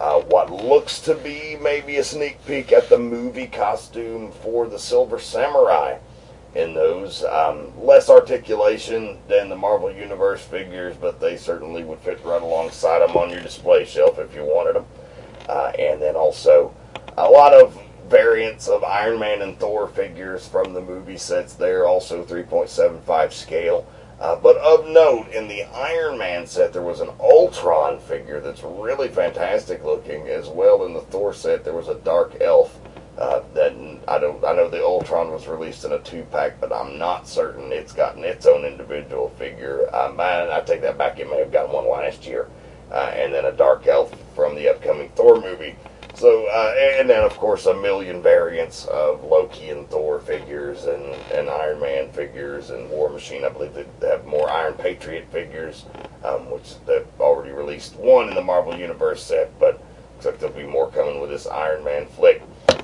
[0.00, 4.78] Uh, what looks to be maybe a sneak peek at the movie costume for the
[4.78, 5.98] Silver Samurai
[6.54, 7.24] in those.
[7.24, 13.00] Um, less articulation than the Marvel Universe figures, but they certainly would fit right alongside
[13.00, 14.86] them on your display shelf if you wanted them.
[15.48, 16.74] Uh, and then also
[17.16, 17.78] a lot of
[18.08, 23.86] variants of Iron Man and Thor figures from the movie sets there, also 3.75 scale.
[24.20, 28.62] Uh, but of note, in the Iron Man set, there was an Ultron figure that's
[28.62, 30.28] really fantastic looking.
[30.28, 32.78] As well, in the Thor set, there was a Dark Elf
[33.18, 33.72] uh, that
[34.08, 34.44] I don't.
[34.44, 37.92] I know the Ultron was released in a two pack, but I'm not certain it's
[37.92, 39.88] gotten its own individual figure.
[39.92, 40.06] I,
[40.56, 41.18] I take that back.
[41.18, 42.48] It may have gotten one last year,
[42.90, 45.76] uh, and then a Dark Elf from the upcoming Thor movie.
[46.14, 51.02] So, uh, and then of course a million variants of Loki and Thor figures, and,
[51.32, 53.44] and Iron Man figures, and War Machine.
[53.44, 55.86] I believe they have more Iron Patriot figures,
[56.24, 59.82] um, which they've already released one in the Marvel Universe set, but
[60.14, 62.42] looks like there'll be more coming with this Iron Man flick.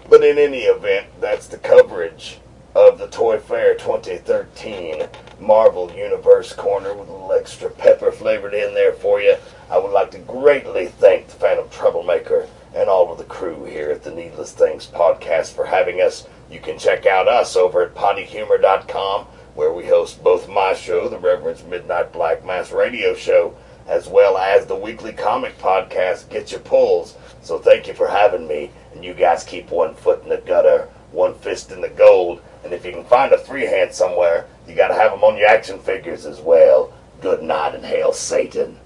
[0.09, 2.41] But in any event, that's the coverage
[2.75, 5.07] of the Toy Fair 2013
[5.41, 9.37] Marvel Universe Corner with a little extra pepper flavored in there for you.
[9.71, 13.91] I would like to greatly thank the Phantom Troublemaker and all of the crew here
[13.91, 16.27] at the Needless Things podcast for having us.
[16.51, 21.19] You can check out us over at pottyhumor.com where we host both my show, the
[21.19, 23.57] Reverend's Midnight Black Mass radio show,
[23.87, 27.17] as well as the weekly comic podcast, Get Your Pulls.
[27.43, 30.89] So thank you for having me, and you guys keep one foot in the gutter,
[31.13, 34.75] one fist in the gold, and if you can find a three hand somewhere, you
[34.75, 36.93] gotta have them on your action figures as well.
[37.21, 38.80] Good night and hail Satan.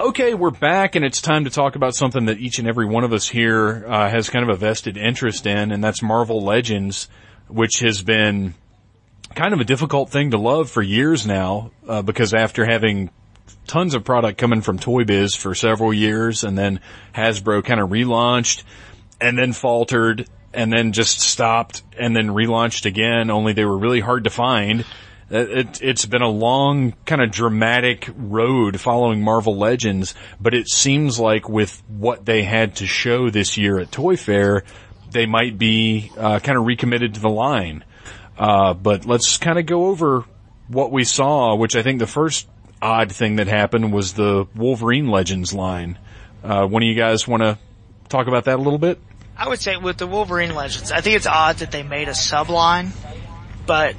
[0.00, 3.04] Okay, we're back, and it's time to talk about something that each and every one
[3.04, 7.06] of us here uh, has kind of a vested interest in, and that's Marvel Legends,
[7.48, 8.54] which has been
[9.34, 13.10] kind of a difficult thing to love for years now, uh, because after having
[13.66, 16.80] tons of product coming from Toy Biz for several years and then
[17.14, 18.62] Hasbro kind of relaunched
[19.20, 24.00] and then faltered and then just stopped and then relaunched again, only they were really
[24.00, 24.86] hard to find.
[25.30, 31.20] It, it's been a long, kind of dramatic road following Marvel Legends, but it seems
[31.20, 34.64] like with what they had to show this year at Toy Fair,
[35.12, 37.84] they might be uh, kind of recommitted to the line.
[38.36, 40.24] Uh, but let's kind of go over
[40.66, 42.48] what we saw, which I think the first
[42.82, 45.98] odd thing that happened was the Wolverine Legends line.
[46.42, 47.58] Uh, one of you guys want to
[48.08, 48.98] talk about that a little bit?
[49.36, 52.12] I would say with the Wolverine Legends, I think it's odd that they made a
[52.12, 52.90] subline,
[53.66, 53.94] but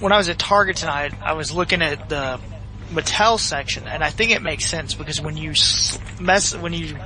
[0.00, 2.40] when I was at Target tonight, I was looking at the
[2.90, 5.52] Mattel section, and I think it makes sense because when you
[6.20, 6.96] mess, when you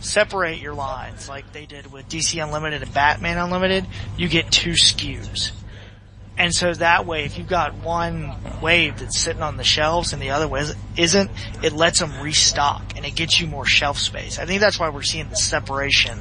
[0.00, 4.72] separate your lines, like they did with DC Unlimited and Batman Unlimited, you get two
[4.72, 5.52] SKUs.
[6.36, 10.22] And so that way, if you've got one wave that's sitting on the shelves and
[10.22, 10.66] the other one
[10.96, 11.30] isn't,
[11.64, 14.38] it lets them restock and it gets you more shelf space.
[14.38, 16.16] I think that's why we're seeing the separation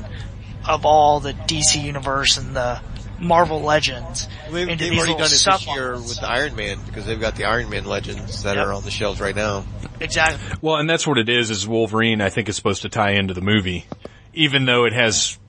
[0.67, 2.81] of all the DC universe and the
[3.19, 6.09] Marvel Legends They've, into they've these already little done it this year sublines.
[6.09, 8.65] with the Iron Man because they've got the Iron Man legends that Yep.
[8.67, 9.65] are on the shelves right now.
[9.99, 10.39] Exactly.
[10.61, 13.33] Well, and that's what it is, is Wolverine, I think is supposed to tie into
[13.33, 13.85] the movie.
[14.33, 15.39] Even though it has,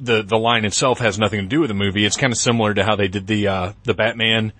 [0.00, 2.72] the, the line itself has nothing to do with the movie, it's kind of similar
[2.72, 4.52] to how they did the, uh, the Batman,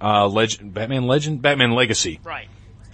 [0.00, 1.42] uh, legend, Batman Legend?
[1.42, 2.48] Batman Legacy, Right.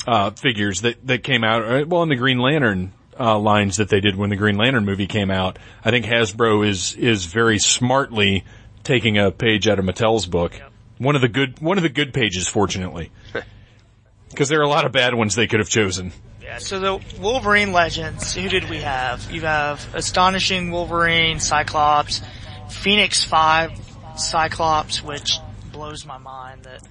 [0.06, 3.88] uh, figures that, that came out, uh, well, in the Green Lantern, uh, lines that
[3.88, 5.58] they did when the Green Lantern movie came out.
[5.84, 8.44] I think Hasbro is, is very smartly
[8.84, 10.60] taking a page out of Mattel's book.
[10.98, 13.10] One of the good, one of the good pages, fortunately.
[14.36, 16.12] Cause there are a lot of bad ones they could have chosen.
[16.42, 19.30] Yeah, so the Wolverine Legends, who did we have?
[19.30, 22.22] You have Astonishing Wolverine, Cyclops,
[22.70, 23.72] Phoenix 5
[24.16, 25.38] Cyclops, which
[25.72, 26.82] blows my mind that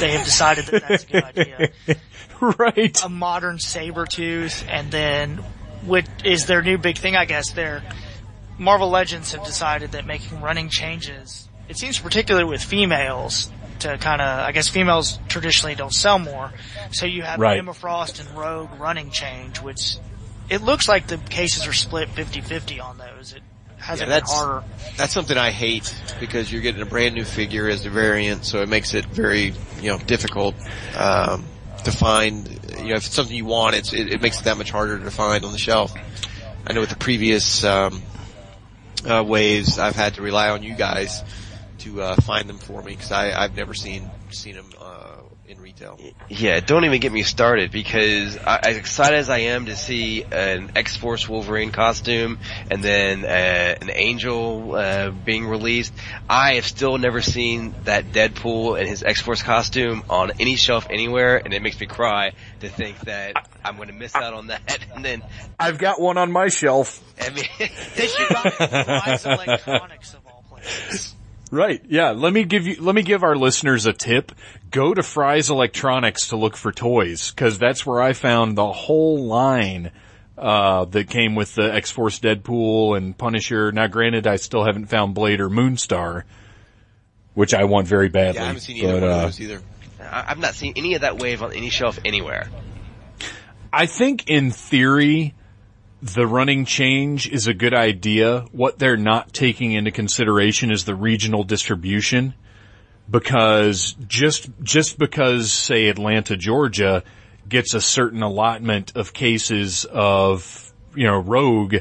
[0.00, 1.70] they have decided that that's a good idea.
[2.58, 3.04] right.
[3.04, 5.38] A modern Sabretooth, and then
[5.84, 7.82] what is their new big thing, I guess, their
[8.58, 13.50] Marvel Legends have decided that making running changes, it seems particularly with females,
[13.80, 16.50] to kind of, I guess females traditionally don't sell more.
[16.92, 17.58] So you have Right.
[17.58, 19.96] Emma Frost and Rogue running change, which
[20.48, 23.34] it looks like the cases are split 50-50 on those.
[23.34, 23.42] It
[23.76, 24.64] hasn't Yeah, been that's- harder.
[24.96, 28.62] That's something I hate because you're getting a brand new figure as a variant, so
[28.62, 29.52] it makes it very,
[29.82, 30.54] you know, difficult,
[30.96, 31.44] um,
[31.84, 34.56] to find, you know, if it's something you want, it's, it, it makes it that
[34.56, 35.92] much harder to find on the shelf.
[36.66, 38.02] I know with the previous, um,
[39.06, 41.22] uh, waves, I've had to rely on you guys
[41.78, 45.16] to, uh, find them for me because I've never seen, seen them, uh,
[45.48, 45.98] in retail.
[46.28, 50.24] Yeah, don't even get me started because I, as excited as I am to see
[50.24, 52.38] an X-Force Wolverine costume
[52.70, 55.92] and then uh, an Angel uh, being released,
[56.28, 61.36] I have still never seen that Deadpool and his X-Force costume on any shelf anywhere,
[61.38, 64.62] and it makes me cry to think that I'm going to miss out on that.
[64.96, 65.22] And then,
[65.58, 67.02] I've got one on my shelf.
[67.20, 67.44] I mean,
[67.96, 71.15] They should buy Fry's Electronics of all places.
[71.50, 71.82] Right.
[71.88, 72.10] Yeah.
[72.10, 74.32] Let me give you, let me give our listeners a tip.
[74.70, 79.24] Go to Fry's Electronics to look for toys, cause that's where I found the whole
[79.24, 79.92] line,
[80.36, 83.72] uh, that came with the X-Force Deadpool and Punisher.
[83.72, 86.24] Now granted, I still haven't found Blade or Moonstar,
[87.34, 88.38] which I want very badly.
[88.38, 89.62] Yeah, I haven't seen either but, one uh, of those either.
[90.10, 92.48] I've not seen any of that wave on any shelf anywhere.
[93.72, 95.34] I think in theory,
[96.14, 98.46] the running change is a good idea.
[98.52, 102.34] What they're not taking into consideration is the regional distribution.
[103.08, 107.04] Because just, just because say Atlanta, Georgia
[107.48, 111.76] gets a certain allotment of cases of, you know, Rogue,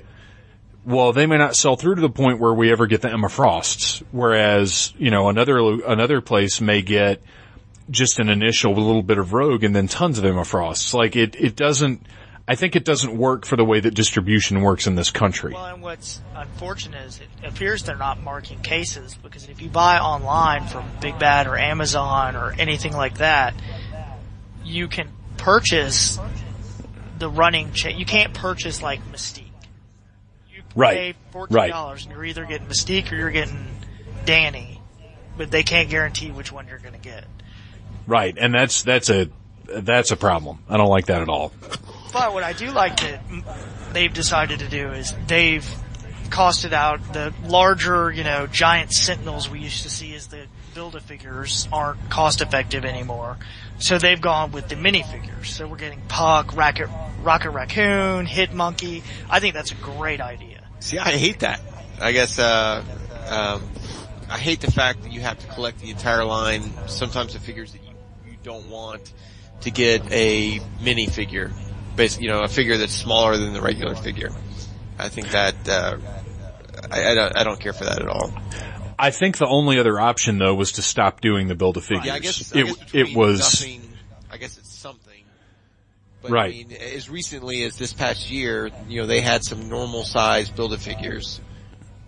[0.85, 3.27] well, they may not sell through to the point where we ever get the Emma
[3.27, 4.03] Frosts.
[4.11, 7.21] Whereas, you know, another, another place may get
[7.89, 10.93] just an initial little bit of Rogue and then tons of Emma Frosts.
[10.93, 12.05] Like it, it doesn't,
[12.47, 15.53] I think it doesn't work for the way that distribution works in this country.
[15.53, 19.97] Well, and what's unfortunate is it appears they're not marking cases because if you buy
[19.99, 23.55] online from Big Bad or Amazon or anything like that,
[24.63, 26.19] you can purchase
[27.17, 29.43] the running cha- You can't purchase like Mystique.
[30.53, 30.95] You Right.
[30.97, 31.71] pay fourteen Right.
[31.71, 33.65] dollars and you're either getting Mystique or you're getting
[34.25, 34.79] Danny,
[35.35, 37.25] but they can't guarantee which one you're going to get.
[38.05, 38.37] Right.
[38.39, 39.29] And that's, that's a,
[39.65, 40.59] that's a problem.
[40.69, 41.51] I don't like that at all.
[42.15, 43.19] But what I do like that
[43.91, 45.69] they've decided to do is they've
[46.29, 51.67] costed out the larger, you know, giant sentinels we used to see as the Build-A-Figures
[51.73, 53.37] aren't cost effective anymore.
[53.79, 55.47] So they've gone with the minifigures.
[55.47, 56.87] So we're getting Puck, Rocket,
[57.21, 59.03] Rocket Raccoon, Hit Monkey.
[59.29, 60.63] I think that's a great idea.
[60.79, 61.59] See, I hate that.
[61.99, 62.81] I guess, uh,
[63.27, 63.61] um,
[64.29, 66.63] I hate the fact that you have to collect the entire line.
[66.87, 69.11] Sometimes the figures that you, you don't want
[69.61, 71.51] to get a mini figure,
[71.95, 74.31] basically, you know, a figure that's smaller than the regular figure.
[74.97, 75.97] I think that uh,
[76.91, 78.33] I, I don't I don't care for that at all.
[78.97, 82.05] I think the only other option though was to stop doing the build a figures.
[82.05, 83.93] Yeah, I guess, I it guess it was nothing.
[84.31, 85.11] I guess it's something.
[86.21, 86.53] But Right.
[86.53, 90.49] I mean, as recently as this past year, you know, they had some normal size
[90.49, 91.39] build a figures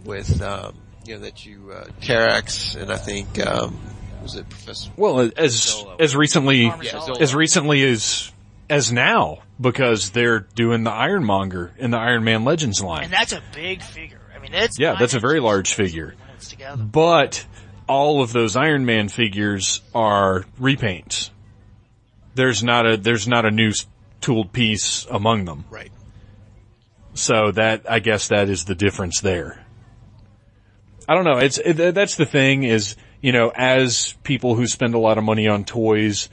[0.06, 3.78] with, um, you know, that you uh, Terrax and I think um,
[4.24, 4.90] was it Professor?
[4.98, 8.32] well as as recently Yeah, as recently as
[8.69, 13.06] as now because they're doing the Ironmonger in the Iron Man Legends line.
[13.06, 14.19] And that's a big figure.
[14.35, 16.15] I mean, it's Yeah, that's a very large figure.
[16.19, 16.84] when it's together.
[16.84, 17.45] But
[17.88, 21.30] all of those Iron Man figures are repaints.
[22.35, 23.88] There's not a there's not a new s-
[24.22, 25.65] tooled piece among them.
[25.69, 25.91] Right.
[27.14, 29.65] So that I guess that is the difference there.
[31.10, 31.38] I don't know.
[31.38, 35.23] It's it, that's the thing is you know as people who spend a lot of
[35.23, 36.30] money on toys,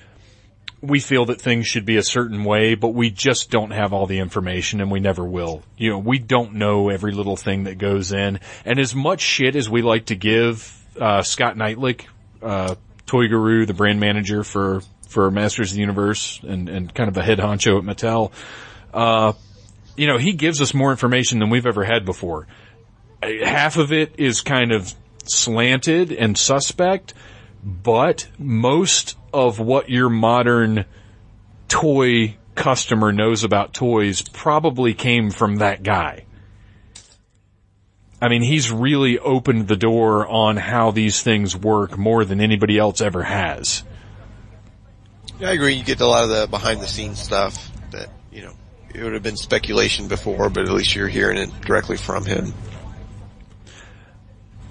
[0.86, 4.06] we feel that things should be a certain way, but we just don't have all
[4.06, 5.62] the information and we never will.
[5.76, 8.40] You know, we don't know every little thing that goes in.
[8.64, 12.06] And as much shit as we like to give, uh, Scott Neitlich,
[12.42, 12.74] uh,
[13.06, 17.16] Toy Guru, the brand manager for, for Masters of the Universe and, and kind of
[17.16, 18.32] a head honcho at Mattel,
[18.92, 19.32] uh,
[19.96, 22.46] you know, he gives us more information than we've ever had before.
[23.22, 24.92] Half of it is kind of
[25.24, 27.14] slanted and suspect,
[27.62, 30.84] but most of what your modern
[31.68, 36.24] toy customer knows about toys probably came from that guy.
[38.22, 42.78] I mean, he's really opened the door on how these things work more than anybody
[42.78, 43.82] else ever has.
[45.40, 45.74] Yeah, I agree.
[45.74, 48.52] You get a lot of the behind the scenes stuff that you know
[48.94, 52.54] it would have been speculation before, but at least you're hearing it directly from him.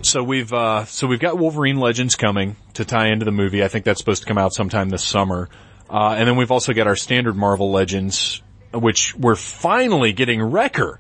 [0.04, 3.64] So we've uh, so we've got Wolverine Legends coming to tie into the movie.
[3.64, 5.50] I think that's supposed to come out sometime this summer.
[5.90, 8.42] Uh, and then we've also got our standard Marvel Legends,
[8.74, 11.00] which we're finally getting Wrecker.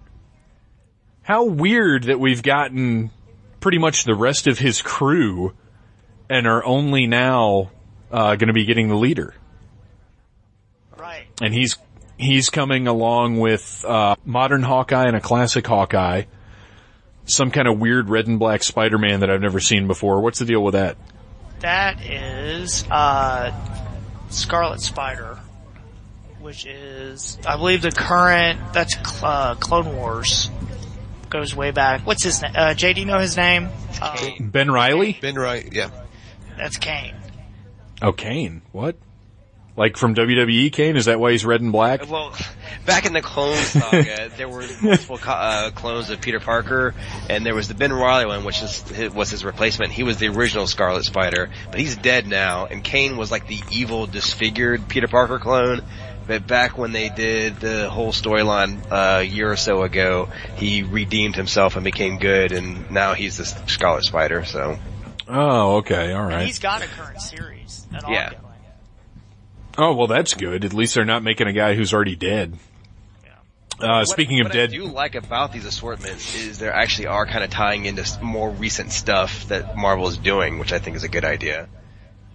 [1.21, 3.11] How weird that we've gotten
[3.59, 5.53] pretty much the rest of his crew
[6.29, 7.71] and are only now
[8.11, 9.33] uh, going to be getting the leader.
[10.97, 11.25] Right.
[11.41, 11.77] And he's
[12.17, 16.23] he's coming along with uh, modern Hawkeye and a classic Hawkeye.
[17.25, 20.21] Some kind of weird red and black Spider-Man that I've never seen before.
[20.21, 20.97] What's the deal with that?
[21.59, 23.51] That is uh,
[24.29, 25.39] Scarlet Spider,
[26.41, 28.59] which is, I believe, the current.
[28.73, 30.49] That's Cl- uh, Clone Wars.
[31.29, 32.05] Goes way back.
[32.05, 32.51] What's his name?
[32.55, 33.69] Uh, Jay, do you know his name?
[34.01, 35.17] Uh, Ben Reilly?
[35.21, 35.69] Ben Reilly.
[35.71, 35.89] yeah.
[36.57, 37.15] that's Kaine.
[38.01, 38.61] Oh, Kaine.
[38.73, 38.97] What?
[39.75, 40.95] Like from WWE Kane?
[40.97, 42.07] Is that why he's red and black?
[42.09, 42.31] Well,
[42.85, 46.93] back in the Clone Saga, there were multiple co- uh, clones of Peter Parker,
[47.27, 48.83] and there was the Ben Reilly one, which is,
[49.15, 49.91] was his replacement.
[49.91, 53.61] He was the original Scarlet Spider, but he's dead now, and Kaine was like the
[53.71, 55.81] evil, disfigured Peter Parker clone.
[56.27, 60.83] But back when they did the whole storyline uh, a year or so ago, he
[60.83, 64.45] redeemed himself and became good, and now he's the Scarlet Spider.
[64.45, 64.77] So
[65.27, 66.13] Oh, okay.
[66.13, 66.33] all right.
[66.35, 67.85] And he's got a current series.
[67.91, 68.25] An Yeah.
[68.27, 68.42] ongoing.
[69.77, 70.63] Oh, well, that's good.
[70.65, 72.57] At least they're not making a guy who's already dead.
[73.79, 77.07] Uh, speaking what, of what dead, I do like about these assortments is there actually
[77.07, 80.95] are kind of tying into more recent stuff that Marvel is doing, which I think
[80.95, 81.67] is a good idea.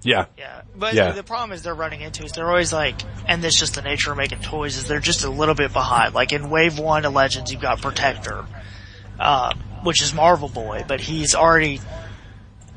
[0.02, 0.26] yeah.
[0.36, 1.12] Yeah, but Yeah.
[1.12, 4.10] the problem is they're running into is they're always like, and this just the nature
[4.10, 6.12] of making toys is they're just a little bit behind.
[6.14, 8.44] Like in Wave One of Legends, you've got Protector,
[9.18, 9.54] uh,
[9.84, 11.80] which is Marvel Boy, but he's already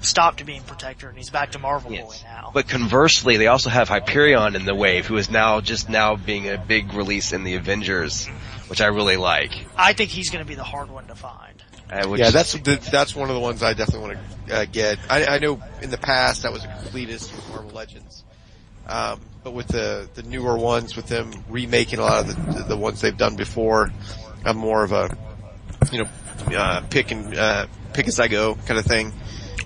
[0.02, 2.52] stopped being Protector and he's back to Marvel Boy now.
[2.54, 6.50] But conversely, they also have Hyperion in the wave, who is now just now being
[6.50, 8.28] a big release in the Avengers,
[8.68, 9.52] which I really like.
[9.78, 11.64] I think he's going to be the hard one to find.
[11.92, 15.00] Uh, Yeah, that's the, that's one of the ones I definitely want to uh, get.
[15.10, 18.24] I, I know in the past that was a completist with Marvel Legends,
[18.88, 22.78] um, but with the the newer ones, with them remaking a lot of the the
[22.78, 23.92] ones they've done before,
[24.46, 25.16] I'm more of a
[25.92, 26.10] you know
[26.58, 29.12] uh, pick and uh, pick as I go kind of thing.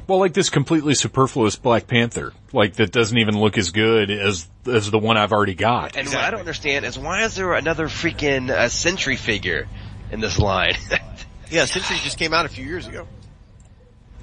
[0.07, 4.47] Well, like this completely superfluous Black Panther, like that doesn't even look as good as
[4.67, 5.95] as the one I've already got.
[5.95, 9.67] And what I don't understand is why is there another freaking uh, Sentry figure
[10.11, 10.75] in this line?
[11.51, 13.07] Yeah, Sentry just came out a few years ago.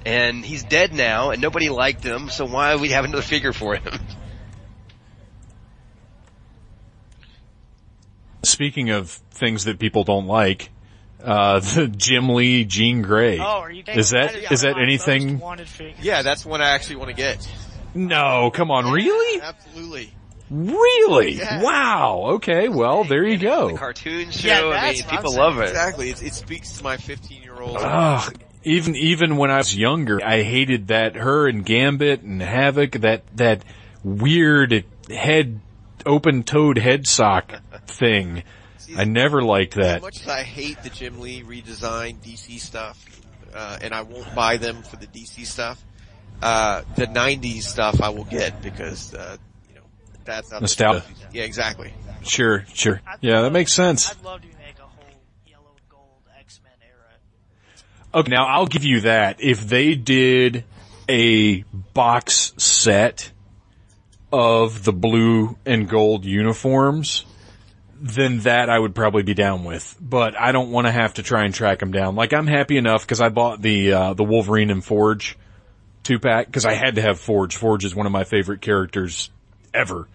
[0.05, 3.53] and he's dead now, and nobody liked him, so why would we have another figure
[3.53, 3.93] for him?
[8.43, 10.69] Speaking of things that people don't like,
[11.23, 13.39] uh, the Jim Lee, Jean Grey.
[13.39, 13.83] Oh, are you?
[13.87, 15.39] Is that yeah, is that anything?
[15.39, 15.95] Wanted figure.
[16.01, 17.47] Yeah, that's one I actually want to get.
[17.95, 20.11] No, come on, really, Absolutely.
[20.49, 21.33] really?
[21.33, 21.61] Yeah.
[21.61, 22.23] Wow.
[22.35, 23.77] Okay, well there you The go.
[23.77, 25.43] cartoon show, Yeah, I that's mean, people saying.
[25.43, 25.69] love it.
[25.69, 26.09] Exactly.
[26.09, 27.77] It, it speaks to my 15 year old.
[27.79, 28.35] Ugh.
[28.63, 33.23] Even even when I was younger, I hated that her and Gambit and Havoc that
[33.35, 33.63] that
[34.03, 35.59] weird head
[36.05, 37.53] open toed head sock
[37.87, 38.43] thing.
[38.97, 39.97] I never liked that.
[39.97, 43.03] As much as I hate the Jim Lee redesigned DC stuff,
[43.53, 45.83] uh, and I won't buy them for the DC stuff,
[46.41, 49.37] uh, the 90s stuff I will get because, uh,
[49.69, 49.81] you know,
[50.25, 51.03] that's not Nostalgia.
[51.31, 51.93] Yeah, exactly.
[52.23, 53.01] Sure, sure.
[53.21, 54.11] Yeah, that makes sense.
[54.11, 55.05] I'd love to make a whole
[55.45, 58.21] yellow and gold X-Men era.
[58.21, 59.37] Okay, now I'll give you that.
[59.39, 60.63] If they did
[61.09, 61.63] a
[61.93, 63.31] box set
[64.31, 67.25] of the blue and gold uniforms,
[68.05, 69.95] then that I would probably be down with.
[69.99, 72.15] But I don't want to have to try and track them down.
[72.15, 75.37] Like I'm happy enough because I bought the uh, the Wolverine and Forge
[76.03, 77.55] two pack because I had to have Forge.
[77.55, 79.31] Forge is one of my favorite characters
[79.73, 80.07] ever.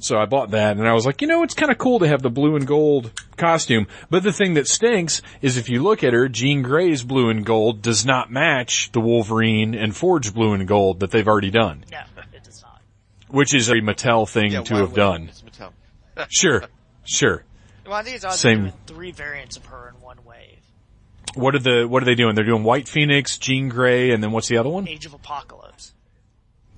[0.00, 2.08] So I bought that and I was like, you know, it's kind of cool to
[2.08, 3.86] have the blue and gold costume.
[4.10, 7.46] But the thing that stinks is if you look at her, Jean Grey's blue and
[7.46, 11.84] gold does not match the Wolverine and Forge blue and gold that they've already done,
[11.90, 12.00] No,
[12.34, 12.82] it does not.
[13.28, 15.28] which is a Mattel thing Yeah, to have done.
[15.30, 15.70] it's Mattel.
[16.28, 16.64] Sure,
[17.04, 17.44] sure.
[17.86, 20.58] Well, I think it's odd Same- three variants of her in one wave.
[21.34, 22.34] What are the, what are they doing?
[22.34, 24.86] They're doing White Phoenix, Jean Grey, and then what's the other one?
[24.88, 25.92] Age of Apocalypse.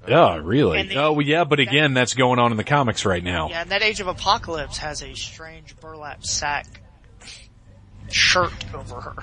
[0.09, 0.97] Oh, really?
[0.97, 3.48] Oh, well, yeah, but again, that's going on in the comics right now.
[3.51, 6.66] Yeah, and that Age of Apocalypse has a strange burlap sack
[8.11, 9.16] shirt over her.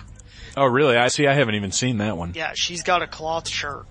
[0.58, 0.98] Oh, really?
[0.98, 1.26] I see.
[1.26, 2.34] I haven't even seen that one.
[2.36, 3.86] Yeah, she's got a cloth shirt,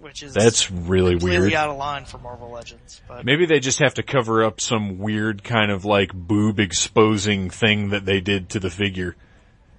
[0.00, 1.52] which is That's really weird.
[1.54, 3.00] out of line for Marvel Legends.
[3.08, 7.50] But Maybe they just have to cover up some weird kind of like boob exposing
[7.50, 9.16] thing that they did to the figure.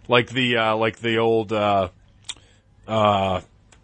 [0.08, 1.90] Like the, uh, like the old, uh,
[2.88, 3.42] uh,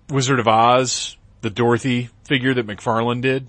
[0.10, 3.48] Wizard of Oz, the Dorothy figure that McFarlane did,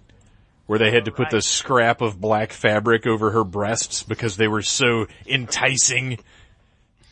[0.66, 4.48] where they had to put the scrap of black fabric over her breasts because they
[4.48, 6.18] were so enticing.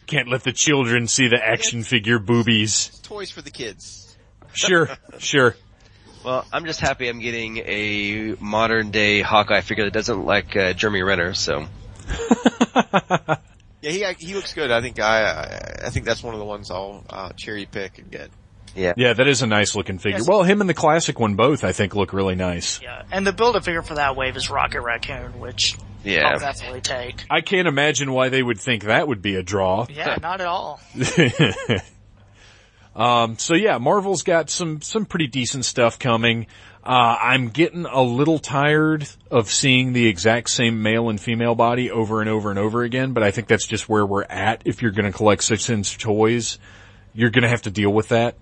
[0.06, 3.00] Can't let the children see the action figure boobies.
[3.02, 4.16] Toys for the kids.
[4.52, 5.56] Sure, sure.
[6.24, 10.72] Well, I'm just happy I'm getting a modern day Hawkeye figure that doesn't like uh,
[10.72, 11.34] Jeremy Renner.
[11.34, 11.66] So
[13.84, 14.70] Yeah, he he looks good.
[14.70, 17.98] I think I I, I think that's one of the ones I'll uh, cherry pick
[17.98, 18.30] and get.
[18.74, 20.20] yeah, Yeah, that is a nice looking figure.
[20.20, 20.28] Yes.
[20.28, 22.80] Well, him and the classic one both, I think, look really nice.
[22.80, 26.28] yeah, and the build a figure for that wave is Rocket Raccoon, which yeah.
[26.28, 27.26] I'll definitely take.
[27.30, 29.86] I can't imagine why they would think that would be a draw.
[29.90, 30.80] Yeah, not at all.
[32.96, 36.46] um, so yeah, Marvel's got some, some pretty decent stuff coming.
[36.84, 41.90] Uh, I'm getting a little tired of seeing the exact same male and female body
[41.90, 44.62] over and over and over again, but I think that's just where we're at.
[44.66, 46.58] If you're gonna collect six inch toys,
[47.14, 48.36] you're gonna have to deal with that.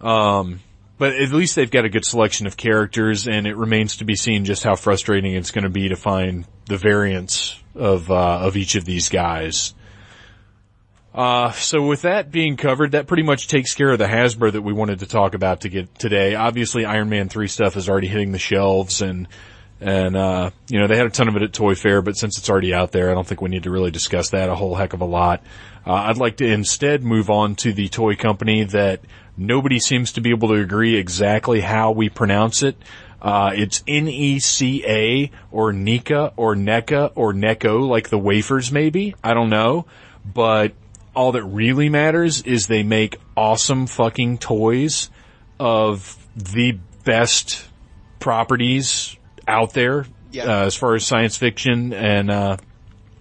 [0.00, 0.60] Um,
[0.98, 4.14] but at least they've got a good selection of characters and it remains to be
[4.14, 8.74] seen just how frustrating it's gonna be to find the variants of, uh, of each
[8.74, 9.74] of these guys.
[11.16, 14.60] Uh, so with that being covered, that pretty much takes care of the Hasbro that
[14.60, 16.34] we wanted to talk about to get today.
[16.34, 19.26] Obviously Iron Man 3 stuff is already hitting the shelves and,
[19.80, 22.36] and, uh, you know, they had a ton of it at Toy Fair, but since
[22.36, 24.74] it's already out there, I don't think we need to really discuss that a whole
[24.74, 25.42] heck of a lot.
[25.86, 29.00] Uh, I'd like to instead move on to the toy company that
[29.38, 32.76] nobody seems to be able to agree exactly how we pronounce it.
[33.22, 39.14] Uh, it's N-E-C-A or Nika or NECA or Necco, like the wafers maybe.
[39.24, 39.86] I don't know.
[40.24, 40.72] But
[41.16, 45.10] all that really matters is they make awesome fucking toys
[45.58, 47.66] of the best
[48.20, 49.16] properties
[49.48, 50.44] out there Yeah.
[50.44, 52.56] uh, as far as science fiction and uh,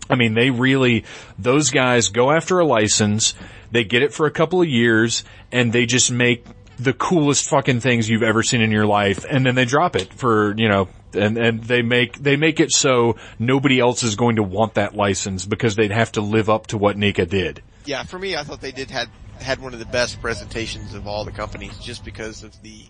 [0.09, 1.05] I mean they really
[1.39, 3.33] those guys go after a license
[3.71, 6.45] they get it for a couple of years and they just make
[6.77, 10.13] the coolest fucking things you've ever seen in your life and then they drop it
[10.13, 14.35] for you know and and they make they make it so nobody else is going
[14.35, 18.03] to want that license because they'd have to live up to what NECA did Yeah,
[18.03, 19.09] for me, I thought they did had
[19.39, 22.85] had one of the best presentations of all the companies, just because of the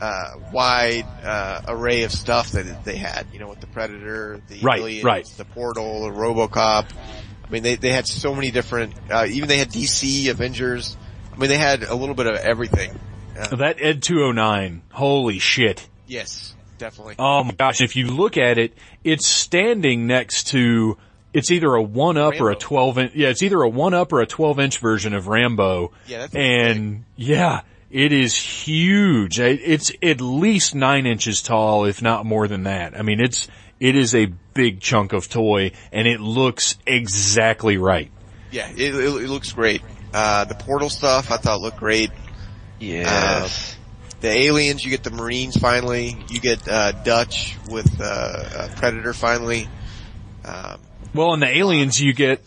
[0.00, 3.26] uh, wide uh, array of stuff that they had.
[3.32, 5.24] You know, with the Predator, the Right, Aliens, right.
[5.36, 6.86] the Portal, the RoboCop.
[7.44, 8.94] I mean, they they had so many different.
[9.10, 10.96] Uh, even they had DC Avengers.
[11.32, 12.98] I mean, they had a little bit of everything.
[13.38, 17.16] Uh, that Ed 209 holy shit yes, definitely.
[17.18, 20.98] Oh my gosh, if you look at it, it's standing next to,
[21.32, 24.12] it's either a 1 up or a 12 inch, yeah, it's either a 1 up
[24.12, 25.92] or a 12 inch version of Rambo.
[26.06, 29.40] Yeah, that's And yeah, it is huge.
[29.40, 32.98] It's at least 9 inches tall, if not more than that.
[32.98, 33.48] I mean, it's,
[33.80, 38.10] it is a big chunk of toy and it looks exactly right.
[38.50, 39.82] Yeah, it, it, it looks great.
[40.12, 42.10] Uh, the Portal stuff I thought looked great.
[42.78, 43.48] yeah.
[44.20, 46.16] The aliens, you get the Marines finally.
[46.28, 49.68] You get uh, Dutch with uh, uh, Predator finally.
[50.44, 50.78] Um,
[51.14, 52.44] Well, in the aliens, you get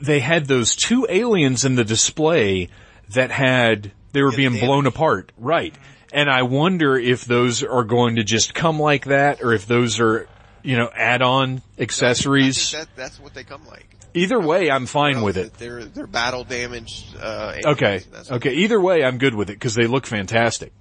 [0.00, 2.68] they had those two aliens in the display
[3.10, 5.74] that had they were being blown apart, right?
[6.12, 10.00] And I wonder if those are going to just come like that, or if those
[10.00, 10.28] are
[10.62, 12.70] you know add-on accessories.
[12.72, 13.86] That, that's what they come like.
[14.16, 15.54] Either way, I'm fine with it.
[15.54, 17.16] They're they're battle damaged.
[17.20, 17.86] Uh, Okay.
[17.86, 18.52] aliens, that's what- Okay.
[18.54, 20.72] Either way, I'm good with it because they look fantastic.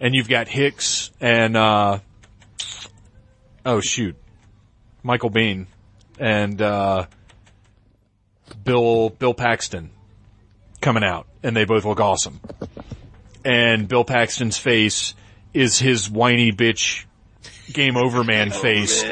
[0.00, 1.98] And you've got Hicks and, uh,
[3.66, 4.16] oh shoot,
[5.02, 5.66] Michael Biehn
[6.22, 7.06] and, uh,
[8.64, 9.90] Bill, Bill Paxton
[10.80, 12.40] coming out and they both look awesome.
[13.44, 15.14] And Bill Paxton's face
[15.52, 17.04] is his whiny bitch
[17.72, 19.04] game over man face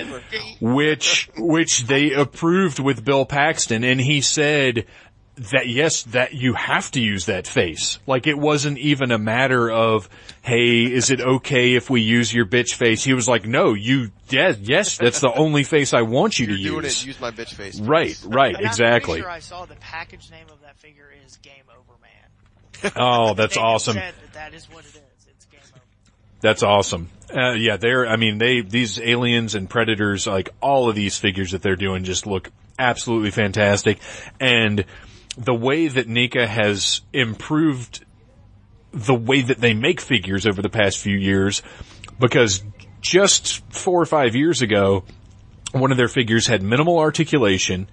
[0.61, 4.87] which which they approved with Bill Paxton, and he said
[5.41, 7.99] that yes, that you have to use that face.
[8.07, 10.09] Like it wasn't even a matter of,
[10.43, 13.03] hey, is it okay if we use your bitch face?
[13.03, 16.53] He was like, no, you, yes, yes, that's the only face I want you to
[16.53, 17.03] You're doing use.
[17.03, 17.07] it.
[17.07, 17.81] Use my bitch face.
[17.81, 19.13] Right, right, And I'm exactly.
[19.15, 22.93] pretty sure I saw the package name of that figure is Game Over Man.
[22.97, 23.95] Oh, that's awesome.
[23.95, 25.27] Said that, that is what it is.
[25.27, 25.81] It's Game Over.
[26.43, 27.09] That's awesome.
[27.35, 31.53] Uh, yeah, they're, I mean, they, these aliens and predators, like all of these figures
[31.53, 34.01] that they're doing just look absolutely fantastic.
[34.39, 34.85] And
[35.41, 38.05] the way that NECA has improved
[38.93, 41.63] the way that they make figures over the past few years,
[42.19, 42.63] because
[43.01, 45.05] just four or five years ago,
[45.73, 47.89] one of their figures had minimal articulation.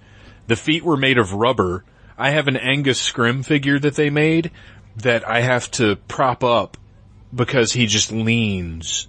[0.46, 1.84] The feet were made of rubber.
[2.18, 4.50] I have an Angus Scrimm figure that they made
[4.96, 6.76] that I have to prop up
[7.34, 9.08] because he just leans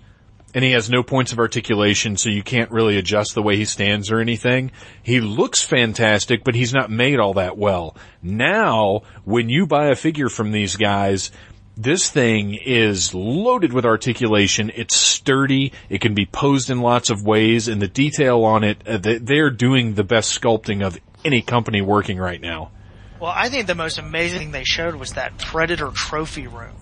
[0.53, 3.65] and he has no points of articulation so you can't really adjust the way he
[3.65, 4.71] stands or anything.
[5.03, 7.95] He looks fantastic, but he's not made all that well.
[8.21, 11.31] Now, when you buy a figure from these guys,
[11.77, 14.71] this thing is loaded with articulation.
[14.75, 15.71] It's sturdy.
[15.89, 19.17] It can be posed in lots of ways and the detail on it, uh, they-
[19.19, 22.71] they're doing the best sculpting of any company working right now.
[23.19, 26.75] Well, I think the most amazing thing they showed was that Predator trophy room.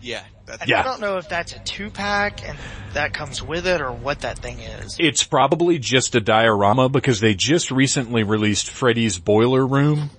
[0.00, 0.22] Yeah.
[0.46, 0.80] That's, And Yeah.
[0.80, 2.56] I don't know if that's a two pack and
[2.92, 4.96] that comes with it or what that thing is.
[4.98, 10.10] It's probably just a diorama because they just recently released Freddy's Boiler Room,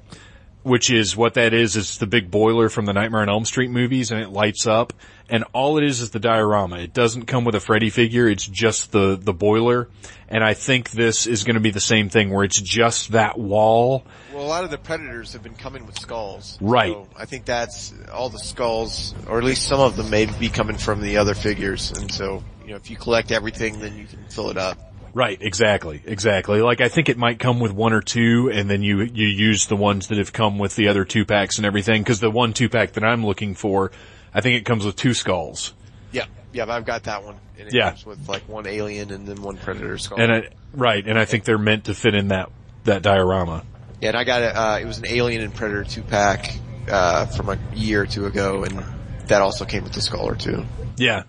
[0.64, 1.76] which is what that is.
[1.78, 4.94] It's the big boiler from the Nightmare on Elm Street movies and it lights up
[5.30, 6.80] and all it is is the diorama.
[6.80, 8.28] It doesn't come with a Freddy figure.
[8.28, 9.90] It's just the, the boiler.
[10.30, 13.38] And I think this is going to be the same thing where it's just that
[13.38, 14.04] wall.
[14.34, 16.58] Well, a lot of the predators have been coming with skulls.
[16.62, 16.91] Right.
[16.91, 20.49] So I think that's all the skulls, or at least some of them may be
[20.49, 21.91] coming from the other figures.
[21.91, 24.78] And so, you know, if you collect everything, then you can fill it up.
[25.14, 26.62] Right, exactly, exactly.
[26.62, 29.66] Like I think it might come with one or two and then you, you use
[29.66, 32.54] the ones that have come with the other two packs and everything cause the one
[32.54, 33.91] two pack that I'm looking for,
[34.38, 35.73] I think it comes with two skulls.
[36.11, 36.26] Yeah.
[36.53, 37.38] Yeah, but I've got that one.
[37.57, 37.89] And it Yeah.
[37.89, 40.22] comes with like one alien and then one predator skull.
[40.22, 40.43] And I,
[40.73, 42.51] right, and I think they're meant to fit in that,
[42.84, 43.64] that diorama.
[43.99, 46.55] yeah, and I got it, uh, it was an alien and predator two pack,
[46.88, 48.84] uh, from a year or two ago and
[49.26, 50.65] that also came with the skull or two.
[50.97, 51.23] Yeah.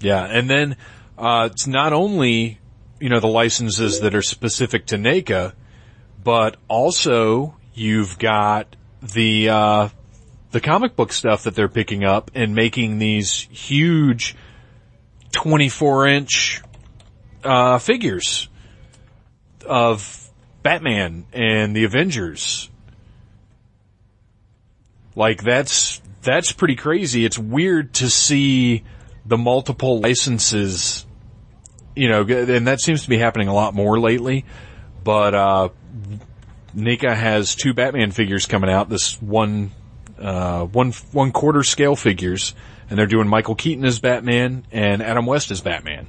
[0.00, 0.24] Yeah.
[0.24, 0.76] And then,
[1.18, 2.58] uh, it's not only,
[2.98, 5.52] you know, the licenses that are specific to NECA,
[6.24, 9.88] but also you've got the, uh,
[10.50, 14.34] the comic book stuff that they're picking up and making these huge
[15.32, 16.62] 24 inch,
[17.44, 18.48] uh, figures
[19.66, 20.30] of
[20.62, 22.70] Batman and the Avengers.
[25.14, 27.24] Like that's, that's pretty crazy.
[27.24, 28.84] It's weird to see
[29.26, 31.04] the multiple licenses,
[31.94, 34.44] you know, and that seems to be happening a lot more lately.
[35.04, 35.68] But, uh,
[36.74, 38.88] NECA has two Batman figures coming out.
[38.88, 39.72] This one,
[40.20, 42.54] uh, one, one quarter scale figures.
[42.90, 46.06] And they're doing Michael Keaton as Batman and Adam West as Batman.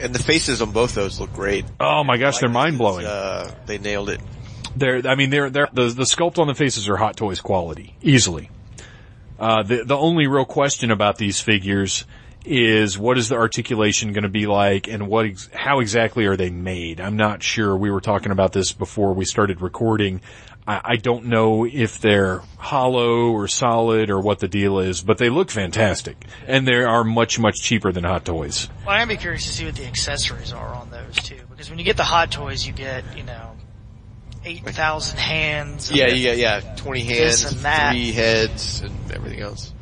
[0.00, 1.64] And the faces on both those look great.
[1.80, 3.04] Oh my gosh, they're mind blowing.
[3.04, 4.20] Uh, they nailed it.
[4.76, 7.96] They're, I mean, they're, they're, the, the sculpt on the faces are Hot Toys quality,
[8.00, 8.48] easily.
[9.38, 12.04] Uh, the, the only real question about these figures
[12.44, 16.36] is what is the articulation going to be like and what, ex- how exactly are
[16.36, 17.00] they made?
[17.00, 17.76] I'm not sure.
[17.76, 20.20] We were talking about this before we started recording.
[20.70, 25.18] I, I don't know if they're hollow or solid or what the deal is, but
[25.18, 26.24] they look fantastic.
[26.46, 28.68] And they are much, much cheaper than Hot Toys.
[28.86, 31.78] Well, I'm be curious to see what the accessories are on those too, because when
[31.80, 33.56] you get the hot toys, you get you know
[34.44, 35.88] eight thousand hands.
[35.88, 36.74] and Yeah, yeah, yeah.
[36.76, 37.90] Twenty This hands, and that.
[37.90, 39.72] three heads, and everything else.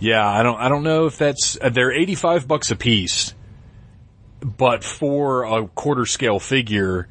[0.00, 3.32] Yeah, I don't, I don't know if that's, uh, they're 85 bucks a piece,
[4.42, 7.08] but for a quarter scale figure,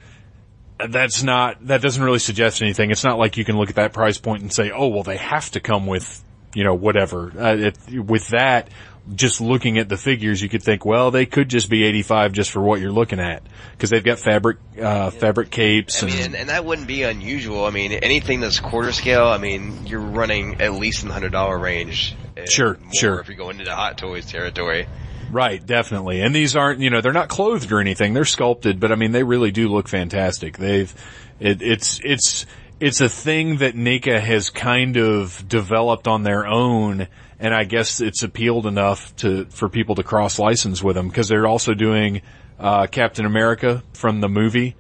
[0.78, 2.92] that's not, that doesn't really suggest anything.
[2.92, 5.18] It's not like you can look at that price point and say, oh, well, they
[5.18, 6.24] have to come with
[6.54, 7.32] you know, whatever.
[7.38, 8.70] Uh, it, with that,
[9.14, 12.52] just looking at the figures, you could think, well, they could just be 85 just
[12.52, 13.44] for what you're looking at.
[13.78, 17.04] Cause they've got fabric, uh, fabric capes I and, mean, and, and that wouldn't be
[17.04, 17.66] unusual.
[17.66, 21.32] I mean, anything that's quarter scale, I mean, you're running at least in the hundred
[21.32, 22.16] dollar range.
[22.46, 23.20] Sure, sure.
[23.20, 24.88] If you go into the hot toys territory,
[25.34, 26.22] Right, definitely.
[26.22, 28.14] And these aren't, you know, they're not clothed or anything.
[28.14, 30.58] They're sculpted, but I mean, they really do look fantastic.
[30.58, 30.94] They've,
[31.40, 32.46] it, it's, it's,
[32.80, 37.08] it's a thing that NECA has kind of developed on their own.
[37.40, 41.30] And I guess it's appealed enough to, for people to cross license with them because
[41.30, 42.22] they're also doing,
[42.60, 44.76] uh, Captain America from the movie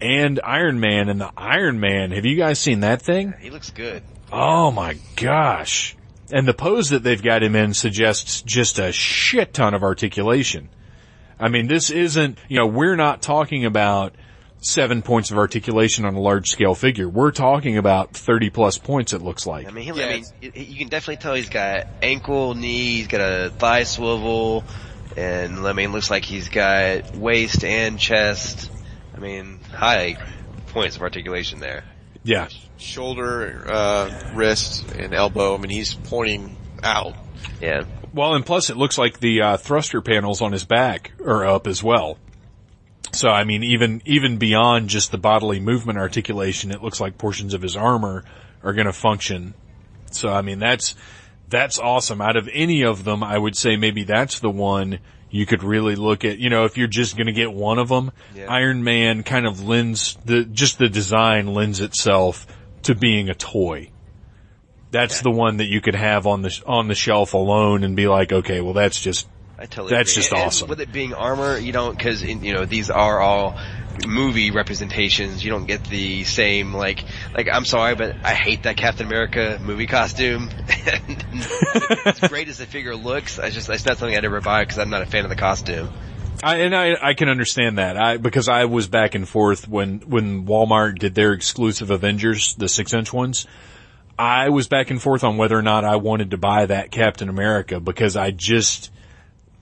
[0.00, 2.12] and Iron Man and the Iron Man.
[2.12, 3.34] Have you guys seen that thing?
[3.40, 4.02] he looks good.
[4.32, 5.96] Oh my gosh.
[6.32, 10.68] And the pose that they've got him in suggests just a shit ton of articulation.
[11.40, 14.14] I mean, this isn't, you know, we're not talking about
[14.60, 17.08] seven points of articulation on a large scale figure.
[17.08, 19.68] We're talking about 30 plus points it looks like.
[19.68, 21.86] I mean, he, Yeah, I mean, it's- it- it- you can definitely tell he's got
[22.02, 24.64] ankle, knee, he's got a thigh swivel,
[25.16, 28.70] and I mean, looks like he's got waist and chest.
[29.16, 30.16] I mean, high
[30.68, 31.84] points of articulation there.
[32.24, 32.48] Yeah.
[32.78, 35.54] Shoulder, uh, wrist, and elbow.
[35.54, 37.14] I mean, he's pointing out.
[37.60, 37.84] Yeah.
[38.14, 41.66] Well, and plus it looks like the uh, thruster panels on his back are up
[41.66, 42.18] as well.
[43.12, 47.54] So I mean, even even beyond just the bodily movement articulation, it looks like portions
[47.54, 48.24] of his armor
[48.62, 49.54] are going to function.
[50.10, 50.94] So I mean, that's
[51.48, 52.20] that's awesome.
[52.20, 54.98] Out of any of them, I would say maybe that's the one
[55.30, 56.38] you could really look at.
[56.38, 58.46] You know, if you're just going to get one of them, Yeah.
[58.52, 62.46] Iron Man kind of lends the just the design lends itself
[62.84, 63.90] to being a toy.
[64.90, 68.08] That's the one that you could have on the on the shelf alone and be
[68.08, 69.28] like, okay, well that's just
[69.58, 70.22] I totally That's agree.
[70.22, 70.68] just And awesome.
[70.68, 73.58] With it being armor, you don't, cause, you know, these are all
[74.06, 75.44] movie representations.
[75.44, 79.58] You don't get the same, like, like, I'm sorry, but I hate that Captain America
[79.60, 80.48] movie costume.
[82.04, 84.78] as great as the figure looks, I just, it's not something I'd ever buy because
[84.78, 85.90] I'm not a fan of the costume.
[86.42, 87.96] I, and I, I can understand that.
[87.96, 92.68] I, because I was back and forth when, when Walmart did their exclusive Avengers, the
[92.68, 93.46] six inch ones.
[94.18, 97.28] I was back and forth on whether or not I wanted to buy that Captain
[97.28, 98.90] America because I just,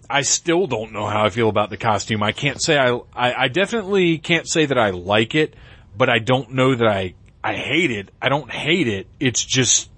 [0.09, 2.23] I still don't know how I feel about the costume.
[2.23, 5.55] I can't say I, I, I definitely can't say that I like it,
[5.97, 8.11] but I don't know that I, I hate it.
[8.21, 9.07] I don't hate it.
[9.21, 9.91] It's just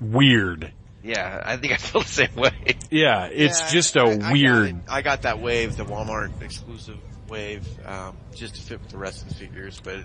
[0.00, 0.72] weird.
[1.08, 2.52] Yeah, I think I feel the same way.
[2.90, 4.68] Yeah, it's Yeah, just a I- I got weird.
[4.68, 4.76] it.
[4.88, 6.98] I got that wave, the Walmart exclusive
[7.28, 9.80] wave, um, just to fit with the rest of the figures.
[9.82, 10.00] But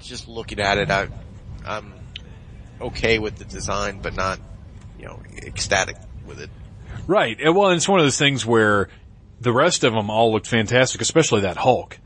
[0.00, 1.08] just looking at it, I,
[1.64, 1.92] I'm
[2.80, 4.38] okay with the design, but not,
[4.98, 6.50] you know, ecstatic with it.
[7.06, 7.36] Right.
[7.40, 8.88] Well, it's one of those things where
[9.40, 11.98] the rest of them all looked fantastic, especially that Hulk.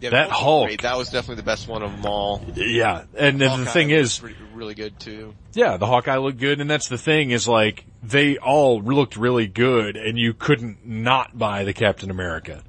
[0.00, 0.66] Yeah, That was Hulk.
[0.68, 0.82] great.
[0.82, 2.42] That was definitely the best one of them all.
[2.54, 3.04] Yeah.
[3.16, 5.34] And, then the thing is, pretty- really good too.
[5.54, 9.46] yeah, the Hawkeye looked good, and that's the thing is like, they all looked really
[9.46, 12.62] good, and you couldn't not buy the Captain America.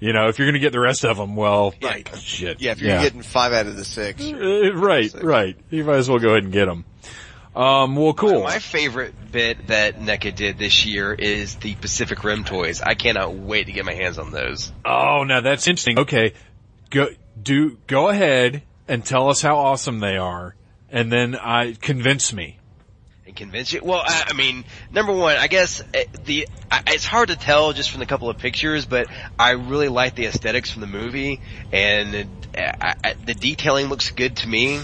[0.00, 2.08] You know, if you're gonna get the rest of them, well, Right.
[2.18, 2.60] shit.
[2.60, 4.22] Yeah, if you're getting five out of the six.
[4.24, 5.56] Uh, right, right.
[5.70, 6.84] You might as well go ahead and get them.
[7.56, 8.44] Um, well, cool.
[8.44, 12.80] My favorite bit that NECA did this year is the Pacific Rim toys.
[12.80, 14.70] I cannot wait to get my hands on those.
[14.84, 15.98] Oh, now that's interesting.
[15.98, 16.34] Okay,
[16.90, 17.08] go
[17.40, 20.54] do go ahead and tell us how awesome they are,
[20.90, 22.58] and then I convince me.
[23.26, 23.80] and convince you.
[23.82, 27.72] Well, I, I mean, number one, I guess eh, the I, it's hard to tell
[27.72, 29.06] just from the couple of pictures, but
[29.38, 31.40] I really like the aesthetics from the movie,
[31.72, 34.80] and I, I, the detailing looks good to me.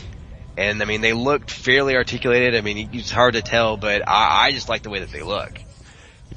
[0.57, 2.55] And I mean, they looked fairly articulated.
[2.55, 5.23] I mean, it's hard to tell, but I, I just like the way that they
[5.23, 5.61] look.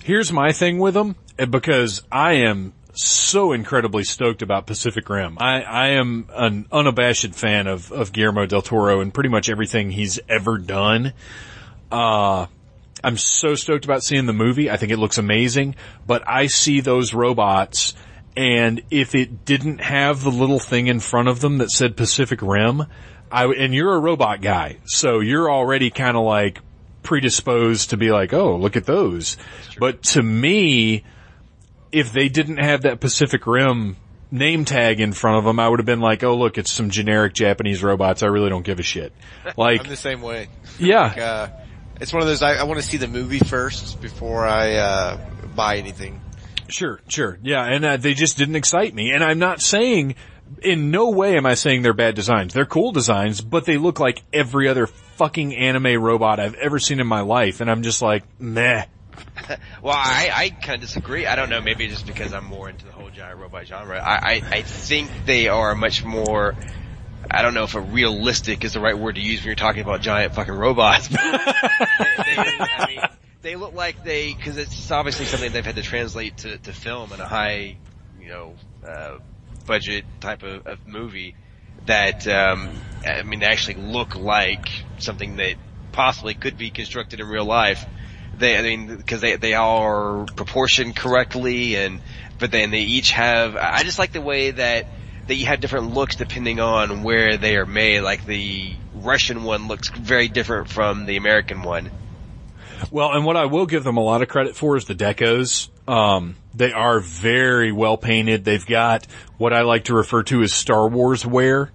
[0.02, 5.38] Here's my thing with them, eh, because I am so incredibly stoked about Pacific Rim.
[5.40, 9.92] I, I am an unabashed fan of, of Guillermo del Toro and pretty much everything
[9.92, 11.14] he's ever done.
[11.92, 12.48] Uh,
[13.04, 14.70] I'm so stoked about seeing the movie.
[14.70, 15.76] I think it looks amazing,
[16.06, 17.94] but I see those robots
[18.38, 22.40] and if it didn't have the little thing in front of them that said Pacific
[22.44, 22.86] Rim,
[23.32, 26.60] I, and you're a robot guy, so you're already kind of like
[27.02, 29.38] predisposed to be like, oh, look at those.
[29.80, 31.04] But to me,
[31.92, 33.98] if they didn't have that Pacific Rim
[34.32, 36.90] name tag in front of them, I would have been like, oh look, it's some
[36.90, 38.24] generic Japanese robots.
[38.24, 39.14] I really don't give a shit.
[39.58, 40.50] Like, I'm the same way.
[40.78, 41.50] yeah, Uh,
[42.02, 45.18] it's one of those, I, I want to see the movie first before I, uh,
[45.56, 46.22] buy anything.
[46.68, 47.40] Sure, sure.
[47.42, 49.12] Yeah, and uh, they just didn't excite me.
[49.12, 50.16] And I'm not saying,
[50.62, 52.54] in no way am I saying they're bad designs.
[52.54, 57.00] They're cool designs, but they look like every other fucking anime robot I've ever seen
[57.00, 57.62] in my life.
[57.62, 58.86] And I'm just like, meh.
[59.82, 61.26] Well, I, I kind of disagree.
[61.26, 63.98] I don't know, maybe just because I'm more into the whole giant robot genre.
[63.98, 66.56] I, I, I think they are much more,
[67.30, 69.82] I don't know if a realistic is the right word to use when you're talking
[69.82, 71.08] about giant fucking robots.
[71.08, 73.00] but they, they, I mean,
[73.42, 77.14] they look like they, cause it's obviously something they've had to translate to, to film
[77.14, 77.78] in a high,
[78.20, 79.18] you know, uh,
[79.66, 81.36] budget type of, of movie
[81.86, 82.70] that, um,
[83.06, 84.68] I mean, they actually look like
[84.98, 85.56] something that
[85.92, 87.86] possibly could be constructed in real life.
[88.38, 92.02] They, I mean, cause they, they are proportioned correctly and,
[92.40, 94.88] but then they each have, I just like the way that
[95.28, 98.02] that you have different looks depending on where they are made.
[98.02, 101.92] Like the Russian one looks very different from the American one.
[102.92, 105.70] Well, and what I will give them a lot of credit for is the decos.
[105.88, 108.46] Um, they are very well painted.
[108.46, 109.06] They've got
[109.38, 111.72] what I like to refer to as Star Wars wear.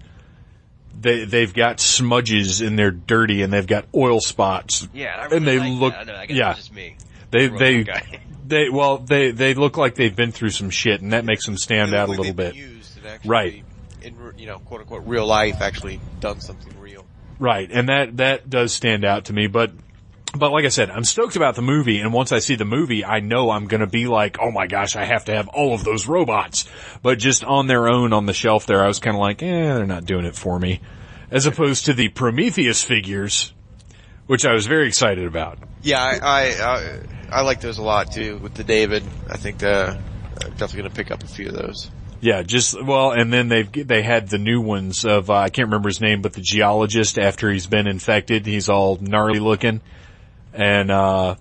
[1.03, 4.87] They they've got smudges and they're dirty and they've got oil spots.
[4.93, 6.09] Yeah, I really and they like look That.
[6.09, 6.53] I yeah.
[6.53, 6.95] just me.
[7.29, 7.85] They they
[8.47, 11.57] they well they they look like they've been through some shit and that makes them
[11.57, 12.55] stand out a little bit.
[12.55, 13.63] and actually, Right.
[14.01, 17.05] In you know, quote unquote, real life, actually done something real.
[17.39, 19.71] Right, and that that does stand out to me, but
[20.33, 23.05] but like I said, I'm stoked about the movie, and once I see the movie,
[23.05, 25.83] I know I'm gonna be like, oh my gosh, I have to have all of
[25.83, 26.67] those robots.
[27.01, 29.73] But just on their own on the shelf there, I was kind of like, eh,
[29.73, 30.81] they're not doing it for me.
[31.29, 33.53] As opposed to the Prometheus figures,
[34.27, 35.59] which I was very excited about.
[35.81, 36.99] Yeah, I, I, I,
[37.29, 39.03] I like those a lot too with the David.
[39.29, 39.97] I think, uh,
[40.41, 41.91] I'm definitely gonna pick up a few of those.
[42.21, 45.67] Yeah, just well, and then they've they had the new ones of uh, I can't
[45.67, 49.81] remember his name, but the geologist after he's been infected, he's all gnarly looking,
[50.53, 51.35] and uh,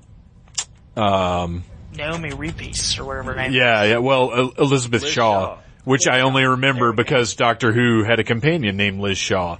[0.96, 3.52] um, Noomi Rapace or whatever her name.
[3.52, 3.98] Yeah, yeah.
[3.98, 5.58] Well, El- Elizabeth Liz Shaw, Shaw.
[5.84, 9.58] which I only remember because Doctor Who had a companion named Liz Shaw.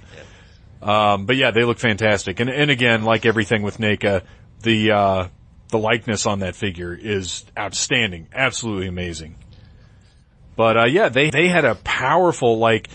[0.81, 2.39] Um, but yeah, they look fantastic.
[2.39, 4.23] And, and again, like everything with NECA,
[4.63, 5.27] the, uh,
[5.69, 8.27] the likeness on that figure is outstanding.
[8.33, 9.35] Absolutely amazing.
[10.55, 12.89] But, uh, yeah, they, they had a powerful, like,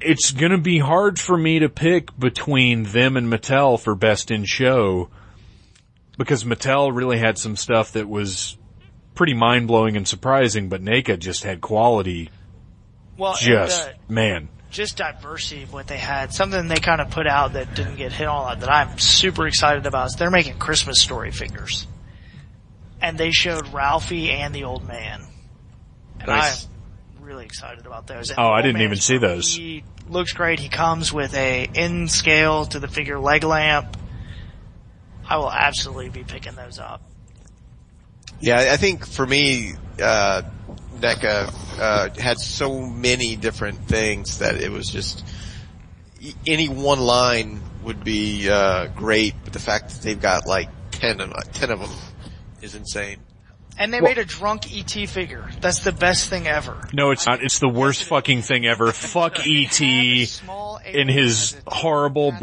[0.00, 4.44] it's gonna be hard for me to pick between them and Mattel for best in
[4.44, 5.08] show
[6.20, 8.58] because Mattel really had some stuff that was
[9.14, 12.28] pretty mind blowing and surprising, but NECA just had quality.
[13.16, 16.34] Well, Just and, uh, man, just diversity of what they had.
[16.34, 18.98] Something they kind of put out that didn't get hit on a lot that I'm
[18.98, 21.86] super excited about is they're making Christmas story figures.
[23.00, 25.22] And they showed Ralphie and the old man.
[26.18, 26.68] And Nice.
[27.16, 28.28] I'm really excited about those.
[28.28, 29.54] And Oh, I didn't even see those.
[29.56, 30.60] He looks great.
[30.60, 33.96] He comes with a in scale to the figure leg lamp.
[35.30, 37.00] I will absolutely be picking those up.
[38.40, 40.42] Yeah, I think for me, uh,
[40.98, 45.24] NECA, uh, had so many different things that it was just,
[46.46, 51.20] any one line would be, uh, great, but the fact that they've got like 10
[51.20, 51.90] of, 10 of them
[52.60, 53.18] is insane.
[53.80, 55.48] And they made a drunk ET figure.
[55.62, 56.76] That's the best thing ever.
[56.92, 57.42] no, it's not.
[57.42, 58.92] It's the worst fucking thing ever.
[58.92, 59.80] Fuck ET.
[59.80, 62.40] in his a horrible conversation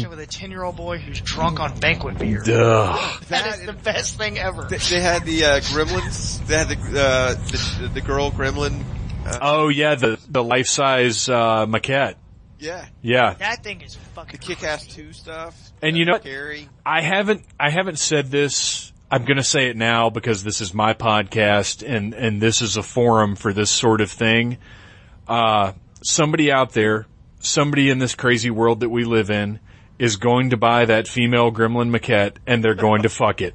[0.00, 2.42] brown- with a ten year old boy who's drunk on banquet beer.
[2.42, 3.22] Ugh.
[3.28, 4.64] That is the best thing ever.
[4.64, 8.82] They, they had the, uh, gremlins, they had the, uh, the, the girl gremlin,
[9.26, 12.14] uh, Oh yeah, the the life size uh, maquette.
[12.58, 15.02] yeah, Yeah, That thing is fucking the Kick-Ass crazy.
[15.02, 15.72] 2 stuff.
[15.82, 16.68] And you know- Carrie.
[16.84, 18.89] I haven't I haven't said this.
[19.10, 22.76] I'm going to say it now because this is my podcast and and this is
[22.76, 24.58] a forum for this sort of thing.
[25.26, 25.72] Uh,
[26.02, 27.06] somebody out there,
[27.40, 29.58] somebody in this crazy world that we live in,
[29.98, 33.54] is going to buy that female gremlin maquette and they're going to fuck it.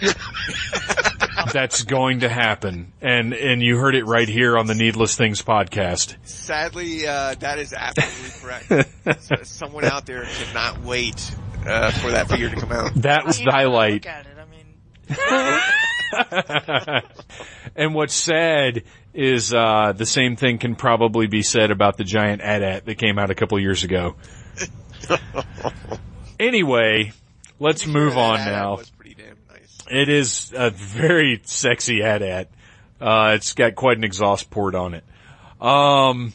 [1.52, 5.42] That's going to happen, and and you heard it right here on the Needless Things
[5.42, 6.16] podcast.
[6.26, 9.46] Sadly, uh, that is absolutely correct.
[9.46, 11.34] Someone out there cannot wait,
[11.66, 12.94] uh, for that figure to come out.
[12.96, 13.92] That was I mean, the highlight.
[13.92, 14.38] Look at it.
[14.38, 14.66] I mean,
[17.76, 18.82] and what's sad
[19.14, 23.18] is uh, the same thing can probably be said about the giant AT-AT that came
[23.18, 24.16] out a couple years ago.
[26.40, 27.12] anyway,
[27.58, 28.76] let's move on now.
[28.76, 29.78] Was pretty damn nice.
[29.90, 32.50] It is a very sexy AT-AT.
[33.00, 35.04] Uh, it's got quite an exhaust port on it.
[35.60, 36.32] Um,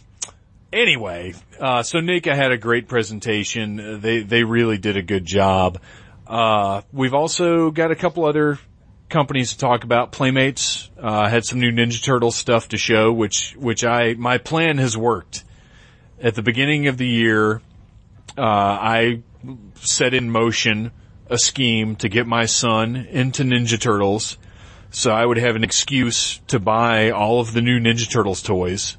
[0.72, 4.02] anyway, uh, so NECA had a great presentation.
[4.02, 5.80] They, they really did a good job.
[6.28, 8.60] Uh, we've also got a couple other
[9.10, 10.12] companies to talk about.
[10.12, 14.78] Playmates, uh, had some new Ninja Turtle stuff to show, which, which I, my plan
[14.78, 15.44] has worked.
[16.22, 17.62] At the beginning of the year,
[18.38, 19.22] uh, I
[19.76, 20.92] set in motion
[21.30, 24.38] a scheme to get my son into Ninja Turtles
[24.92, 28.98] so I would have an excuse to buy all of the new Ninja Turtles toys.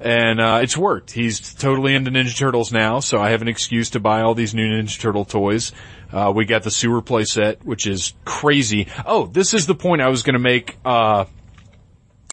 [0.00, 1.10] And, uh, it's worked.
[1.12, 4.54] He's totally into Ninja Turtles now, so I have an excuse to buy all these
[4.54, 5.72] new Ninja Turtle toys.
[6.12, 8.88] Uh, we got the sewer play set, which is crazy.
[9.04, 11.26] Oh, this is the point I was gonna make, uh,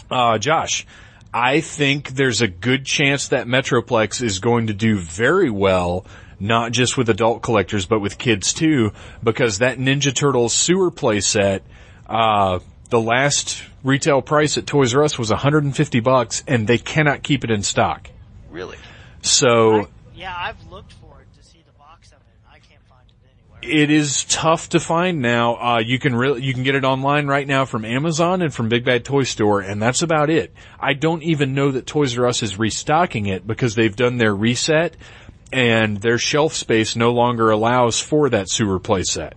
[0.10, 0.86] uh, Josh.
[1.34, 6.06] I think there's a good chance that Metroplex is going to do very well,
[6.40, 11.20] not just with adult collectors, but with kids too, because that Ninja Turtles sewer play
[11.20, 11.64] set,
[12.08, 17.22] uh, the last retail price at Toys R Us was 150 bucks and they cannot
[17.24, 18.10] keep it in stock.
[18.50, 18.78] Really?
[19.22, 21.05] So, I- yeah, I've looked for
[23.66, 25.56] it is tough to find now.
[25.56, 28.70] Uh, you can really, you can get it online right now from Amazon and from
[28.70, 30.54] Big Bad Toy Store, and that's about it.
[30.80, 34.36] I don't even know that Toys R Us is restocking it because they've done their
[34.36, 34.96] reset
[35.52, 39.36] and their shelf space no longer allows for that sewer play set.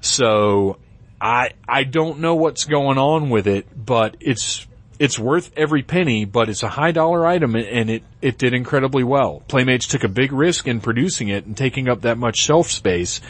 [0.00, 0.78] So
[1.20, 4.66] I, I don't know what's going on with it, but it's,
[4.98, 9.04] it's worth every penny, but it's a high dollar item and it, it did incredibly
[9.04, 9.42] well.
[9.48, 13.20] Playmates took a big risk in producing it and taking up that much shelf space,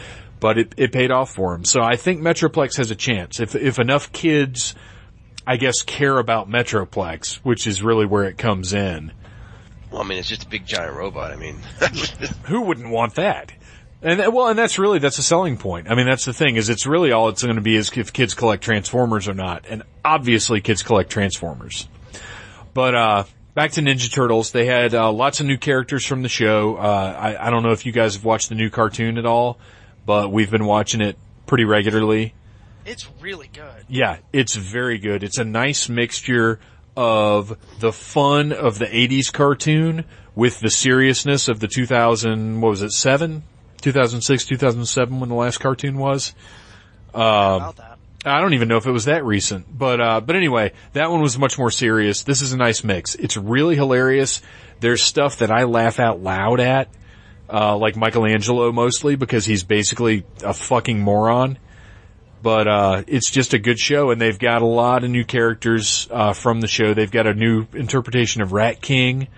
[0.40, 1.64] but it, it paid off for them.
[1.64, 3.38] So I think Metroplex has a chance.
[3.40, 4.74] If, if enough kids,
[5.46, 9.12] I guess, care about Metroplex, which is really where it comes in.
[9.90, 11.32] Well, I mean, it's just a big giant robot.
[11.32, 11.56] I mean,
[12.44, 13.52] Who wouldn't want that?
[14.02, 15.90] And that- well, and that's really that's a selling point.
[15.90, 18.12] I mean, that's the thing is it's really all it's going to be is if
[18.12, 21.88] kids collect Transformers or not, and obviously kids collect Transformers.
[22.74, 23.24] But uh
[23.58, 26.76] back to Ninja Turtles, they had uh, lots of new characters from the show.
[26.76, 29.58] Uh, I, I don't know if you guys have watched the new cartoon at all,
[30.06, 32.34] but we've been watching it pretty regularly.
[32.86, 33.84] It's really good.
[33.88, 35.24] Yeah, it's very good.
[35.24, 36.60] It's a nice mixture
[36.96, 40.04] of the fun of the 80s cartoon
[40.36, 43.42] with the seriousness of the 2000, what was it, 7?
[43.80, 46.34] 2006, 2007 when the last cartoon was.
[47.14, 47.98] Um, about that.
[48.24, 51.22] I don't even know if it was that recent, but, uh, but anyway, that one
[51.22, 52.24] was much more serious.
[52.24, 53.14] This is a nice mix.
[53.14, 54.42] It's really hilarious.
[54.80, 56.88] There's stuff that I laugh out loud at,
[57.48, 61.58] uh, like Michelangelo mostly because he's basically a fucking moron
[62.42, 66.08] but uh, it's just a good show, and they've got a lot of new characters
[66.10, 66.94] uh, from the show.
[66.94, 69.28] They've got a new interpretation of Rat King.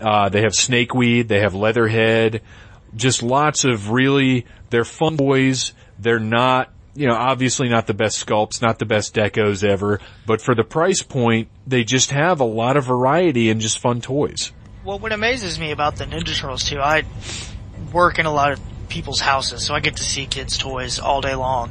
[0.00, 1.28] Uh, they have Snakeweed.
[1.28, 2.42] They have Leatherhead.
[2.94, 4.46] Just lots of really.
[4.70, 5.72] They're fun toys.
[5.98, 10.40] They're not, you know, obviously not the best sculpts, not the best decos ever, but
[10.40, 14.52] for the price point, they just have a lot of variety and just fun toys.
[14.84, 17.04] Well, what amazes me about the Ninja Turtles too, I
[17.92, 21.20] work in a lot of people's houses, so I get to see kids' toys all
[21.20, 21.70] day long.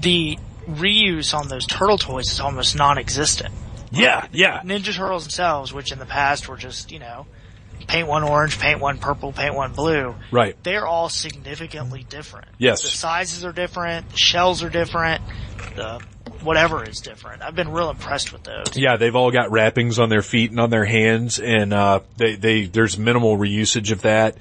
[0.00, 0.38] The
[0.68, 3.54] reuse on those turtle toys is almost non-existent.
[3.92, 4.62] Yeah, yeah.
[4.62, 7.26] Ninja Turtles themselves, which in the past were just, you know,
[7.90, 10.56] paint one orange, paint one purple, paint one blue, Right.
[10.62, 12.46] they're all significantly different.
[12.58, 12.82] Yes.
[12.82, 15.22] The sizes are different, the shells are different,
[15.74, 16.00] the
[16.42, 17.42] whatever is different.
[17.42, 18.76] I've been real impressed with those.
[18.76, 22.36] Yeah, they've all got wrappings on their feet and on their hands, and uh, they
[22.36, 24.36] they there's minimal reusage of that.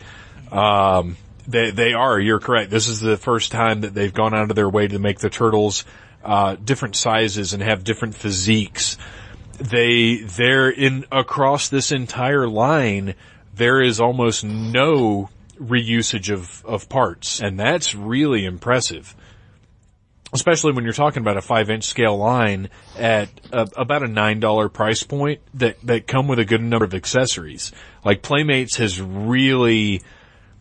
[0.51, 1.17] Um,
[1.47, 2.19] they they are.
[2.19, 2.69] You're correct.
[2.69, 5.29] This is the first time that they've gone out of their way to make the
[5.29, 5.83] turtles
[6.23, 8.97] uh, different sizes and have different physiques.
[9.57, 13.15] They they're in across this entire line.
[13.59, 15.29] There is almost no
[15.61, 19.15] reusage of of parts, and that's really impressive
[20.33, 24.39] especially when you're talking about a five inch scale line at a, about a nine
[24.39, 27.71] dollar price point that that come with a good number of accessories.
[28.03, 30.01] Like Playmates has really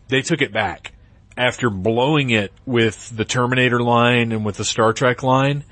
[0.07, 0.93] they took it back
[1.37, 5.63] after blowing it with the Terminator line and with the Star Trek line.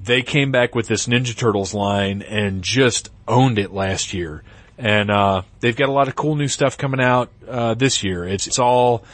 [0.00, 4.42] They came back with this Ninja Turtles line and just owned it last year.
[4.76, 8.24] And uh, they've got a lot of cool new stuff coming out uh, this year.
[8.26, 9.04] It's it's all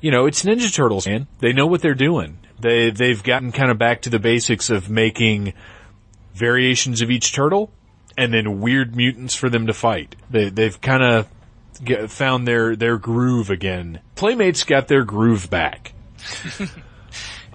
[0.00, 1.26] you know, it's Ninja Turtles, man.
[1.38, 2.38] They know what they're doing.
[2.58, 5.54] They they've gotten kind of back to the basics of making
[6.34, 7.70] variations of each turtle
[8.16, 10.16] and then weird mutants for them to fight.
[10.30, 14.00] They they've kind of found their their groove again.
[14.14, 15.92] Playmates got their groove back.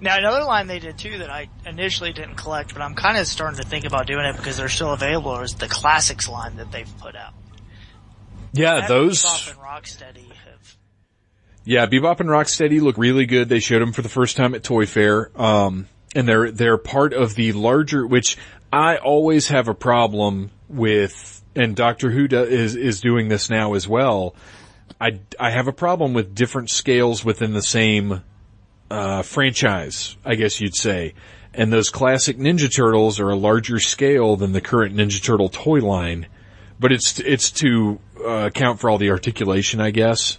[0.02, 3.26] Now another line they did too that I initially didn't collect, but I'm kind of
[3.26, 5.38] starting to think about doing it because they're still available.
[5.40, 7.34] Is the classics line that they've put out?
[8.52, 9.22] Yeah, That those.
[9.22, 10.76] Bebop and Rocksteady have.
[11.64, 13.48] Yeah, Bebop and Rocksteady look really good.
[13.48, 15.30] They showed them for the first time at Toy Fair.
[15.40, 18.36] Um, and they're, they're part of the larger, which
[18.72, 23.74] I always have a problem with, and Doctor Who do, is, is doing this now
[23.74, 24.34] as well.
[25.00, 28.22] I, I have a problem with different scales within the same,
[28.90, 31.14] uh, franchise, I guess you'd say.
[31.54, 35.78] And those classic Ninja Turtles are a larger scale than the current Ninja Turtle toy
[35.78, 36.26] line.
[36.78, 40.38] But it's, it's to, uh, account for all the articulation, I guess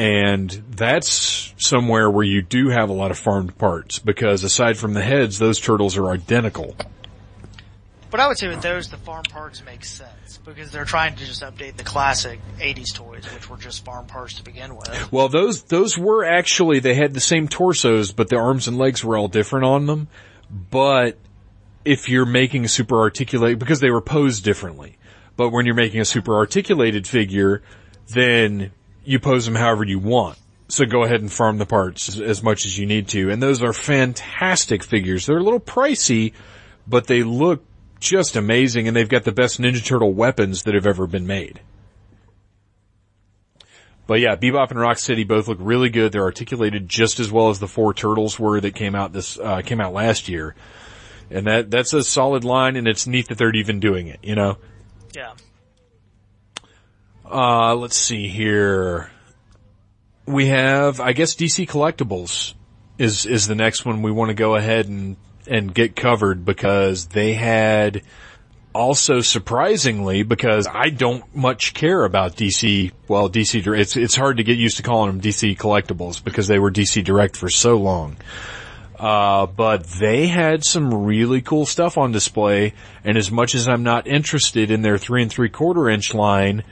[0.00, 4.94] and that's somewhere where you do have a lot of farmed parts because aside from
[4.94, 6.74] the heads, those turtles are identical.
[8.10, 11.24] But I would say with those, the farm parts make sense because they're trying to
[11.24, 15.12] just update the classic '80s toys, which were just farm parts to begin with.
[15.12, 19.04] Well, those those were actually they had the same torsos, but the arms and legs
[19.04, 20.08] were all different on them.
[20.50, 21.18] But
[21.84, 24.96] if you're making a super articulate because they were posed differently.
[25.40, 27.62] But when you're making a super articulated figure,
[28.08, 28.72] then
[29.06, 30.36] you pose them however you want.
[30.68, 33.30] So go ahead and farm the parts as, much as you need to.
[33.30, 35.24] And those are fantastic figures.
[35.24, 36.34] They're a little pricey,
[36.86, 37.64] but they look
[38.00, 41.62] just amazing and they've got the best Ninja Turtle weapons that have ever been made.
[44.06, 46.12] But yeah, Bebop and Rocksteady both look really good.
[46.12, 49.62] They're articulated just as well as the four turtles were that came out this, uh,
[49.62, 50.54] came out last year.
[51.30, 54.34] And that, that's a solid line and it's neat that they're even doing it, you
[54.34, 54.58] know?
[55.14, 55.32] Yeah.
[57.30, 59.10] Uh, let's see here.
[60.26, 62.54] We have, I guess DC Collectibles
[62.98, 65.16] is, is the next one we want to go ahead and,
[65.46, 68.02] and get covered because they had
[68.72, 74.44] also surprisingly because I don't much care about DC, well DC, it's, it's hard to
[74.44, 78.16] get used to calling them DC Collectibles because they were DC Direct for so long.
[79.00, 83.82] Uh, but they had some really cool stuff on display, and as much as I'm
[83.82, 86.64] not interested in their three and three quarter inch line,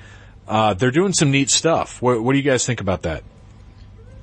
[0.47, 2.03] uh, they're doing some neat stuff.
[2.03, 3.25] What, what do you guys think about that?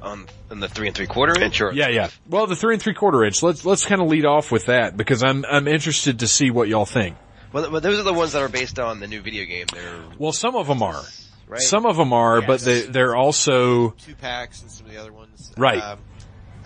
[0.04, 1.74] On, on the three and three quarter inch or?
[1.74, 2.10] Yeah, yeah.
[2.30, 3.42] Well, the three and three quarter inch.
[3.42, 6.68] Let's let's kind of lead off with that because I'm I'm interested to see what
[6.68, 7.18] y'all think.
[7.52, 9.66] Well, those are the ones that are based on the new video game.
[9.74, 11.02] They're, Well, some of them are.
[11.48, 11.60] right?
[11.62, 15.12] Some of them are, but they they're also Two packs and some of the other
[15.14, 15.52] ones.
[15.58, 15.82] Right.
[15.82, 16.00] Um,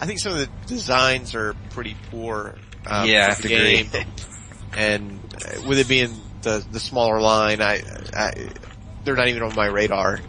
[0.02, 2.56] I think some of the designs are pretty poor.
[2.88, 3.84] Um, Yeah, I for have the to agree.
[3.84, 4.06] game.
[4.78, 7.82] and uh, with it being the the smaller line, I,
[8.16, 8.50] I
[9.04, 10.20] they're not even on my radar.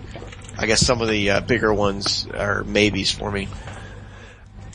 [0.59, 3.49] I guess some of the uh, bigger ones are maybes for me.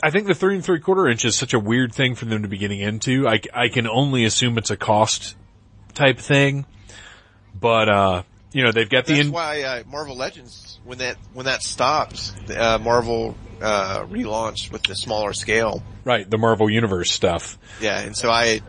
[0.04, 2.42] I think the three and three quarter inch is such a weird thing for them
[2.44, 3.28] to be getting into.
[3.28, 5.36] I, I can only assume it's a cost
[5.94, 6.66] type thing,
[7.60, 11.18] but uh, you know they've got the That's in- why uh, Marvel Legends, when that
[11.34, 15.84] when that stops, uh, Marvel uh, relaunched with the smaller scale.
[16.03, 17.57] right the Marvel Universe stuff.
[17.82, 18.61] Yeah, and so I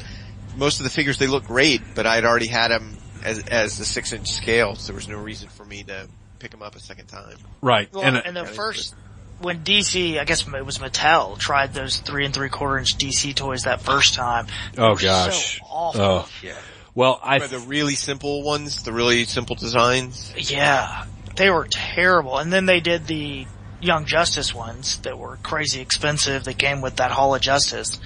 [0.57, 3.85] most of the figures they look great, but I'd already had them as as the
[3.85, 6.09] six inch scale, so there was no reason for me to
[6.39, 7.37] pick them up a second time.
[7.63, 8.95] Right, Well, and and, uh, the first,
[9.41, 13.35] when DC, I guess it was Mattel, tried those three and three quarter inch DC
[13.35, 14.47] toys that first time.
[14.79, 16.01] oh were so gosh, awful.
[16.01, 16.55] oh Yeah.
[16.95, 21.05] well I But the really simple ones, the really simple designs, Yeah,
[21.37, 22.39] they were terrible.
[22.39, 23.47] And then they did the
[23.81, 28.01] Young Justice ones that were crazy expensive that came with that Hall of Justice.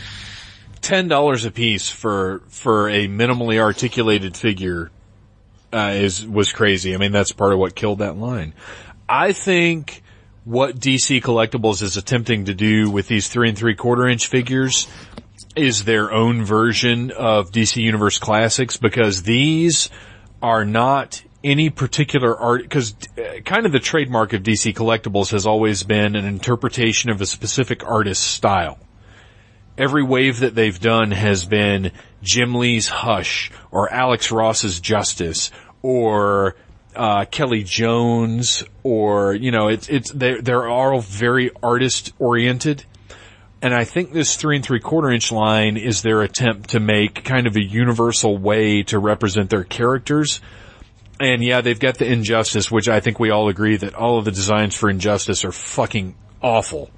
[0.80, 4.90] ten dollars a piece for for a minimally articulated figure
[5.72, 6.94] uh, is was crazy.
[6.94, 8.54] I mean, that's part of what killed that line.
[9.08, 10.02] I think
[10.44, 14.88] what DC Collectibles is attempting to do with these three and three quarter inch figures
[15.56, 19.90] is their own version of DC Universe Classics because these
[20.42, 22.94] are not any particular art, because
[23.44, 27.84] kind of the trademark of DC Collectibles has always been an interpretation of a specific
[27.84, 28.78] artist's style
[29.80, 31.90] every wave that they've done has been
[32.22, 35.50] Jim Lee's Hush or Alex Ross's Justice
[35.82, 36.54] or
[36.94, 42.84] uh, Kelly Jones or you know it's it's they're they're all very artist oriented.
[43.62, 47.24] And I think this three and three quarter inch line is their attempt to make
[47.24, 50.40] kind of a universal way to represent their characters.
[51.20, 54.24] And yeah, they've got the Injustice, which I think we all agree that all of
[54.24, 56.90] the designs for Injustice are fucking awful.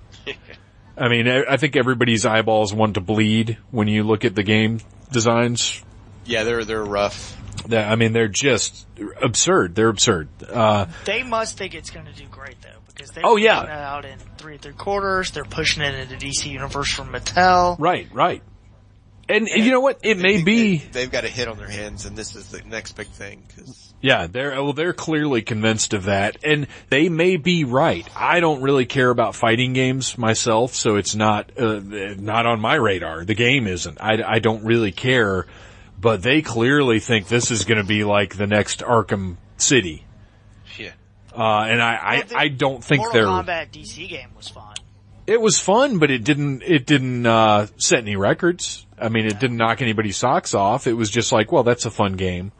[0.97, 4.43] I mean, I I think everybody's eyeballs want to bleed when you look at the
[4.45, 4.81] game
[5.11, 5.83] designs.
[6.25, 7.37] yeah, they're they're rough.
[7.67, 8.87] That- I mean, they're just
[9.21, 9.75] absurd.
[9.75, 10.29] They're absurd.
[10.49, 13.61] Uh, They must think it's going to do great though because they're Oh, yeah.
[13.61, 15.31] pushing it out in three and three quarters.
[15.33, 17.77] They're pushing it into DC Universe from Mattel.
[17.81, 18.43] right, right.
[19.29, 20.01] And you know what?
[20.03, 20.77] It may be.
[20.79, 23.43] They've got a hit on their hands, and this is the next big thing.
[23.57, 28.07] 'cause- Yeah, they're well, they're clearly convinced of that, and they may be right.
[28.17, 32.75] I don't really care about fighting games myself, so it's not uh, not on my
[32.75, 33.25] radar.
[33.25, 33.99] The game isn't.
[34.01, 35.47] I, I don't really care,
[36.01, 40.05] but they clearly think this is going to be like the next Arkham City,
[40.77, 40.91] Yeah.
[41.33, 43.27] uh, and I I, Well, I don't think Mortal they're.
[43.45, 44.75] Kombat DC game was fun.
[45.29, 48.85] It was fun, but it didn't it didn't uh, set any records.
[49.01, 50.89] I mean, it didn't knock anybody's socks off.
[50.89, 52.51] It was just like, well, that's a fun game.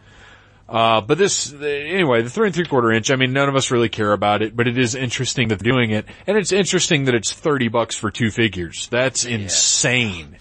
[0.73, 3.71] Uh, but this, anyway, the three and three quarter inch, I mean, none of us
[3.71, 6.07] really care about it, but it is interesting that they're doing it.
[6.27, 8.89] And it's interesting that it's 30 bucks for two figures.
[8.89, 10.39] That's insane.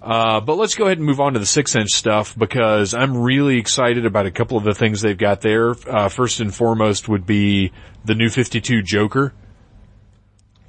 [0.00, 3.16] Uh, but let's go ahead and move on to the six inch stuff because I'm
[3.16, 5.74] really excited about a couple of the things they've got there.
[5.88, 7.72] Uh, first and foremost would be
[8.04, 9.34] the new 52 Joker.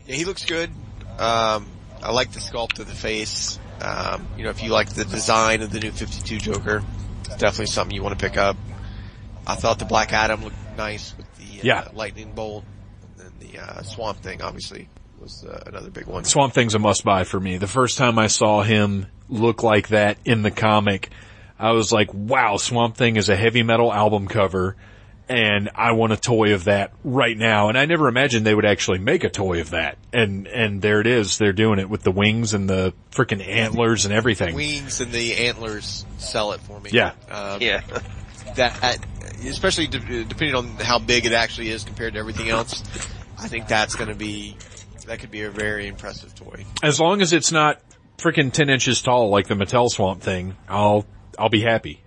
[0.07, 0.71] Yeah, he looks good.
[1.19, 1.67] Um,
[2.01, 3.59] I like the sculpt of the face.
[3.81, 6.83] Um, you know, if you like the design of the new 52 Joker,
[7.25, 8.57] it's definitely something you want to pick up.
[9.49, 11.87] I thought the Black Adam looked nice with the uh, Yeah.
[11.93, 12.63] lightning bolt,
[13.17, 14.87] and then the uh, Swamp Thing obviously
[15.19, 16.23] was uh, another big one.
[16.23, 17.57] Swamp Thing's a must buy for me.
[17.57, 21.09] The first time I saw him look like that in the comic,
[21.57, 24.75] I was like, wow, Swamp Thing is a heavy metal album cover
[25.27, 27.69] and I want a toy of that right now.
[27.69, 29.99] And I never imagined they would actually make a toy of that.
[30.11, 31.37] And, and there it is.
[31.37, 34.55] They're doing it with the wings and the freaking antlers and everything.
[34.55, 36.89] Wings and the antlers sell it for me.
[36.93, 37.11] Yeah.
[37.29, 37.81] Um, Yeah.
[38.55, 39.05] that,
[39.45, 42.81] especially de- depending on how big it actually is compared to everything else,
[43.37, 44.57] I think that's going to be
[45.09, 46.65] that could be a very impressive toy.
[46.83, 47.81] As long as it's not
[48.19, 51.05] freaking 10 inches tall like the Mattel Swamp Thing, I'll,
[51.37, 52.03] I'll be happy.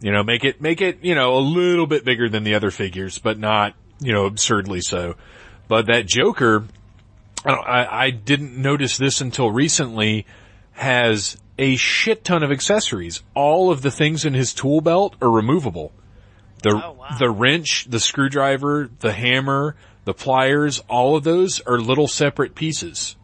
[0.00, 2.70] You know, make it, make it, you know, a little bit bigger than the other
[2.70, 5.16] figures, but not, you know, absurdly so.
[5.68, 6.64] But that Joker,
[7.44, 10.26] I, I, I didn't notice this until recently,
[10.72, 13.22] has a shit ton of accessories.
[13.34, 15.92] All of the things in his tool belt are removable.
[16.68, 17.16] The, Oh, wow.
[17.18, 23.14] the wrench, the screwdriver, the hammer, the pliers, all of those are little separate pieces.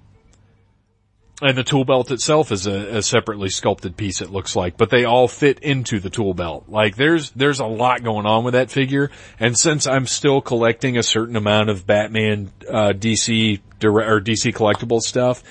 [1.41, 4.91] And the tool belt itself is a, a separately sculpted piece, it looks like, but
[4.91, 6.67] they all fit into the tool belt.
[6.69, 9.11] Like there's, there's a lot going on with that figure.
[9.41, 15.01] And since I'm still collecting a certain amount of Batman, uh, DC, or DC collectible
[15.01, 15.43] stuff,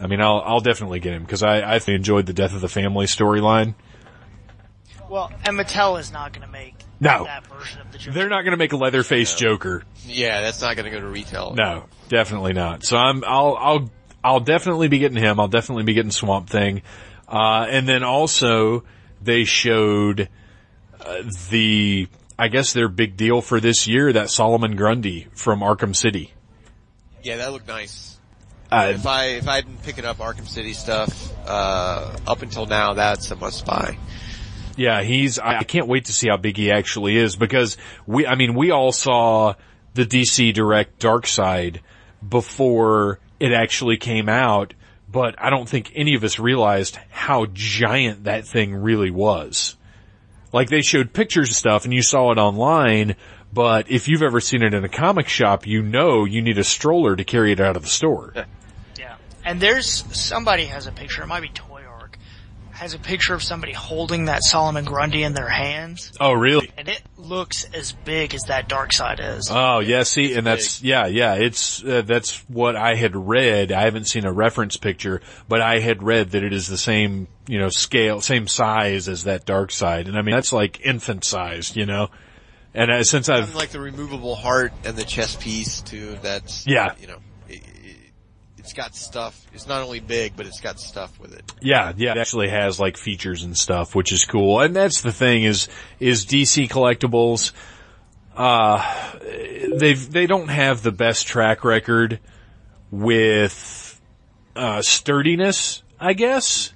[0.00, 2.68] I mean, I'll, I'll definitely get him because I, I enjoyed the Death of the
[2.68, 3.74] Family storyline.
[5.12, 6.71] Well, and Mattel is not going to make
[7.02, 7.24] No.
[7.24, 8.12] that version of the Joker.
[8.14, 9.82] They're not going to make a Leatherface Joker.
[10.06, 11.52] Yeah, that's not going to go to retail.
[11.56, 12.84] No, definitely not.
[12.84, 13.90] So I'm, I'll, I'll,
[14.22, 15.40] I'll definitely be getting him.
[15.40, 16.82] I'll definitely be getting Swamp Thing.
[17.28, 18.84] Uh, and then also
[19.20, 20.28] they showed,
[21.04, 22.06] uh, the,
[22.38, 26.32] I guess their big deal for this year, that Solomon Grundy from Arkham City.
[27.24, 28.16] Yeah, that looked nice.
[28.70, 32.94] Uh, If I if I'd been picking up Arkham City stuff uh, up until now,
[32.94, 33.98] that's a must buy.
[34.76, 37.76] Yeah, he's, I can't wait to see how big he actually is because
[38.06, 39.54] we, I mean, we all saw
[39.94, 41.80] the DC Direct Darkseid
[42.26, 44.74] before it actually came out,
[45.10, 49.76] but I don't think any of us realized how giant that thing really was.
[50.52, 53.16] Like they showed pictures of stuff and you saw it online,
[53.52, 56.64] but if you've ever seen it in a comic shop, you know you need a
[56.64, 58.34] stroller to carry it out of the store.
[58.98, 59.16] Yeah.
[59.44, 61.48] And there's, somebody has a picture, it might be
[62.82, 66.70] has a picture of somebody holding that Solomon Grundy in their hands, Oh, really?
[66.76, 69.48] and it looks as big as that Darkseid is.
[69.50, 71.34] Oh yeah, see, and that's yeah, yeah.
[71.34, 73.72] It's uh, that's what I had read.
[73.72, 77.28] I haven't seen a reference picture, but I had read that it is the same,
[77.46, 81.74] you know, scale, same size as that Darkseid, and I mean that's like infant size,
[81.76, 82.08] you know.
[82.74, 86.16] And uh, since I've Something like the removable heart and the chest piece too.
[86.22, 86.94] That's Yeah.
[87.00, 87.22] you know, it, it,
[88.72, 89.46] it's got stuff.
[89.52, 91.44] It's not only big, but it's got stuff with it.
[91.60, 94.60] Yeah, yeah, it actually has like features and stuff, which is cool.
[94.60, 95.68] And that's the thing is,
[96.00, 97.52] is DC collectibles,
[98.34, 98.82] uh,
[99.74, 102.18] they've, they don't have the best track record
[102.90, 104.00] with,
[104.56, 106.72] uh, sturdiness, I guess,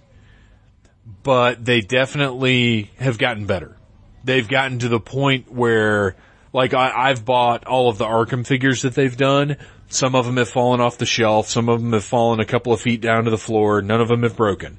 [1.22, 3.74] but they definitely have gotten better.
[4.22, 6.14] They've gotten to the point where,
[6.52, 9.56] like, I, I've bought all of the Arkham figures that they've done.
[9.88, 11.48] Some of them have fallen off the shelf.
[11.48, 13.82] Some of them have fallen a couple of feet down to the floor.
[13.82, 14.78] None of them have broken.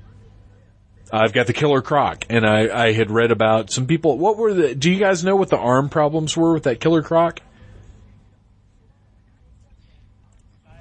[1.11, 4.17] I've got the Killer Croc, and I, I had read about some people.
[4.17, 4.75] What were the?
[4.75, 7.39] Do you guys know what the arm problems were with that Killer Croc?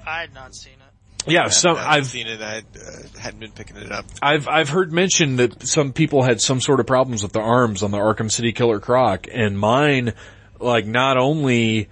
[0.05, 1.31] I had not seen it.
[1.31, 2.41] Yeah, some I haven't I've seen it.
[2.41, 4.05] I uh, hadn't been picking it up.
[4.21, 7.83] I've I've heard mentioned that some people had some sort of problems with the arms
[7.83, 10.13] on the Arkham City Killer Croc, and mine,
[10.59, 11.89] like, not only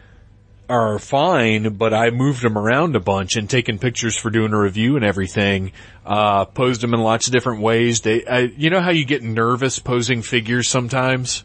[0.69, 4.59] are fine, but I moved them around a bunch and taken pictures for doing a
[4.59, 5.71] review and everything.
[6.05, 8.01] Uh, posed them in lots of different ways.
[8.01, 11.43] They, I, you know how you get nervous posing figures sometimes.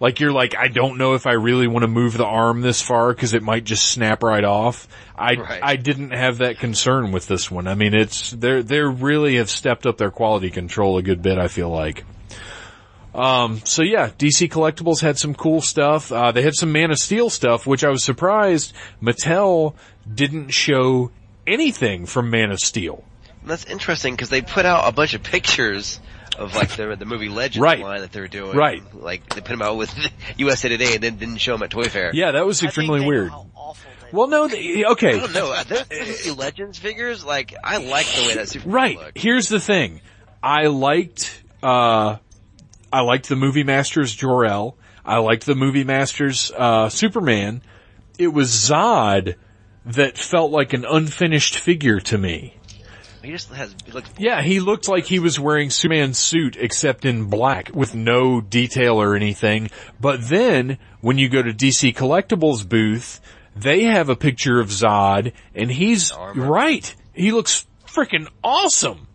[0.00, 2.80] Like you're like, I don't know if I really want to move the arm this
[2.80, 4.88] far because it might just snap right off.
[5.16, 5.60] I Right.
[5.62, 7.68] I didn't have that concern with this one.
[7.68, 11.38] I mean, it's they they really have stepped up their quality control a good bit.
[11.38, 12.04] I feel like.
[13.20, 16.10] Um, so yeah, DC Collectibles had some cool stuff.
[16.10, 18.72] Uh, they had some Man of Steel stuff, which I was surprised
[19.02, 19.74] Mattel
[20.12, 21.10] didn't show
[21.46, 23.04] anything from Man of Steel.
[23.44, 26.00] That's interesting because they put out a bunch of pictures
[26.38, 27.80] of like the the movie Legends Right.
[27.80, 28.56] line that they were doing.
[28.56, 28.82] Right.
[28.94, 29.92] Like they put them out with
[30.36, 32.12] USA Today and then didn't show them at Toy Fair.
[32.14, 33.30] Yeah, that was I think extremely they know weird.
[33.30, 35.62] how awful Well, no, they, I okay, don't know.
[35.64, 38.96] Those Legends figures, like I like the way that Superman Right.
[38.98, 39.18] looked.
[39.18, 40.00] Here's the thing.
[40.42, 42.16] I liked, uh,
[42.92, 44.76] I liked the movie Masters Jor-El.
[45.04, 47.62] I liked the movie Masters, uh, Superman.
[48.18, 49.36] It was Zod
[49.86, 52.56] that felt like an unfinished figure to me.
[53.22, 57.04] He just has he looks Yeah, he looked like he was wearing Superman's suit except
[57.04, 59.70] in black with no detail or anything.
[60.00, 63.20] But then when you go to DC Collectibles booth,
[63.54, 66.94] they have a picture of Zod and he's right.
[67.12, 69.06] He looks freaking awesome.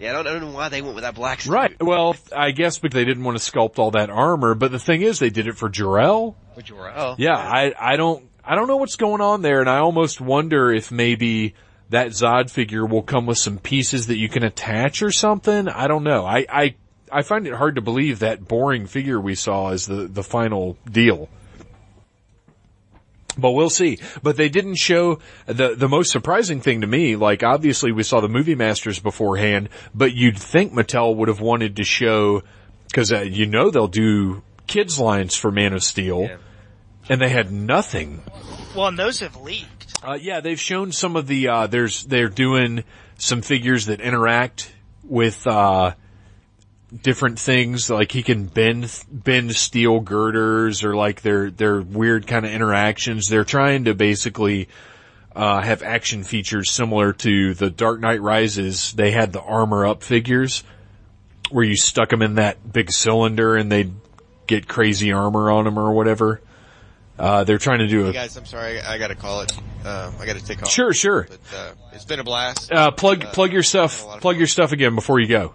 [0.00, 1.52] Yeah, I don't, I don't know why they went with that black suit.
[1.52, 1.76] Right.
[1.78, 5.02] Well, I guess because they didn't want to sculpt all that armor, but the thing
[5.02, 6.34] is, they did it for Jor-El.
[6.54, 7.16] For Jor-El.
[7.18, 10.72] Yeah, I, I don't, I don't know what's going on there, and I almost wonder
[10.72, 11.54] if maybe
[11.90, 15.68] that Zod figure will come with some pieces that you can attach or something.
[15.68, 16.24] I don't know.
[16.24, 16.74] I, I,
[17.12, 20.78] I find it hard to believe that boring figure we saw is the, the final
[20.90, 21.28] deal.
[23.38, 23.98] But we'll see.
[24.22, 27.16] But they didn't show the the most surprising thing to me.
[27.16, 31.76] Like obviously we saw the movie masters beforehand, but you'd think Mattel would have wanted
[31.76, 32.42] to show
[32.86, 36.36] because uh, you know they'll do kids lines for Man of Steel, Yeah.
[37.08, 38.22] and they had nothing.
[38.74, 39.94] Well, and those have leaked.
[40.02, 42.84] Uh, yeah, they've shown some of the uh, there's they're doing
[43.16, 44.72] some figures that interact
[45.04, 45.92] with uh,
[47.02, 47.90] different things.
[47.90, 53.28] Like he can bend bend steel girders, or like their their weird kind of interactions.
[53.28, 54.68] They're trying to basically
[55.34, 58.92] uh, have action features similar to the Dark Knight Rises.
[58.92, 60.64] They had the armor up figures
[61.50, 63.92] where you stuck them in that big cylinder and they'd
[64.46, 66.40] get crazy armor on them or whatever.
[67.18, 69.52] Uh, they're trying to do Hey guys, I'm sorry, I, I gotta call it.
[69.84, 70.70] Um, I gotta take off.
[70.70, 71.28] Sure, sure.
[71.28, 72.72] But, uh, it's been a blast.
[72.72, 74.02] Uh, plug Uh, plug your stuff.
[74.02, 75.52] a lot of Plug your stuff again before you go.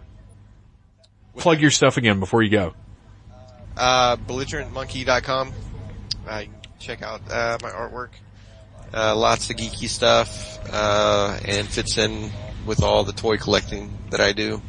[1.38, 2.74] Plug your stuff again before you go.
[3.78, 5.54] Uh, belligerentmonkey.com.
[6.28, 6.50] Uh, you
[6.80, 8.10] check out, uh, my artwork.
[8.94, 12.32] Uh, lots of geeky stuff, uh, and fits in
[12.66, 14.62] with all the toy collecting that I do.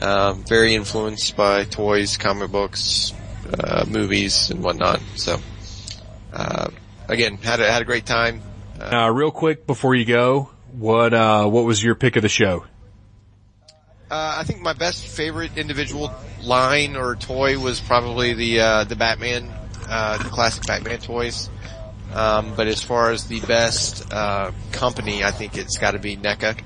[0.00, 3.12] Um, very influenced by toys, comic books,
[3.58, 5.00] uh, movies and whatnot.
[5.16, 5.38] So,
[6.32, 6.70] uh,
[7.08, 8.40] again, had a, had a great time.
[8.80, 12.64] Uh, real quick before you go, what uh, what was your pick of the show?
[14.12, 16.12] Uh, I think my best favorite individual
[16.42, 19.50] line or toy was probably the uh, the Batman,
[19.88, 21.48] uh, the classic Batman toys.
[22.12, 26.18] Um, but as far as the best uh, company, I think it's got to be
[26.18, 26.60] NECA,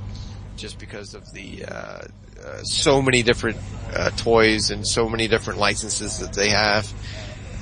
[0.57, 3.59] just because of the uh, uh, so many different
[3.95, 6.93] uh, toys and so many different licenses that they have.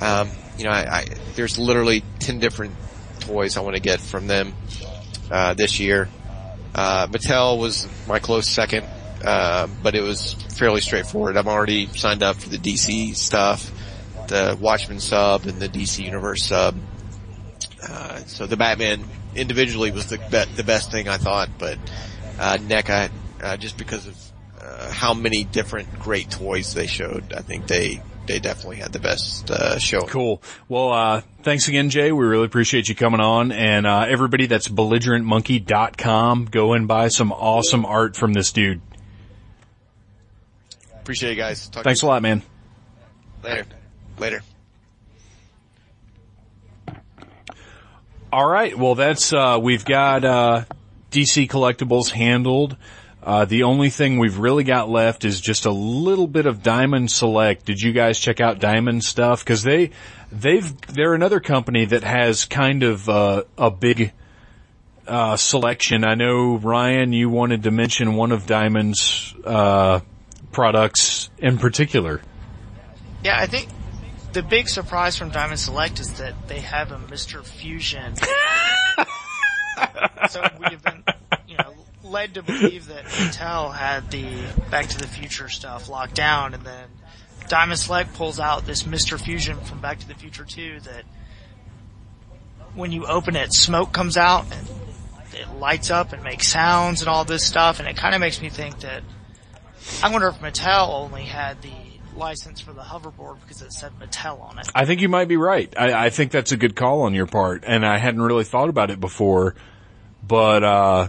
[0.01, 1.05] Um, you know, I, I,
[1.35, 2.73] there's literally ten different
[3.19, 4.55] toys I want to get from them
[5.29, 6.09] uh, this year.
[6.73, 8.87] Uh, Mattel was my close second,
[9.23, 11.37] uh, but it was fairly straightforward.
[11.37, 13.71] I'm already signed up for the DC stuff,
[14.27, 16.75] the Watchmen sub and the DC Universe sub.
[17.81, 19.03] Uh, so the Batman
[19.35, 21.77] individually was the be- the best thing I thought, but
[22.39, 23.11] uh, NECA,
[23.41, 24.17] uh, just because of
[24.61, 28.99] uh, how many different great toys they showed, I think they they definitely had the
[28.99, 30.01] best uh, show.
[30.01, 30.41] Cool.
[30.67, 32.11] Well, uh, thanks again, Jay.
[32.11, 33.51] We really appreciate you coming on.
[33.51, 36.45] And uh, everybody, that's belligerentmonkey.com.
[36.45, 38.81] Go and buy some awesome art from this dude.
[41.05, 41.69] Appreciate you guys.
[41.69, 42.41] Talk Thanks a lot, man.
[43.43, 43.67] later.
[44.17, 44.41] Later.
[48.33, 48.75] All right.
[48.75, 50.65] Well, that's uh, we've got uh,
[51.11, 52.75] DC collectibles handled.
[53.21, 57.11] Uh, the only thing we've really got left is just a little bit of Diamond
[57.11, 57.67] Select.
[57.67, 59.45] Did you guys check out Diamond stuff?
[59.45, 59.91] Because they
[60.31, 64.11] they've they're another company that has kind of uh, a big
[65.07, 66.03] uh, selection.
[66.03, 69.99] I know Ryan, you wanted to mention one of Diamond's uh,
[70.55, 72.21] products in particular.
[73.25, 73.67] Yeah, I think
[74.31, 77.43] the big surprise from Diamond Select is that they have a Mr.
[77.43, 78.15] Fusion.
[80.29, 81.03] so we've been,
[81.45, 81.73] you know,
[82.05, 84.25] led to believe that Mattel had the
[84.71, 86.87] Back to the Future stuff locked down, and then
[87.49, 89.19] Diamond Select pulls out this Mr.
[89.19, 91.03] Fusion from Back to the Future 2 that
[92.75, 94.65] when you open it, smoke comes out and
[95.33, 98.41] it lights up and makes sounds and all this stuff, and it kind of makes
[98.41, 99.03] me think that
[100.03, 101.71] I wonder if Mattel only had the
[102.15, 104.67] license for the hoverboard because it said Mattel on it.
[104.73, 105.73] I think you might be right.
[105.77, 108.69] I, I think that's a good call on your part, and I hadn't really thought
[108.69, 109.55] about it before.
[110.27, 111.07] But uh,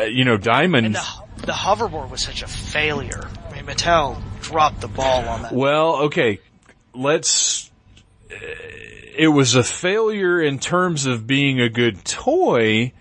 [0.00, 0.94] uh, you know, Diamond.
[0.94, 3.28] The, the hoverboard was such a failure.
[3.48, 5.52] I mean, Mattel dropped the ball on that.
[5.52, 6.40] Well, okay,
[6.94, 7.70] let's.
[8.30, 8.34] uh,
[9.16, 12.92] It was a failure in terms of being a good toy,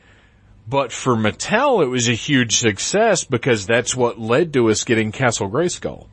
[0.72, 5.12] but for Mattel, it was a huge success because that's what led to us getting
[5.12, 6.08] Castle Grayskull.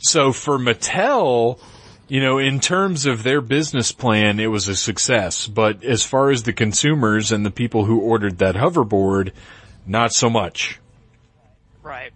[0.00, 1.60] So for Mattel,
[2.08, 5.46] you know, in terms of their business plan, it was a success.
[5.46, 9.32] But as far as the consumers and the people who ordered that hoverboard,
[9.86, 10.80] not so much.
[11.82, 12.12] Right.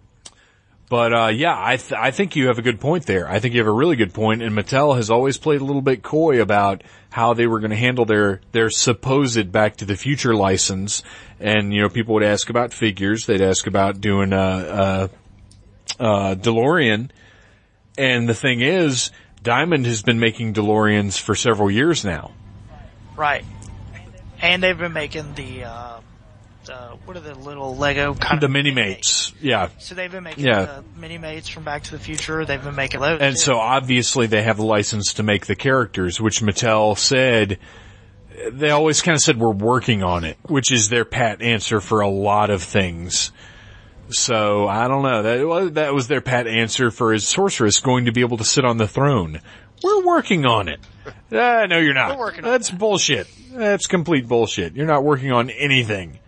[0.87, 3.27] But uh, yeah, I th- I think you have a good point there.
[3.27, 4.43] I think you have a really good point.
[4.43, 7.77] and Mattel has always played a little bit coy about how they were going to
[7.77, 11.01] handle their their supposed Back to the Future license.
[11.39, 13.25] And you know, people would ask about figures.
[13.25, 15.09] They'd ask about doing a,
[15.99, 17.09] a, a DeLorean.
[17.97, 19.09] And the thing is,
[19.41, 22.31] Diamond has been making DeLoreans for several years now.
[23.15, 23.45] Right.
[24.41, 25.99] And they've been making the, uh,
[26.69, 29.69] uh, what are the little Lego kind The of Minimates, yeah.
[29.79, 30.65] So they've been making Yeah.
[30.65, 32.45] the Minimates from Back to the Future.
[32.45, 33.19] They've been making those.
[33.21, 33.39] And too.
[33.41, 37.59] so obviously they have the license to make the characters, which Mattel said,
[38.51, 42.01] they always kind of said we're working on it, which is their pat answer for
[42.01, 43.31] a lot of things.
[44.09, 45.23] So I don't know.
[45.23, 48.43] That was, that was their pat answer for is Sorceress going to be able to
[48.43, 49.41] sit on the throne?
[49.83, 50.79] We're working on it.
[51.31, 52.11] Ah, no, you're not.
[52.17, 52.79] We're working on That's that.
[52.79, 53.27] bullshit.
[53.51, 54.75] That's complete bullshit.
[54.75, 56.19] You're not working on anything.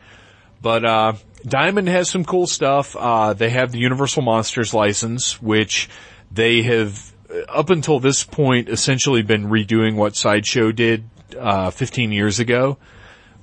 [0.61, 1.13] But uh,
[1.45, 2.95] Diamond has some cool stuff.
[2.95, 5.89] Uh, they have the Universal Monsters license, which
[6.31, 12.11] they have uh, up until this point essentially been redoing what Sideshow did uh, 15
[12.11, 12.77] years ago.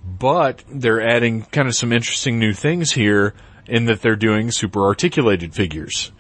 [0.07, 3.35] But they're adding kind of some interesting new things here
[3.67, 6.13] in that they're doing super articulated figures.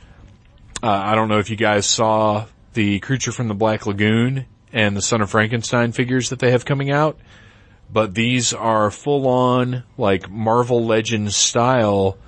[0.83, 4.97] Uh, I don't know if you guys saw the Creature from the Black Lagoon and
[4.97, 7.19] the Son of Frankenstein figures that they have coming out
[7.95, 12.19] but these are full on like Marvel Legends style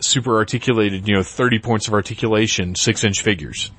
[0.00, 3.70] super articulated, you know, 30 points of articulation, 6 inch figures.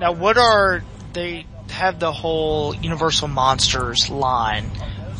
[0.00, 4.68] now, what are they have the whole Universal Monsters line?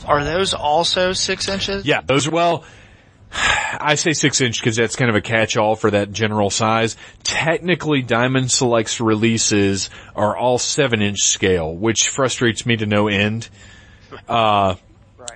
[0.04, 1.86] Are those also six inches?
[1.86, 2.64] Yeah, those are, well,
[3.32, 6.96] I say 6 inch because that's kind of a catch all for that general size.
[7.22, 13.48] Technically, Diamond Select's releases are all 7 inch scale, which frustrates me to no end.
[14.28, 14.76] Uh,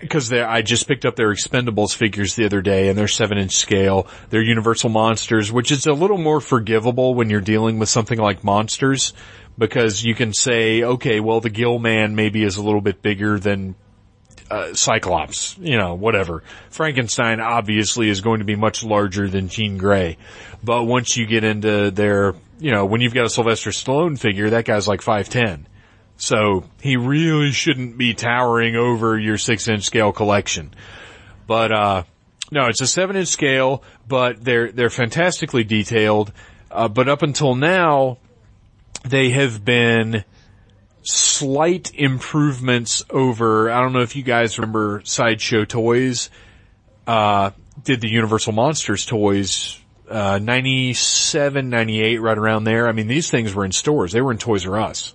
[0.00, 3.56] because I just picked up their Expendables figures the other day, and they're seven inch
[3.56, 4.06] scale.
[4.30, 8.42] They're Universal Monsters, which is a little more forgivable when you're dealing with something like
[8.42, 9.12] monsters,
[9.58, 13.38] because you can say, okay, well, the Gill Man maybe is a little bit bigger
[13.38, 13.74] than
[14.50, 16.42] uh, Cyclops, you know, whatever.
[16.70, 20.16] Frankenstein obviously is going to be much larger than Jean Grey,
[20.64, 24.50] but once you get into their, you know, when you've got a Sylvester Stallone figure,
[24.50, 25.66] that guy's like five ten.
[26.20, 30.74] So he really shouldn't be towering over your six inch scale collection.
[31.46, 32.02] But, uh,
[32.52, 36.30] no, it's a seven inch scale, but they're, they're fantastically detailed.
[36.70, 38.18] Uh, but up until now,
[39.02, 40.24] they have been
[41.00, 46.28] slight improvements over, I don't know if you guys remember Sideshow Toys,
[47.06, 47.52] uh,
[47.82, 49.80] did the Universal Monsters toys,
[50.10, 52.88] uh, 97, 98, right around there.
[52.88, 54.12] I mean, these things were in stores.
[54.12, 55.14] They were in Toys R Us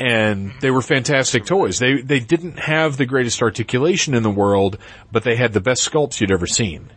[0.00, 1.78] and they were fantastic toys.
[1.78, 4.78] They they didn't have the greatest articulation in the world,
[5.12, 6.90] but they had the best sculpts you'd ever seen.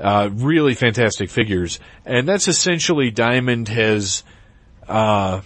[0.00, 4.24] Uh, really fantastic figures, and that's essentially Diamond has
[4.88, 5.42] uh,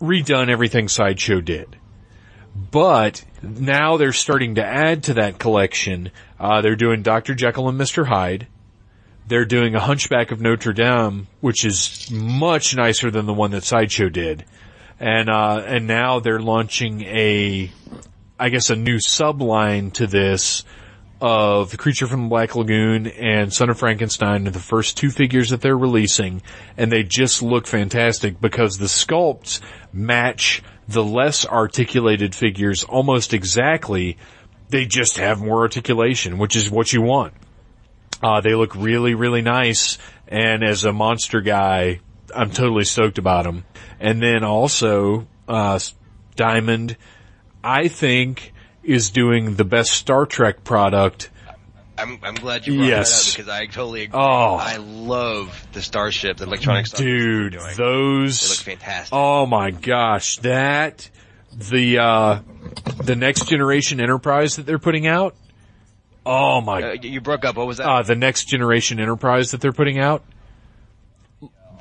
[0.00, 1.76] redone everything Sideshow did.
[2.70, 6.10] But now they're starting to add to that collection.
[6.40, 7.34] Uh, they're doing Dr.
[7.34, 8.06] Jekyll and Mr.
[8.06, 8.46] Hyde.
[9.26, 13.62] They're doing a Hunchback of Notre Dame, which is much nicer than the one that
[13.64, 14.44] Sideshow did
[15.00, 17.70] and uh, and now they're launching a,
[18.38, 20.64] I guess, a new subline to this
[21.20, 25.10] of the creature from the Black Lagoon and Son of Frankenstein are the first two
[25.10, 26.42] figures that they're releasing,
[26.76, 29.60] and they just look fantastic because the sculpts
[29.92, 34.16] match the less articulated figures almost exactly.
[34.68, 37.34] They just have more articulation, which is what you want.
[38.22, 42.00] Uh, they look really, really nice, and as a monster guy,
[42.34, 43.64] I'm totally stoked about them.
[44.00, 45.78] And then also, uh,
[46.36, 46.96] Diamond,
[47.64, 48.52] I think,
[48.82, 51.30] is doing the best Star Trek product.
[51.98, 53.10] I'm, I'm glad you brought Yes.
[53.24, 54.20] that up because I totally agree.
[54.20, 54.54] Oh.
[54.54, 57.74] I love the Starship, the electronic Starship Dude, doing.
[57.76, 58.40] those.
[58.40, 59.12] They look fantastic.
[59.12, 61.10] Oh my gosh, that,
[61.52, 62.40] the, uh,
[63.02, 65.34] the next generation Enterprise that they're putting out.
[66.24, 67.56] Oh my, Uh, you broke up.
[67.56, 67.88] What was that?
[67.88, 70.22] uh, the next generation Enterprise that they're putting out.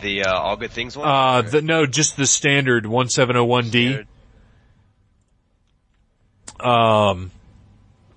[0.02, 1.08] The uh, All Good Things one?
[1.08, 3.70] Uh, the, no, just the standard 1701D.
[3.70, 4.08] Standard?
[6.60, 7.32] Um,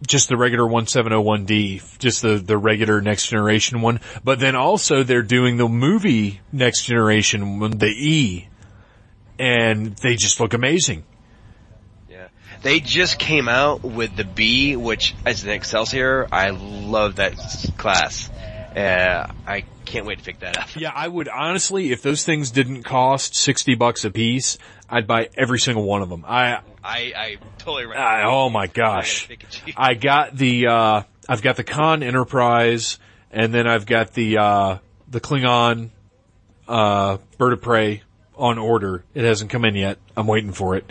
[0.07, 4.01] just the regular 1701D, just the, the regular next generation one.
[4.25, 8.49] But then also they're doing the movie next generation one, the E.
[9.39, 11.05] And they just look amazing.
[12.09, 12.29] Yeah.
[12.63, 17.37] They just came out with the B, which as an Excelsior, I love that
[17.77, 18.29] class.
[18.77, 20.69] Uh, I can't wait to pick that up.
[20.77, 24.57] Yeah, I would honestly, if those things didn't cost 60 bucks a piece,
[24.89, 26.25] I'd buy every single one of them.
[26.27, 27.99] I, I, I totally right.
[27.99, 29.29] I oh my gosh.
[29.29, 29.75] I gotta pick it.
[29.77, 32.99] I got the uh I've got the Khan Enterprise
[33.31, 34.79] and then I've got the uh
[35.09, 35.91] the Klingon
[36.69, 38.03] uh Bird of Prey
[38.37, 39.05] on order.
[39.15, 39.99] It hasn't come in yet.
[40.17, 40.91] I'm waiting for it.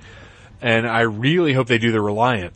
[0.62, 2.54] And I really hope they do the Reliant.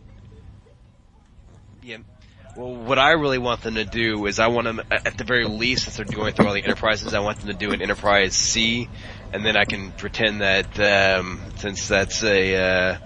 [2.56, 5.46] Well, what I really want them to do is I want them, at the very
[5.46, 8.36] least, since they're going through all the enterprises, I want them to do an Enterprise
[8.36, 8.88] C,
[9.32, 12.98] and then I can pretend that, um, since that's a, uh,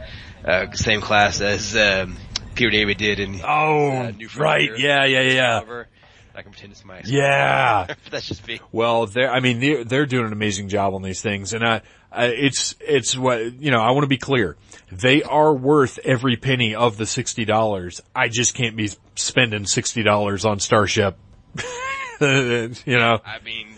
[0.44, 2.18] uh, same class as, um,
[2.56, 4.70] Peter David did in Oh, uh, New right.
[4.78, 5.60] Yeah, yeah, yeah.
[5.60, 5.88] Cover.
[6.36, 7.88] I can pretend it's my Yeah.
[8.12, 8.60] That's just me.
[8.72, 11.54] Well, they're, I mean, they're, they're doing an amazing job on these things.
[11.54, 14.58] And I, I it's, it's what, you know, I want to be clear.
[14.92, 18.02] They are worth every penny of the $60.
[18.16, 21.18] I just can't be spending $60 on Starship.
[22.22, 23.20] you know?
[23.26, 23.76] I mean,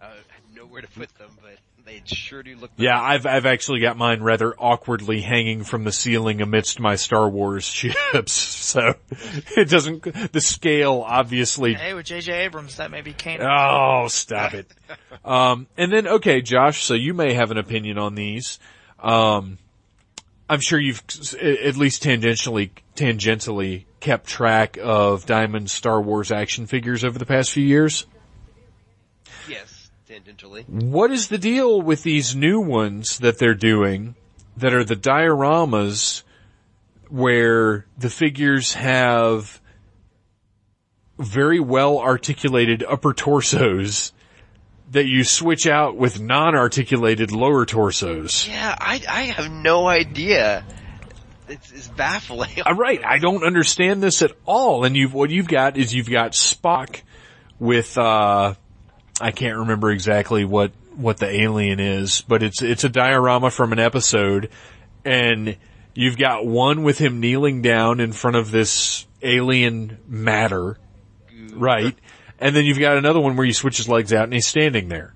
[0.00, 2.72] uh, I know where to put them, but they sure do look.
[2.76, 7.28] Yeah, I've, I've actually got mine rather awkwardly hanging from the ceiling amidst my Star
[7.28, 8.32] Wars ships.
[8.32, 8.94] So
[9.56, 12.32] it doesn't, the scale obviously Hey, with J.J.
[12.32, 13.46] Abrams, that may be canon.
[13.48, 14.68] Oh, stop it.
[15.24, 18.58] um, and then, okay, Josh, so you may have an opinion on these.
[18.98, 19.58] Um,
[20.48, 21.02] I'm sure you've
[21.40, 27.50] at least tangentially, tangentially kept track of Diamond Star Wars action figures over the past
[27.50, 28.06] few years.
[29.48, 30.68] Yes, tangentially.
[30.68, 34.14] What is the deal with these new ones that they're doing
[34.56, 36.22] that are the dioramas
[37.08, 39.60] where the figures have
[41.18, 44.12] very well articulated upper torsos
[44.90, 48.46] that you switch out with non-articulated lower torsos?
[48.48, 50.64] Yeah, I I have no idea.
[51.48, 52.62] It's, it's baffling.
[52.64, 54.84] Uh, Right, I don't understand this at all.
[54.84, 57.02] And you've, what you've got is you've got Spock
[57.58, 58.54] with, uh,
[59.20, 63.72] I can't remember exactly what, what the alien is, but it's, it's a diorama from
[63.72, 64.50] an episode
[65.04, 65.56] and
[65.94, 70.78] you've got one with him kneeling down in front of this alien matter,
[71.52, 71.96] right?
[72.38, 74.88] And then you've got another one where you switch his legs out and he's standing
[74.88, 75.14] there.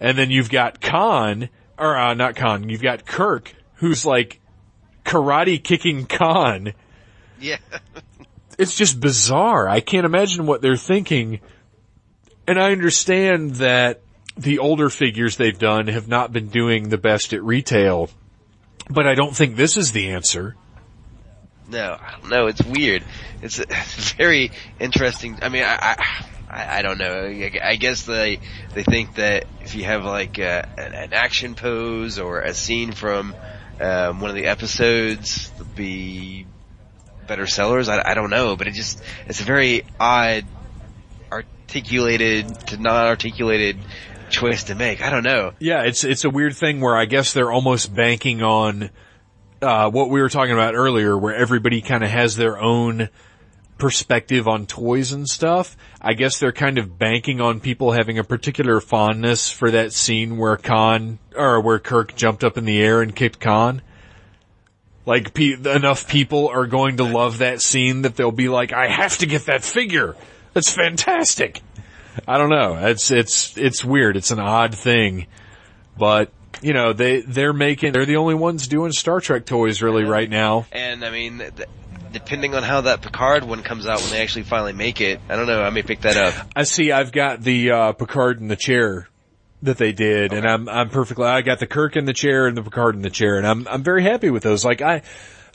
[0.00, 1.48] And then you've got Khan,
[1.78, 4.40] or uh, not Khan, you've got Kirk, who's like
[5.04, 6.74] karate kicking Khan.
[7.40, 7.58] Yeah.
[8.58, 9.68] It's just bizarre.
[9.68, 11.40] I can't imagine what they're thinking.
[12.46, 14.00] And I understand that
[14.36, 18.10] the older figures they've done have not been doing the best at retail,
[18.88, 20.56] but I don't think this is the answer.
[21.68, 22.46] No, I don't know.
[22.46, 23.04] It's weird.
[23.42, 25.38] It's, it's very interesting.
[25.42, 27.26] I mean, I, I, I I don't know.
[27.62, 28.40] I guess they,
[28.74, 33.34] they think that if you have like uh an, action pose or a scene from,
[33.80, 36.46] um, one of the episodes, they'll be
[37.26, 37.88] better sellers.
[37.88, 40.44] I, I don't know, but it just, it's a very odd,
[41.30, 43.78] articulated to non-articulated
[44.30, 45.02] choice to make.
[45.02, 45.52] I don't know.
[45.58, 48.90] Yeah, it's it's a weird thing where I guess they're almost banking on
[49.60, 53.10] uh, what we were talking about earlier, where everybody kind of has their own
[53.78, 55.76] perspective on toys and stuff.
[56.00, 60.36] I guess they're kind of banking on people having a particular fondness for that scene
[60.36, 63.82] where Khan or where Kirk jumped up in the air and kicked Khan.
[65.06, 68.88] Like pe- enough people are going to love that scene that they'll be like, I
[68.88, 70.16] have to get that figure.
[70.52, 71.62] That's fantastic.
[72.26, 72.74] I don't know.
[72.88, 74.16] It's it's it's weird.
[74.16, 75.26] It's an odd thing,
[75.96, 80.04] but you know they they're making they're the only ones doing Star Trek toys really
[80.04, 80.66] right now.
[80.72, 81.42] And I mean,
[82.12, 85.36] depending on how that Picard one comes out when they actually finally make it, I
[85.36, 85.62] don't know.
[85.62, 86.48] I may pick that up.
[86.54, 86.92] I see.
[86.92, 89.08] I've got the uh, Picard in the chair
[89.62, 91.26] that they did, and I'm I'm perfectly.
[91.26, 93.66] I got the Kirk in the chair and the Picard in the chair, and I'm
[93.68, 94.64] I'm very happy with those.
[94.64, 95.02] Like I,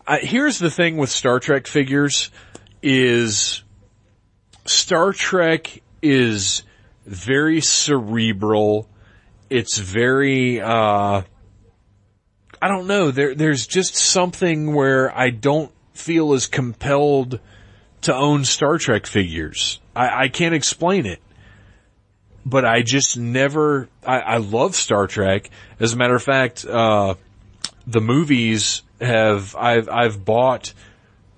[0.06, 2.30] I here's the thing with Star Trek figures
[2.82, 3.64] is
[4.66, 6.64] Star Trek is
[7.06, 8.90] very cerebral.
[9.50, 11.22] It's very uh
[12.62, 17.40] I don't know, there there's just something where I don't feel as compelled
[18.02, 19.80] to own Star Trek figures.
[19.96, 21.22] I, I can't explain it.
[22.46, 25.50] But I just never I, I love Star Trek.
[25.80, 27.16] As a matter of fact, uh
[27.88, 30.74] the movies have I've I've bought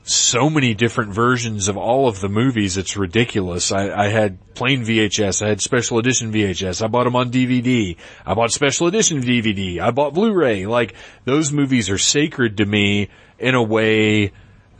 [0.08, 2.78] so many different versions of all of the movies.
[2.78, 3.72] It's ridiculous.
[3.72, 5.44] I, I had plain VHS.
[5.44, 6.84] I had special edition VHS.
[6.84, 7.98] I bought them on DVD.
[8.24, 9.80] I bought special edition DVD.
[9.80, 10.68] I bought Blu-ray.
[10.68, 10.94] Like
[11.24, 13.10] those movies are sacred to me
[13.40, 14.32] in a way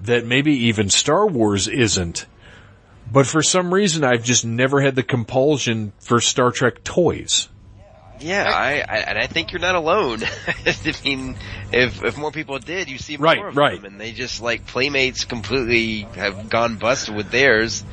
[0.06, 2.26] that maybe even Star Wars isn't.
[3.12, 7.50] But for some reason, I've just never had the compulsion for Star Trek toys.
[8.20, 10.20] Yeah, I, I and I think you're not alone.
[10.66, 11.36] I mean,
[11.72, 13.76] if if more people did, you see more Right, of right.
[13.76, 17.84] them, and they just like Playmates completely have gone bust with theirs,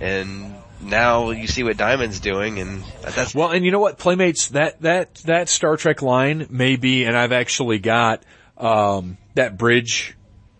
[0.00, 4.48] and now you see what Diamond's doing, and that's Well, and you know what, Playmates,
[4.48, 8.22] that, that, that Star Trek line may be, and I've actually got,
[8.58, 10.14] um, that bridge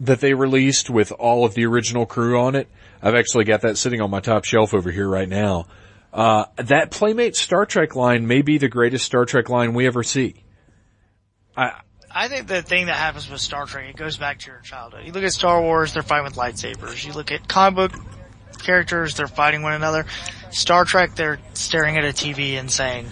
[0.07, 2.68] that they released with all of the original crew on it.
[3.02, 5.66] I've actually got that sitting on my top shelf over here right now.
[6.12, 10.02] Uh, that Playmate Star Trek line may be the greatest Star Trek line we ever
[10.02, 10.36] see.
[11.57, 14.60] I, I think the thing that happens with Star Trek, it goes back to your
[14.60, 15.05] childhood.
[15.05, 17.05] You look at Star Wars, they're fighting with lightsabers.
[17.05, 18.05] You look at comic book
[18.58, 20.07] characters, they're fighting one another.
[20.50, 23.08] Star Trek, they're staring at a TV and saying,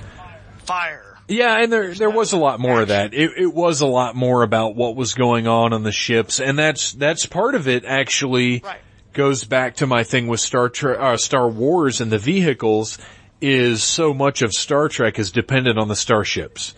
[0.58, 1.11] fire.
[1.28, 3.14] Yeah, and there there was a lot more of that.
[3.14, 6.58] It, it was a lot more about what was going on on the ships, and
[6.58, 7.84] that's that's part of it.
[7.84, 8.78] Actually, Right.
[9.12, 12.98] goes back to my thing with Star Trek, uh, Star Wars, and the vehicles.
[13.44, 16.74] Is so much of Star Trek is dependent on the starships,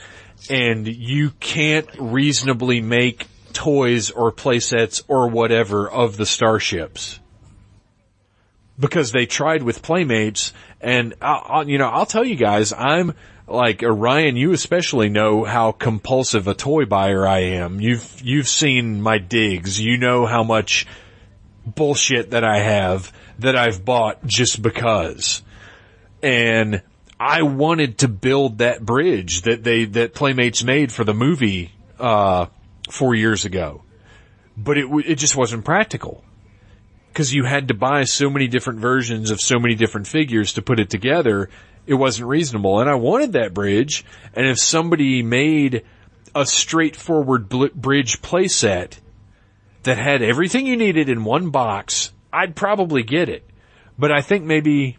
[0.48, 7.20] and you can't reasonably make toys or playsets or whatever of the starships
[8.78, 13.12] because they tried with Playmates, and I, I, you know, I'll tell you guys, I'm
[13.46, 14.36] like uh, Ryan.
[14.36, 17.80] You especially know how compulsive a toy buyer I am.
[17.80, 19.80] You've you've seen my digs.
[19.80, 20.86] You know how much
[21.66, 25.42] bullshit that I have that I've bought just because,
[26.22, 26.82] and
[27.18, 32.46] I wanted to build that bridge that they that Playmates made for the movie uh,
[32.90, 33.82] four years ago,
[34.56, 36.24] but it it just wasn't practical
[37.08, 40.62] because you had to buy so many different versions of so many different figures to
[40.62, 41.48] put it together,
[41.86, 42.80] it wasn't reasonable.
[42.80, 44.04] And I wanted that bridge.
[44.34, 45.84] And if somebody made
[46.34, 48.98] a straightforward bl- bridge playset
[49.84, 53.48] that had everything you needed in one box, I'd probably get it.
[53.98, 54.98] But I think maybe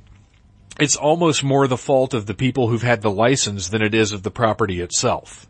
[0.80, 4.11] it's almost more the fault of the people who've had the license than it is
[4.11, 5.47] of the property itself.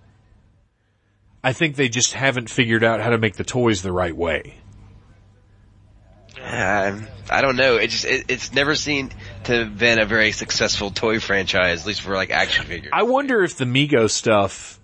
[1.43, 4.55] I think they just haven't figured out how to make the toys the right way.
[6.45, 7.77] Um, I don't know.
[7.77, 9.15] It just it, it's never seemed
[9.45, 12.91] to have been a very successful toy franchise, at least for like action figures.
[12.93, 14.80] I wonder if the Mego stuff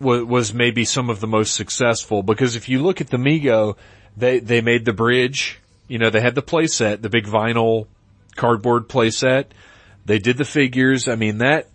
[0.00, 3.76] was, was maybe some of the most successful because if you look at the Mego,
[4.16, 5.60] they they made the bridge.
[5.86, 7.86] You know, they had the playset, the big vinyl
[8.34, 9.46] cardboard playset.
[10.04, 11.06] They did the figures.
[11.06, 11.68] I mean that.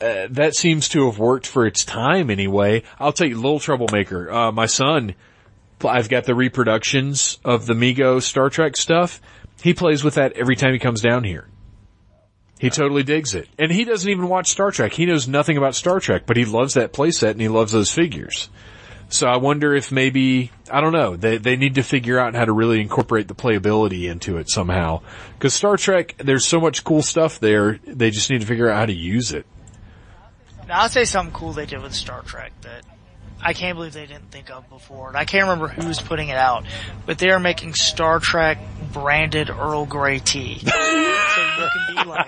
[0.00, 2.82] Uh, that seems to have worked for its time anyway.
[2.98, 5.14] I'll tell you, Little Troublemaker, uh, my son,
[5.90, 9.20] I've got the reproductions of the Mego Star Trek stuff.
[9.62, 11.48] He plays with that every time he comes down here.
[12.58, 13.48] He totally digs it.
[13.58, 14.92] And he doesn't even watch Star Trek.
[14.92, 17.92] He knows nothing about Star Trek, but he loves that playset and he loves those
[17.92, 18.48] figures.
[19.08, 22.44] So I wonder if maybe, I don't know, they, they need to figure out how
[22.44, 25.02] to really incorporate the playability into it somehow.
[25.38, 28.78] Cause Star Trek, there's so much cool stuff there, they just need to figure out
[28.78, 29.46] how to use it.
[30.66, 32.84] Now, I'll say something cool they did with Star Trek that
[33.44, 35.08] I can't believe they didn't think of before.
[35.08, 36.64] And I can't remember who's putting it out,
[37.04, 38.58] but they are making Star Trek
[38.92, 40.58] branded Earl Grey tea.
[40.60, 42.26] so you can be like,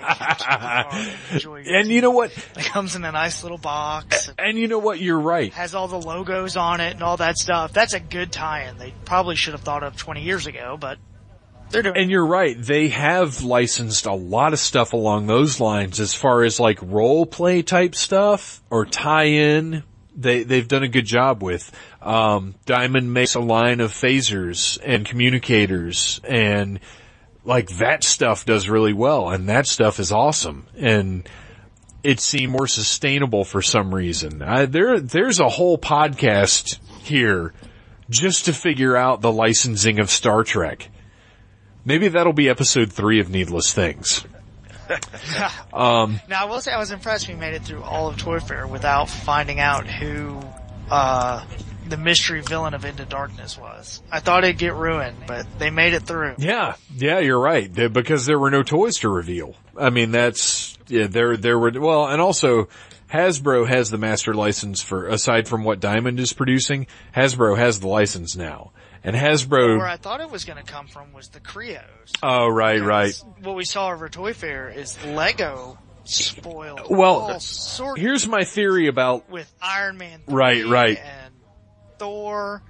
[0.49, 1.95] and enjoy your And tea.
[1.95, 2.31] you know what?
[2.55, 4.27] It comes in a nice little box.
[4.27, 4.99] and And you know what?
[4.99, 5.51] You're right.
[5.53, 7.73] Has all the logos on it and all that stuff.
[7.73, 8.77] That's a good tie-in.
[8.77, 10.99] They probably should have thought of 20 years ago, but
[11.69, 12.55] they're doing And you're right.
[12.57, 17.25] They have licensed a lot of stuff along those lines as far as like role
[17.25, 19.83] play type stuff or tie in.
[20.17, 21.71] They, they've done a good job with,
[22.01, 26.79] um, Diamond makes a line of phasers and communicators and
[27.45, 30.65] like that stuff does really well and that stuff is awesome.
[30.75, 31.29] And
[32.03, 34.41] it seemed more sustainable for some reason.
[34.41, 37.53] I, there, there's a whole podcast here
[38.09, 40.89] just to figure out the licensing of Star Trek.
[41.85, 44.25] Maybe that'll be episode three of Needless Things.
[46.29, 48.67] Now, I will say I was impressed we made it through all of Toy Fair
[48.67, 50.39] without finding out who,
[50.89, 51.45] uh,
[51.87, 54.01] the mystery villain of Into Darkness was.
[54.11, 56.35] I thought it'd get ruined, but they made it through.
[56.37, 57.73] Yeah, yeah, you're right.
[57.73, 59.55] They- Because there were no toys to reveal.
[59.77, 62.67] I mean, that's, yeah, there, there were, well, and also,
[63.11, 67.87] Hasbro has the master license for, aside from what Diamond is producing, Hasbro has the
[67.87, 68.71] license now.
[69.07, 72.11] And Hasbro, Where I thought it was going to come from was the Kre-Os.
[72.21, 73.13] oh, right, right.
[73.41, 77.39] What we saw over Toy Fair is Lego spoiled Well,
[77.95, 80.97] Here's my theory about, with Iron Man 3 Right, right.
[80.97, 81.33] and
[81.97, 82.61] Thor.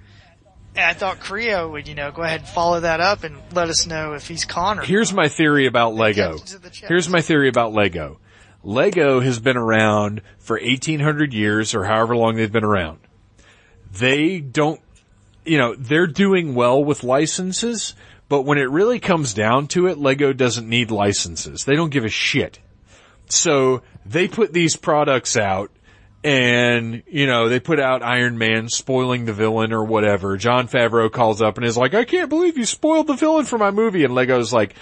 [0.76, 3.68] And I thought Kre-O would, you know, go ahead and follow that up and let
[3.68, 4.82] us know if he's Connor.
[4.82, 6.36] here's my theory about Lego.
[6.38, 6.86] kept it to the.
[6.86, 8.20] Here's my theory about Lego.
[8.62, 13.00] Lego has been around for 1800 years or however long they've been around.
[13.90, 14.80] They don't,
[15.48, 17.94] you know, they're doing well with licenses,
[18.28, 21.64] but when it really comes down to it, Lego doesn't need licenses.
[21.64, 22.58] They don't give a shit.
[23.26, 25.70] So they put these products out
[26.24, 30.36] and, you know, they put out Iron Man spoiling the villain or whatever.
[30.36, 33.58] Jon Favreau calls up and is like, I can't believe you spoiled the villain for
[33.58, 34.04] my movie.
[34.04, 34.74] And Lego's like,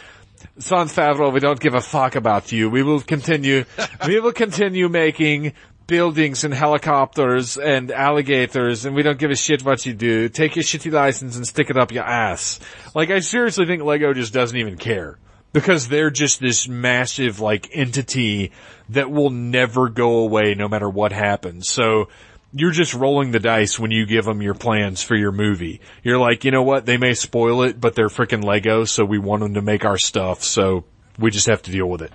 [0.58, 2.70] Son Favreau, we don't give a fuck about you.
[2.70, 3.64] We will continue,
[4.06, 5.52] we will continue making
[5.86, 10.28] buildings and helicopters and alligators and we don't give a shit what you do.
[10.28, 12.58] Take your shitty license and stick it up your ass.
[12.94, 15.18] Like I seriously think Lego just doesn't even care.
[15.52, 18.52] Because they're just this massive like entity
[18.90, 21.68] that will never go away no matter what happens.
[21.68, 22.08] So
[22.52, 25.80] you're just rolling the dice when you give them your plans for your movie.
[26.02, 26.86] You're like, you know what?
[26.86, 29.98] They may spoil it, but they're freaking Lego, so we want them to make our
[29.98, 30.84] stuff, so
[31.18, 32.12] we just have to deal with it.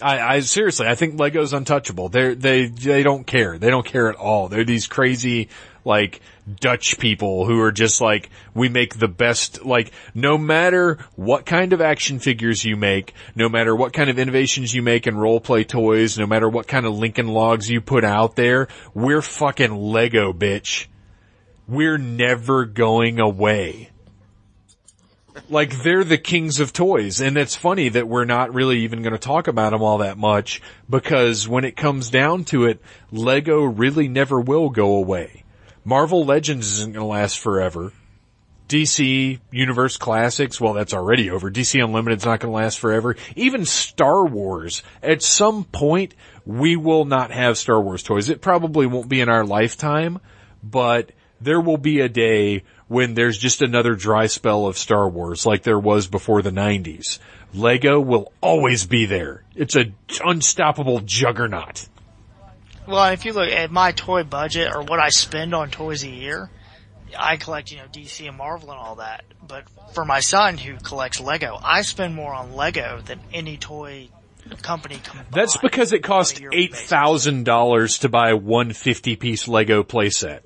[0.00, 2.08] I, I seriously, I think Lego's untouchable.
[2.08, 3.58] They they they don't care.
[3.58, 4.48] They don't care at all.
[4.48, 5.48] They're these crazy
[5.84, 6.20] like
[6.60, 9.64] Dutch people who are just like we make the best.
[9.64, 14.18] Like no matter what kind of action figures you make, no matter what kind of
[14.18, 17.80] innovations you make in role play toys, no matter what kind of Lincoln logs you
[17.80, 20.86] put out there, we're fucking Lego, bitch.
[21.66, 23.90] We're never going away
[25.48, 27.20] like they're the kings of toys.
[27.20, 30.18] And it's funny that we're not really even going to talk about them all that
[30.18, 35.44] much because when it comes down to it lego really never will go away.
[35.84, 37.92] Marvel legends isn't going to last forever.
[38.68, 41.50] Dc universe classics well that's already over.
[41.50, 43.16] Dc unlimited's not going to last forever.
[43.34, 48.28] Even star wars at some point we will not have star wars toys.
[48.28, 50.18] It probably won't be in our lifetime
[50.62, 55.46] but there will be a day when there's just another dry spell of Star Wars
[55.46, 57.18] like there was before the 90s.
[57.54, 59.44] Lego will always be there.
[59.54, 59.94] It's an
[60.24, 61.88] unstoppable juggernaut.
[62.86, 66.08] Well, if you look at my toy budget or what I spend on toys a
[66.08, 66.50] year,
[67.18, 69.24] I collect, you know, DC and Marvel and all that.
[69.46, 74.08] But for my son who collects Lego, I spend more on Lego than any toy
[74.62, 75.28] company combined.
[75.32, 76.90] That's because it cost on a yearly basis.
[76.90, 80.40] $8,000 to buy one 50 piece Lego playset.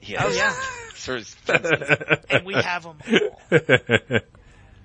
[0.00, 0.24] Yeah.
[0.24, 0.52] Oh yeah,
[1.02, 2.98] Sort of- and we have them
[3.50, 4.20] all.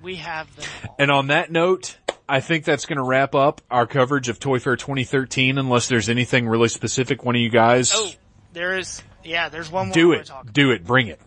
[0.01, 0.95] We have them all.
[0.99, 1.97] And on that note,
[2.27, 6.09] I think that's going to wrap up our coverage of Toy Fair 2013 unless there's
[6.09, 8.11] anything really specific one of you guys Oh,
[8.53, 10.25] there is, yeah, there's one more do it.
[10.25, 10.83] talk about, Do it.
[10.85, 11.19] Bring it.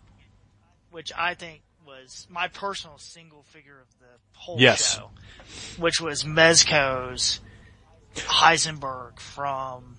[0.90, 4.06] which I think was my personal single figure of the
[4.38, 4.96] whole Yes.
[4.96, 5.10] show,
[5.78, 7.40] which was Mezco's
[8.16, 9.96] Heisenberg from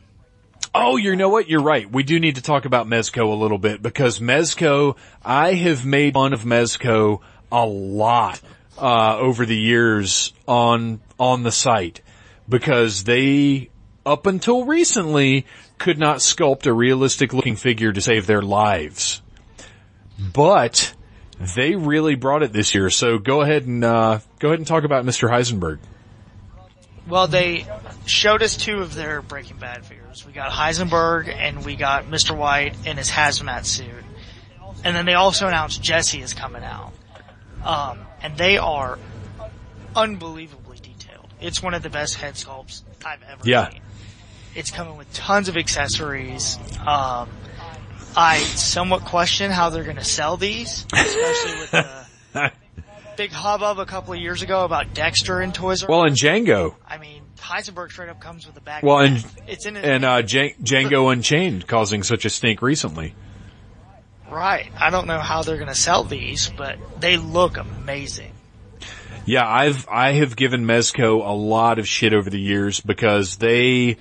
[0.73, 1.49] Oh, you know what?
[1.49, 1.89] You're right.
[1.91, 6.13] We do need to talk about Mezco a little bit because Mezco, I have made
[6.13, 7.19] fun of Mezco
[7.51, 8.39] a lot,
[8.77, 12.01] uh, over the years on, on the site
[12.47, 13.69] because they,
[14.05, 15.45] up until recently,
[15.77, 19.21] could not sculpt a realistic looking figure to save their lives.
[20.17, 20.93] But
[21.55, 22.89] they really brought it this year.
[22.89, 25.29] So go ahead and, uh, go ahead and talk about Mr.
[25.29, 25.79] Heisenberg.
[27.07, 27.65] Well, they
[28.05, 30.00] showed us two of their Breaking Bad figures.
[30.25, 32.35] We got Heisenberg and we got Mr.
[32.35, 33.87] White in his hazmat suit.
[34.83, 36.91] And then they also announced Jesse is coming out.
[37.63, 38.97] Um, and they are
[39.95, 41.27] unbelievably detailed.
[41.39, 43.69] It's one of the best head sculpts I've ever Yeah.
[43.69, 43.81] seen.
[44.55, 46.57] It's coming with tons of accessories.
[46.85, 47.29] Um,
[48.15, 52.51] I somewhat question how they're going to sell these, especially with the
[53.17, 56.75] big hubbub a couple of years ago about Dexter and Toys R Well, and Django.
[56.85, 58.83] I mean, Heisenberg straight up comes with a bag.
[58.83, 63.13] Well, and it's in and uh, Jan- Django Unchained causing such a stink recently.
[64.29, 64.71] right.
[64.79, 68.31] I don't know how they're going to sell these, but they look amazing.
[69.25, 73.97] Yeah, I've I have given Mezco a lot of shit over the years because they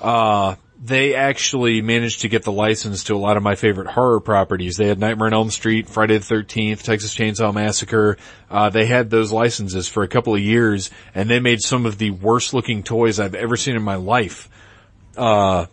[0.00, 0.54] uh
[0.84, 4.76] they actually managed to get the license to a lot of my favorite horror properties.
[4.76, 8.16] They had Nightmare on Elm Street, Friday the 13th, Texas Chainsaw Massacre.
[8.50, 11.98] Uh, they had those licenses for a couple of years and they made some of
[11.98, 14.48] the worst looking toys I've ever seen in my life.
[15.16, 15.66] Uh,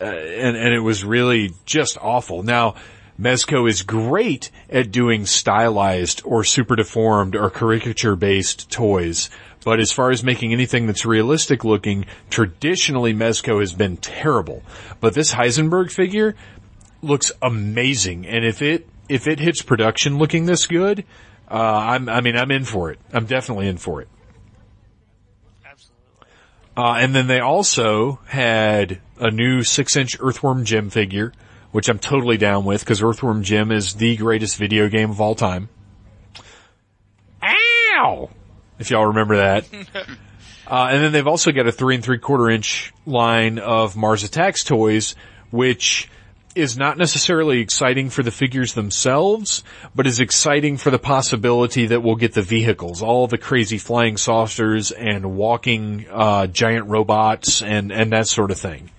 [0.00, 2.42] and, and it was really just awful.
[2.42, 2.76] Now,
[3.20, 9.28] Mezco is great at doing stylized or super deformed or caricature based toys.
[9.64, 14.62] But as far as making anything that's realistic looking, traditionally Mezco has been terrible.
[15.00, 16.36] But this Heisenberg figure
[17.02, 18.26] looks amazing.
[18.26, 21.04] And if it, if it hits production looking this good,
[21.50, 22.98] uh, I'm, I mean, I'm in for it.
[23.12, 24.08] I'm definitely in for it.
[25.64, 26.28] Absolutely.
[26.76, 31.32] Uh, and then they also had a new six inch Earthworm Jim figure,
[31.72, 35.34] which I'm totally down with because Earthworm Jim is the greatest video game of all
[35.34, 35.68] time.
[37.42, 38.30] Ow!
[38.78, 39.66] If y'all remember that.
[40.66, 44.24] uh, and then they've also got a three and three quarter inch line of Mars
[44.24, 45.14] Attacks toys,
[45.50, 46.08] which
[46.54, 49.62] is not necessarily exciting for the figures themselves,
[49.94, 54.16] but is exciting for the possibility that we'll get the vehicles, all the crazy flying
[54.16, 58.90] saucers and walking uh, giant robots and and that sort of thing.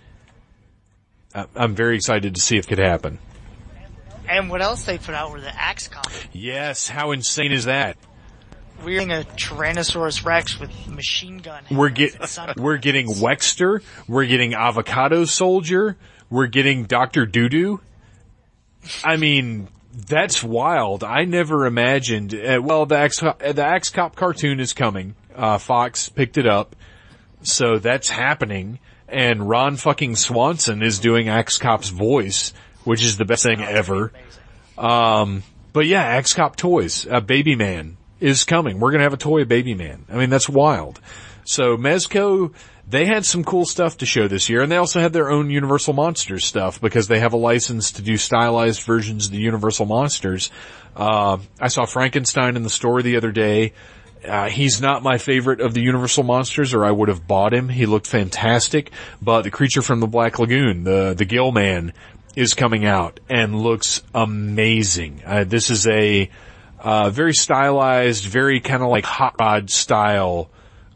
[1.33, 3.19] I'm very excited to see if it could happen.
[4.27, 6.27] And what else they put out were the Axe comics.
[6.33, 7.97] Yes, how insane is that?
[8.83, 11.63] We're getting a Tyrannosaurus Rex with machine gun.
[11.69, 15.97] We're get we're getting Wexter, we're getting Avocado Soldier,
[16.29, 17.79] we're getting Doctor Doodoo.
[19.03, 21.03] I mean, that's wild.
[21.03, 22.33] I never imagined.
[22.33, 25.15] Uh, well, the Axe, the Axe Cop cartoon is coming.
[25.35, 26.75] Uh, Fox picked it up,
[27.41, 28.79] so that's happening.
[29.09, 32.53] And Ron fucking Swanson is doing Axe Cop's voice,
[32.85, 34.13] which is the best thing ever.
[34.77, 35.43] Um,
[35.73, 38.79] but yeah, Axe Cop toys, uh, Baby Man is coming.
[38.79, 40.05] We're gonna have a toy Baby Man.
[40.09, 40.99] I mean, that's wild.
[41.45, 42.53] So Mezco,
[42.87, 45.49] they had some cool stuff to show this year, and they also had their own
[45.49, 49.85] Universal Monsters stuff because they have a license to do stylized versions of the Universal
[49.85, 50.51] Monsters.
[50.95, 53.73] Uh, I saw Frankenstein in the store the other day.
[54.27, 57.69] Uh, he's not my favorite of the Universal monsters, or I would have bought him.
[57.69, 58.91] He looked fantastic,
[59.21, 61.93] but the creature from the Black Lagoon, the the Gill Man,
[62.35, 65.21] is coming out and looks amazing.
[65.25, 66.29] Uh, this is a
[66.79, 70.49] uh, very stylized, very kind of like hot rod style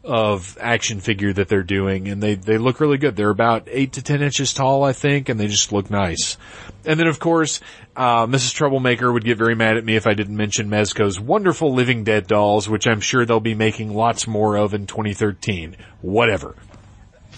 [0.04, 3.16] of action figure that they're doing, and they they look really good.
[3.16, 6.36] They're about eight to ten inches tall, I think, and they just look nice.
[6.84, 7.60] And then, of course,
[7.96, 8.54] uh, Mrs.
[8.54, 12.26] Troublemaker would get very mad at me if I didn't mention Mezco's wonderful Living Dead
[12.26, 15.76] dolls, which I'm sure they'll be making lots more of in 2013.
[16.02, 16.54] Whatever.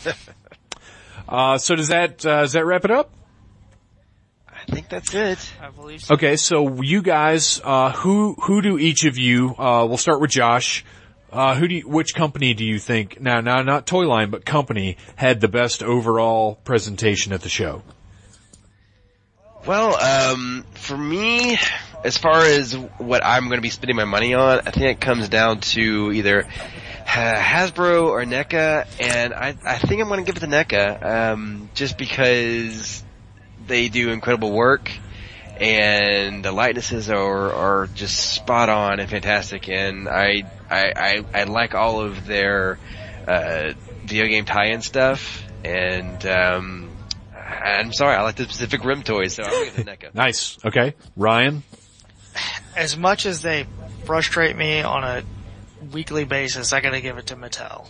[1.28, 3.10] uh, so does that uh, does that wrap it up?
[4.68, 5.38] I think that's it.
[5.60, 6.14] I believe so.
[6.14, 9.54] Okay, so you guys, uh, who who do each of you?
[9.56, 10.84] Uh, we'll start with Josh.
[11.32, 13.40] Uh, who do you, which company do you think now?
[13.40, 17.82] Now, not toy line, but company had the best overall presentation at the show?
[19.66, 21.58] Well, um, for me,
[22.04, 25.00] as far as what I'm going to be spending my money on, I think it
[25.00, 26.46] comes down to either
[27.04, 31.70] Hasbro or NECA, and I, I think I'm going to give it to NECA, um,
[31.74, 33.02] just because
[33.66, 34.90] they do incredible work,
[35.58, 41.44] and the likenesses are, are just spot on and fantastic, and I, I, I, I
[41.44, 42.78] like all of their,
[43.26, 43.72] uh,
[44.04, 46.90] video game tie-in stuff, and, um,
[47.34, 50.06] I'm sorry, I like the Pacific Rim toys, so I'm going to give it to
[50.06, 50.10] NECA.
[50.14, 50.58] Nice.
[50.64, 51.62] Okay, Ryan.
[52.76, 53.66] As much as they
[54.04, 55.22] frustrate me on a
[55.92, 57.86] weekly basis, I gotta give it to Mattel.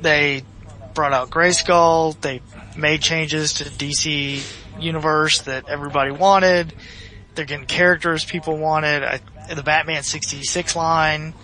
[0.00, 0.42] They
[0.94, 2.40] brought out Grayskull, they
[2.76, 4.42] made changes to DC
[4.78, 6.74] universe that everybody wanted,
[7.34, 9.20] they're getting characters people wanted, I,
[9.52, 11.34] the Batman 66 line,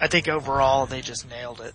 [0.00, 1.74] I think overall they just nailed it.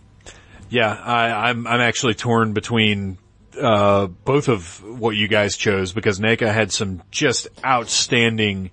[0.70, 3.18] Yeah, I, I'm I'm actually torn between
[3.60, 8.72] uh, both of what you guys chose because NECA had some just outstanding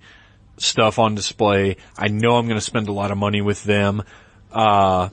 [0.57, 1.77] stuff on display.
[1.97, 4.03] I know I'm going to spend a lot of money with them,
[4.51, 5.09] uh,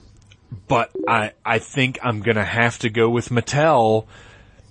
[0.66, 4.06] but I I think I'm going to have to go with Mattel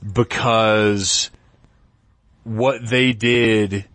[0.01, 1.29] because
[2.47, 3.85] what they did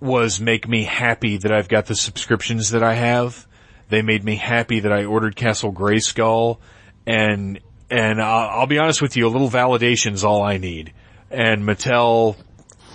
[0.00, 3.46] was make me happy that I've got the subscriptions that I have.
[3.88, 6.58] They made me happy that I ordered Castle Grayskull
[7.06, 10.92] and and I'll, I'll be honest with you, a little validation is all I need.
[11.30, 12.36] And Mattel,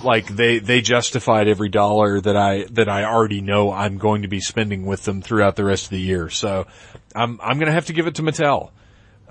[0.04, 4.28] like they they justified every dollar that I that I already know I'm going to
[4.28, 6.30] be spending with them throughout the rest of the year.
[6.30, 6.68] So
[7.16, 8.72] I'm I'm going to have to give it to Mattel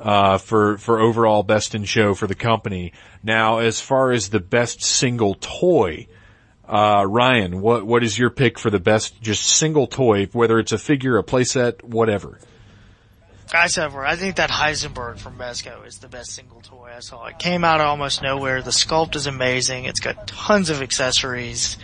[0.00, 2.92] uh, for for overall best in show for the company.
[3.22, 6.08] Now, as far as the best single toy.
[6.66, 10.70] Uh, Ryan, what what is your pick for the best just single toy, whether it's
[10.70, 12.38] a figure, a playset, whatever?
[13.52, 17.26] I said, I think that Heisenberg from Mezco is the best single toy I saw.
[17.26, 18.62] It came out of almost nowhere.
[18.62, 19.86] The sculpt is amazing.
[19.86, 21.76] It's got tons of accessories.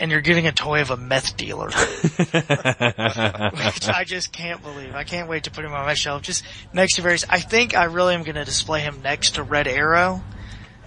[0.00, 1.66] And you're getting a toy of a meth dealer.
[1.68, 1.78] Which
[3.88, 4.94] I just can't believe.
[4.94, 6.22] I can't wait to put him on my shelf.
[6.22, 9.42] Just next to various, I think I really am going to display him next to
[9.44, 10.22] Red Arrow.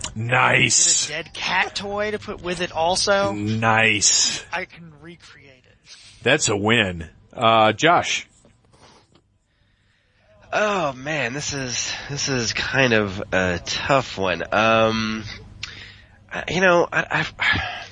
[0.03, 3.33] Get Nice, a dead cat toy to put with it also.
[3.33, 4.43] nice.
[4.51, 5.95] I can recreate it.
[6.23, 7.07] That's a win.
[7.33, 8.27] Uh, Josh.
[10.51, 14.43] Oh man, this is this is kind of a tough one.
[14.53, 15.23] Um,
[16.49, 17.85] you know, I, I,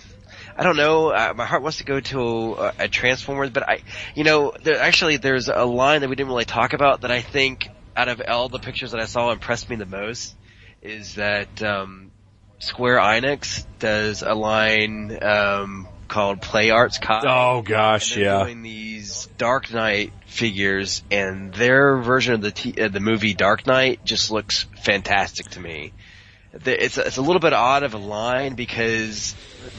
[0.57, 1.09] I don't know.
[1.09, 3.79] Uh, my heart wants to go to a, a Transformers, but I,
[4.15, 7.21] you know, there actually there's a line that we didn't really talk about that I
[7.21, 10.33] think out of all the pictures that I saw impressed me the most
[10.81, 12.11] is that um,
[12.59, 17.21] Square Enix does a line um, called Play Arts Kai.
[17.25, 18.43] Oh gosh, yeah.
[18.43, 23.65] doing these Dark Knight figures, and their version of the t- uh, the movie Dark
[23.67, 25.91] Knight just looks fantastic to me.
[26.53, 29.35] The- It's a, it's a little bit odd of a line because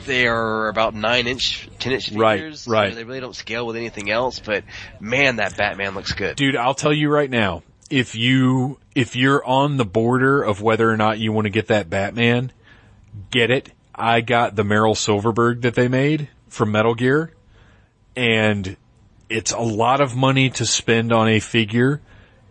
[0.07, 2.61] they are about nine inch, ten inch Right, figures.
[2.63, 2.95] so right.
[2.95, 4.65] They really don't scale with anything else, but
[5.01, 6.37] man, that Batman looks good.
[6.37, 10.91] Dude, I'll tell you right now, if you, if you're on the border of whether
[10.91, 12.53] or not you want to get that Batman,
[13.31, 13.71] get it.
[13.95, 17.33] I got the Meryl Silverburgh that they made from Metal Gear,
[18.17, 18.77] and
[19.29, 22.01] it's a lot of money to spend on a figure.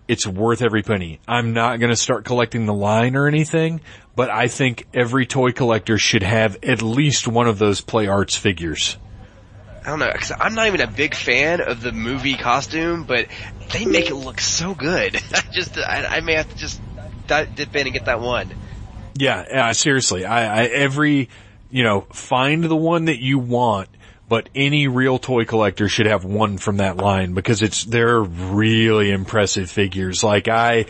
[0.07, 1.19] It's worth every penny.
[1.27, 3.81] I'm not gonna start collecting the line or anything,
[4.15, 8.35] but I think every toy collector should have at least one of those Play Arts
[8.35, 8.97] figures.
[9.83, 13.27] I don't know, cause I'm not even a big fan of the movie costume, but
[13.71, 15.15] they make it look so good.
[15.33, 16.81] I just, I, I may have to just
[17.27, 18.49] dip in and get that one.
[19.15, 20.25] Yeah, yeah, seriously.
[20.25, 21.29] I, I every
[21.75, 23.89] you know, find the one that you want,
[24.27, 29.11] but any real toy collector should have one from that line because it's, they're really
[29.11, 30.23] impressive figures.
[30.23, 30.85] Like I,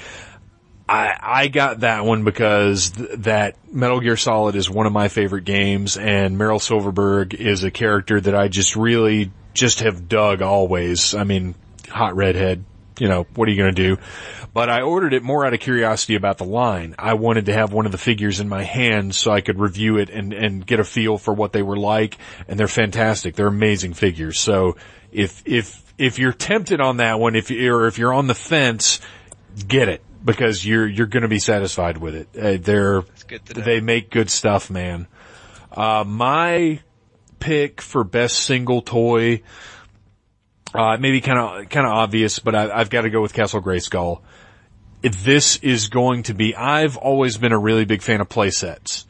[0.88, 5.07] I, I got that one because th- that Metal Gear Solid is one of my
[5.07, 10.41] favorite games and Meryl Silverburgh is a character that I just really just have dug
[10.41, 11.15] always.
[11.15, 11.55] I mean,
[11.89, 12.64] hot redhead,
[12.99, 14.01] you know, what are you going to do?
[14.56, 16.95] But I ordered it more out of curiosity about the line.
[16.98, 19.98] I wanted to have one of the figures in my hands so I could review
[19.98, 22.17] it and, and get a feel for what they were like.
[22.48, 23.35] And they're fantastic.
[23.35, 24.40] They're amazing figures.
[24.40, 24.77] So
[25.11, 28.34] if, if, if you're tempted on that one, if you or if you're on the
[28.34, 29.01] fence,
[29.67, 32.30] get it because you're, you're going to be satisfied with it.
[32.34, 33.66] Uh, they're, good to know.
[33.66, 35.08] they make good stuff, man.
[35.69, 36.80] Uh, my
[37.42, 39.42] pick for best single toy,
[40.74, 43.61] uh, maybe kind of, kind of obvious, but I, I've got to go with Castle
[43.61, 44.22] Grayskull.
[45.01, 49.06] This is going to be, I've always been a really big fan of playsets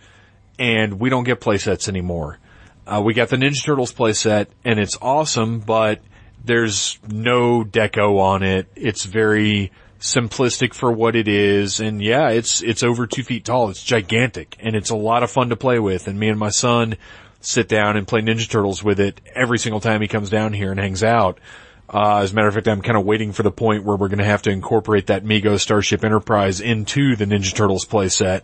[0.59, 2.39] and we don't get playsets anymore.
[2.85, 6.01] Uh, we got the Ninja Turtles playset and it's awesome, but
[6.43, 8.67] there's no deco on it.
[8.75, 11.79] It's very simplistic for what it is.
[11.79, 13.69] And yeah, it's, it's over two feet tall.
[13.69, 16.07] It's gigantic and it's a lot of fun to play with.
[16.07, 16.97] And me and my son
[17.41, 20.71] sit down and play Ninja Turtles with it every single time he comes down here
[20.71, 21.39] and hangs out.
[21.87, 24.07] Uh, as a matter of fact, I'm kind of waiting for the point where we're
[24.07, 28.41] going to have to incorporate that Mego Starship Enterprise into the Ninja Turtles playset.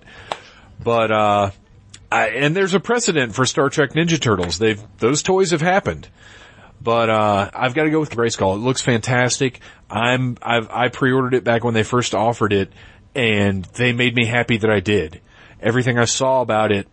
[0.84, 1.52] But, uh,
[2.12, 4.60] I, and there's a precedent for Star Trek Ninja Turtles.
[4.60, 6.08] They've, those toys have happened.
[6.80, 8.56] But, uh, I've got to go with Grayskull.
[8.56, 9.60] It looks fantastic.
[9.90, 12.72] I'm, I've, I pre-ordered it back when they first offered it
[13.16, 15.22] and they made me happy that I did.
[15.60, 16.88] Everything I saw about it,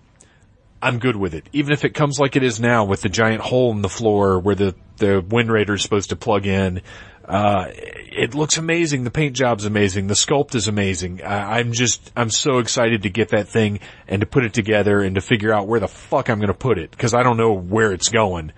[0.80, 1.48] I'm good with it.
[1.52, 4.38] Even if it comes like it is now with the giant hole in the floor
[4.38, 6.82] where the, the Wind Raider is supposed to plug in,
[7.24, 9.04] uh, it looks amazing.
[9.04, 10.06] The paint job's amazing.
[10.06, 11.22] The sculpt is amazing.
[11.22, 15.00] I, I'm just, I'm so excited to get that thing and to put it together
[15.00, 16.96] and to figure out where the fuck I'm gonna put it.
[16.96, 18.52] Cause I don't know where it's going.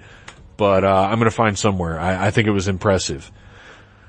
[0.57, 1.99] But, uh, I'm gonna find somewhere.
[1.99, 3.33] I, I think it was impressive.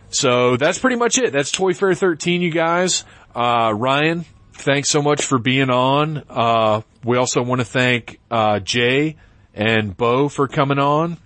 [0.09, 1.31] So that's pretty much it.
[1.31, 3.05] That's Toy Fair 13, you guys.
[3.33, 4.25] Uh, Ryan,
[4.61, 6.23] thanks so much for being on.
[6.29, 9.17] Uh, we also want to thank, uh, Jay
[9.53, 11.17] and Bo for coming on.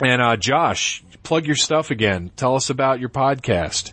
[0.00, 2.30] And, uh, Josh, plug your stuff again.
[2.36, 3.92] Tell us about your podcast.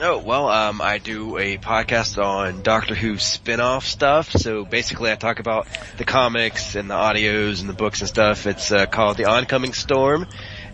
[0.00, 4.30] Oh, well, um, I do a podcast on Doctor Who spin-off stuff.
[4.30, 8.46] So basically I talk about the comics and the audios and the books and stuff.
[8.46, 10.26] It's, uh, called The Oncoming Storm.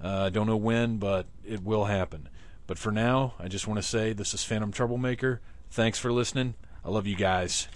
[0.03, 2.30] Uh, I don't know when, but it will happen.
[2.67, 5.42] But for now, I just want to say this is Phantom Troublemaker.
[5.72, 6.56] Thanks for listening.
[6.84, 7.67] I love you guys.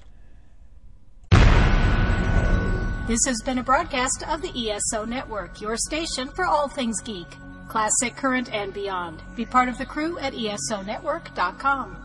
[3.07, 7.27] This has been a broadcast of the ESO Network, your station for all things geek,
[7.67, 9.21] classic, current, and beyond.
[9.35, 11.97] Be part of the crew at ESONetwork.com.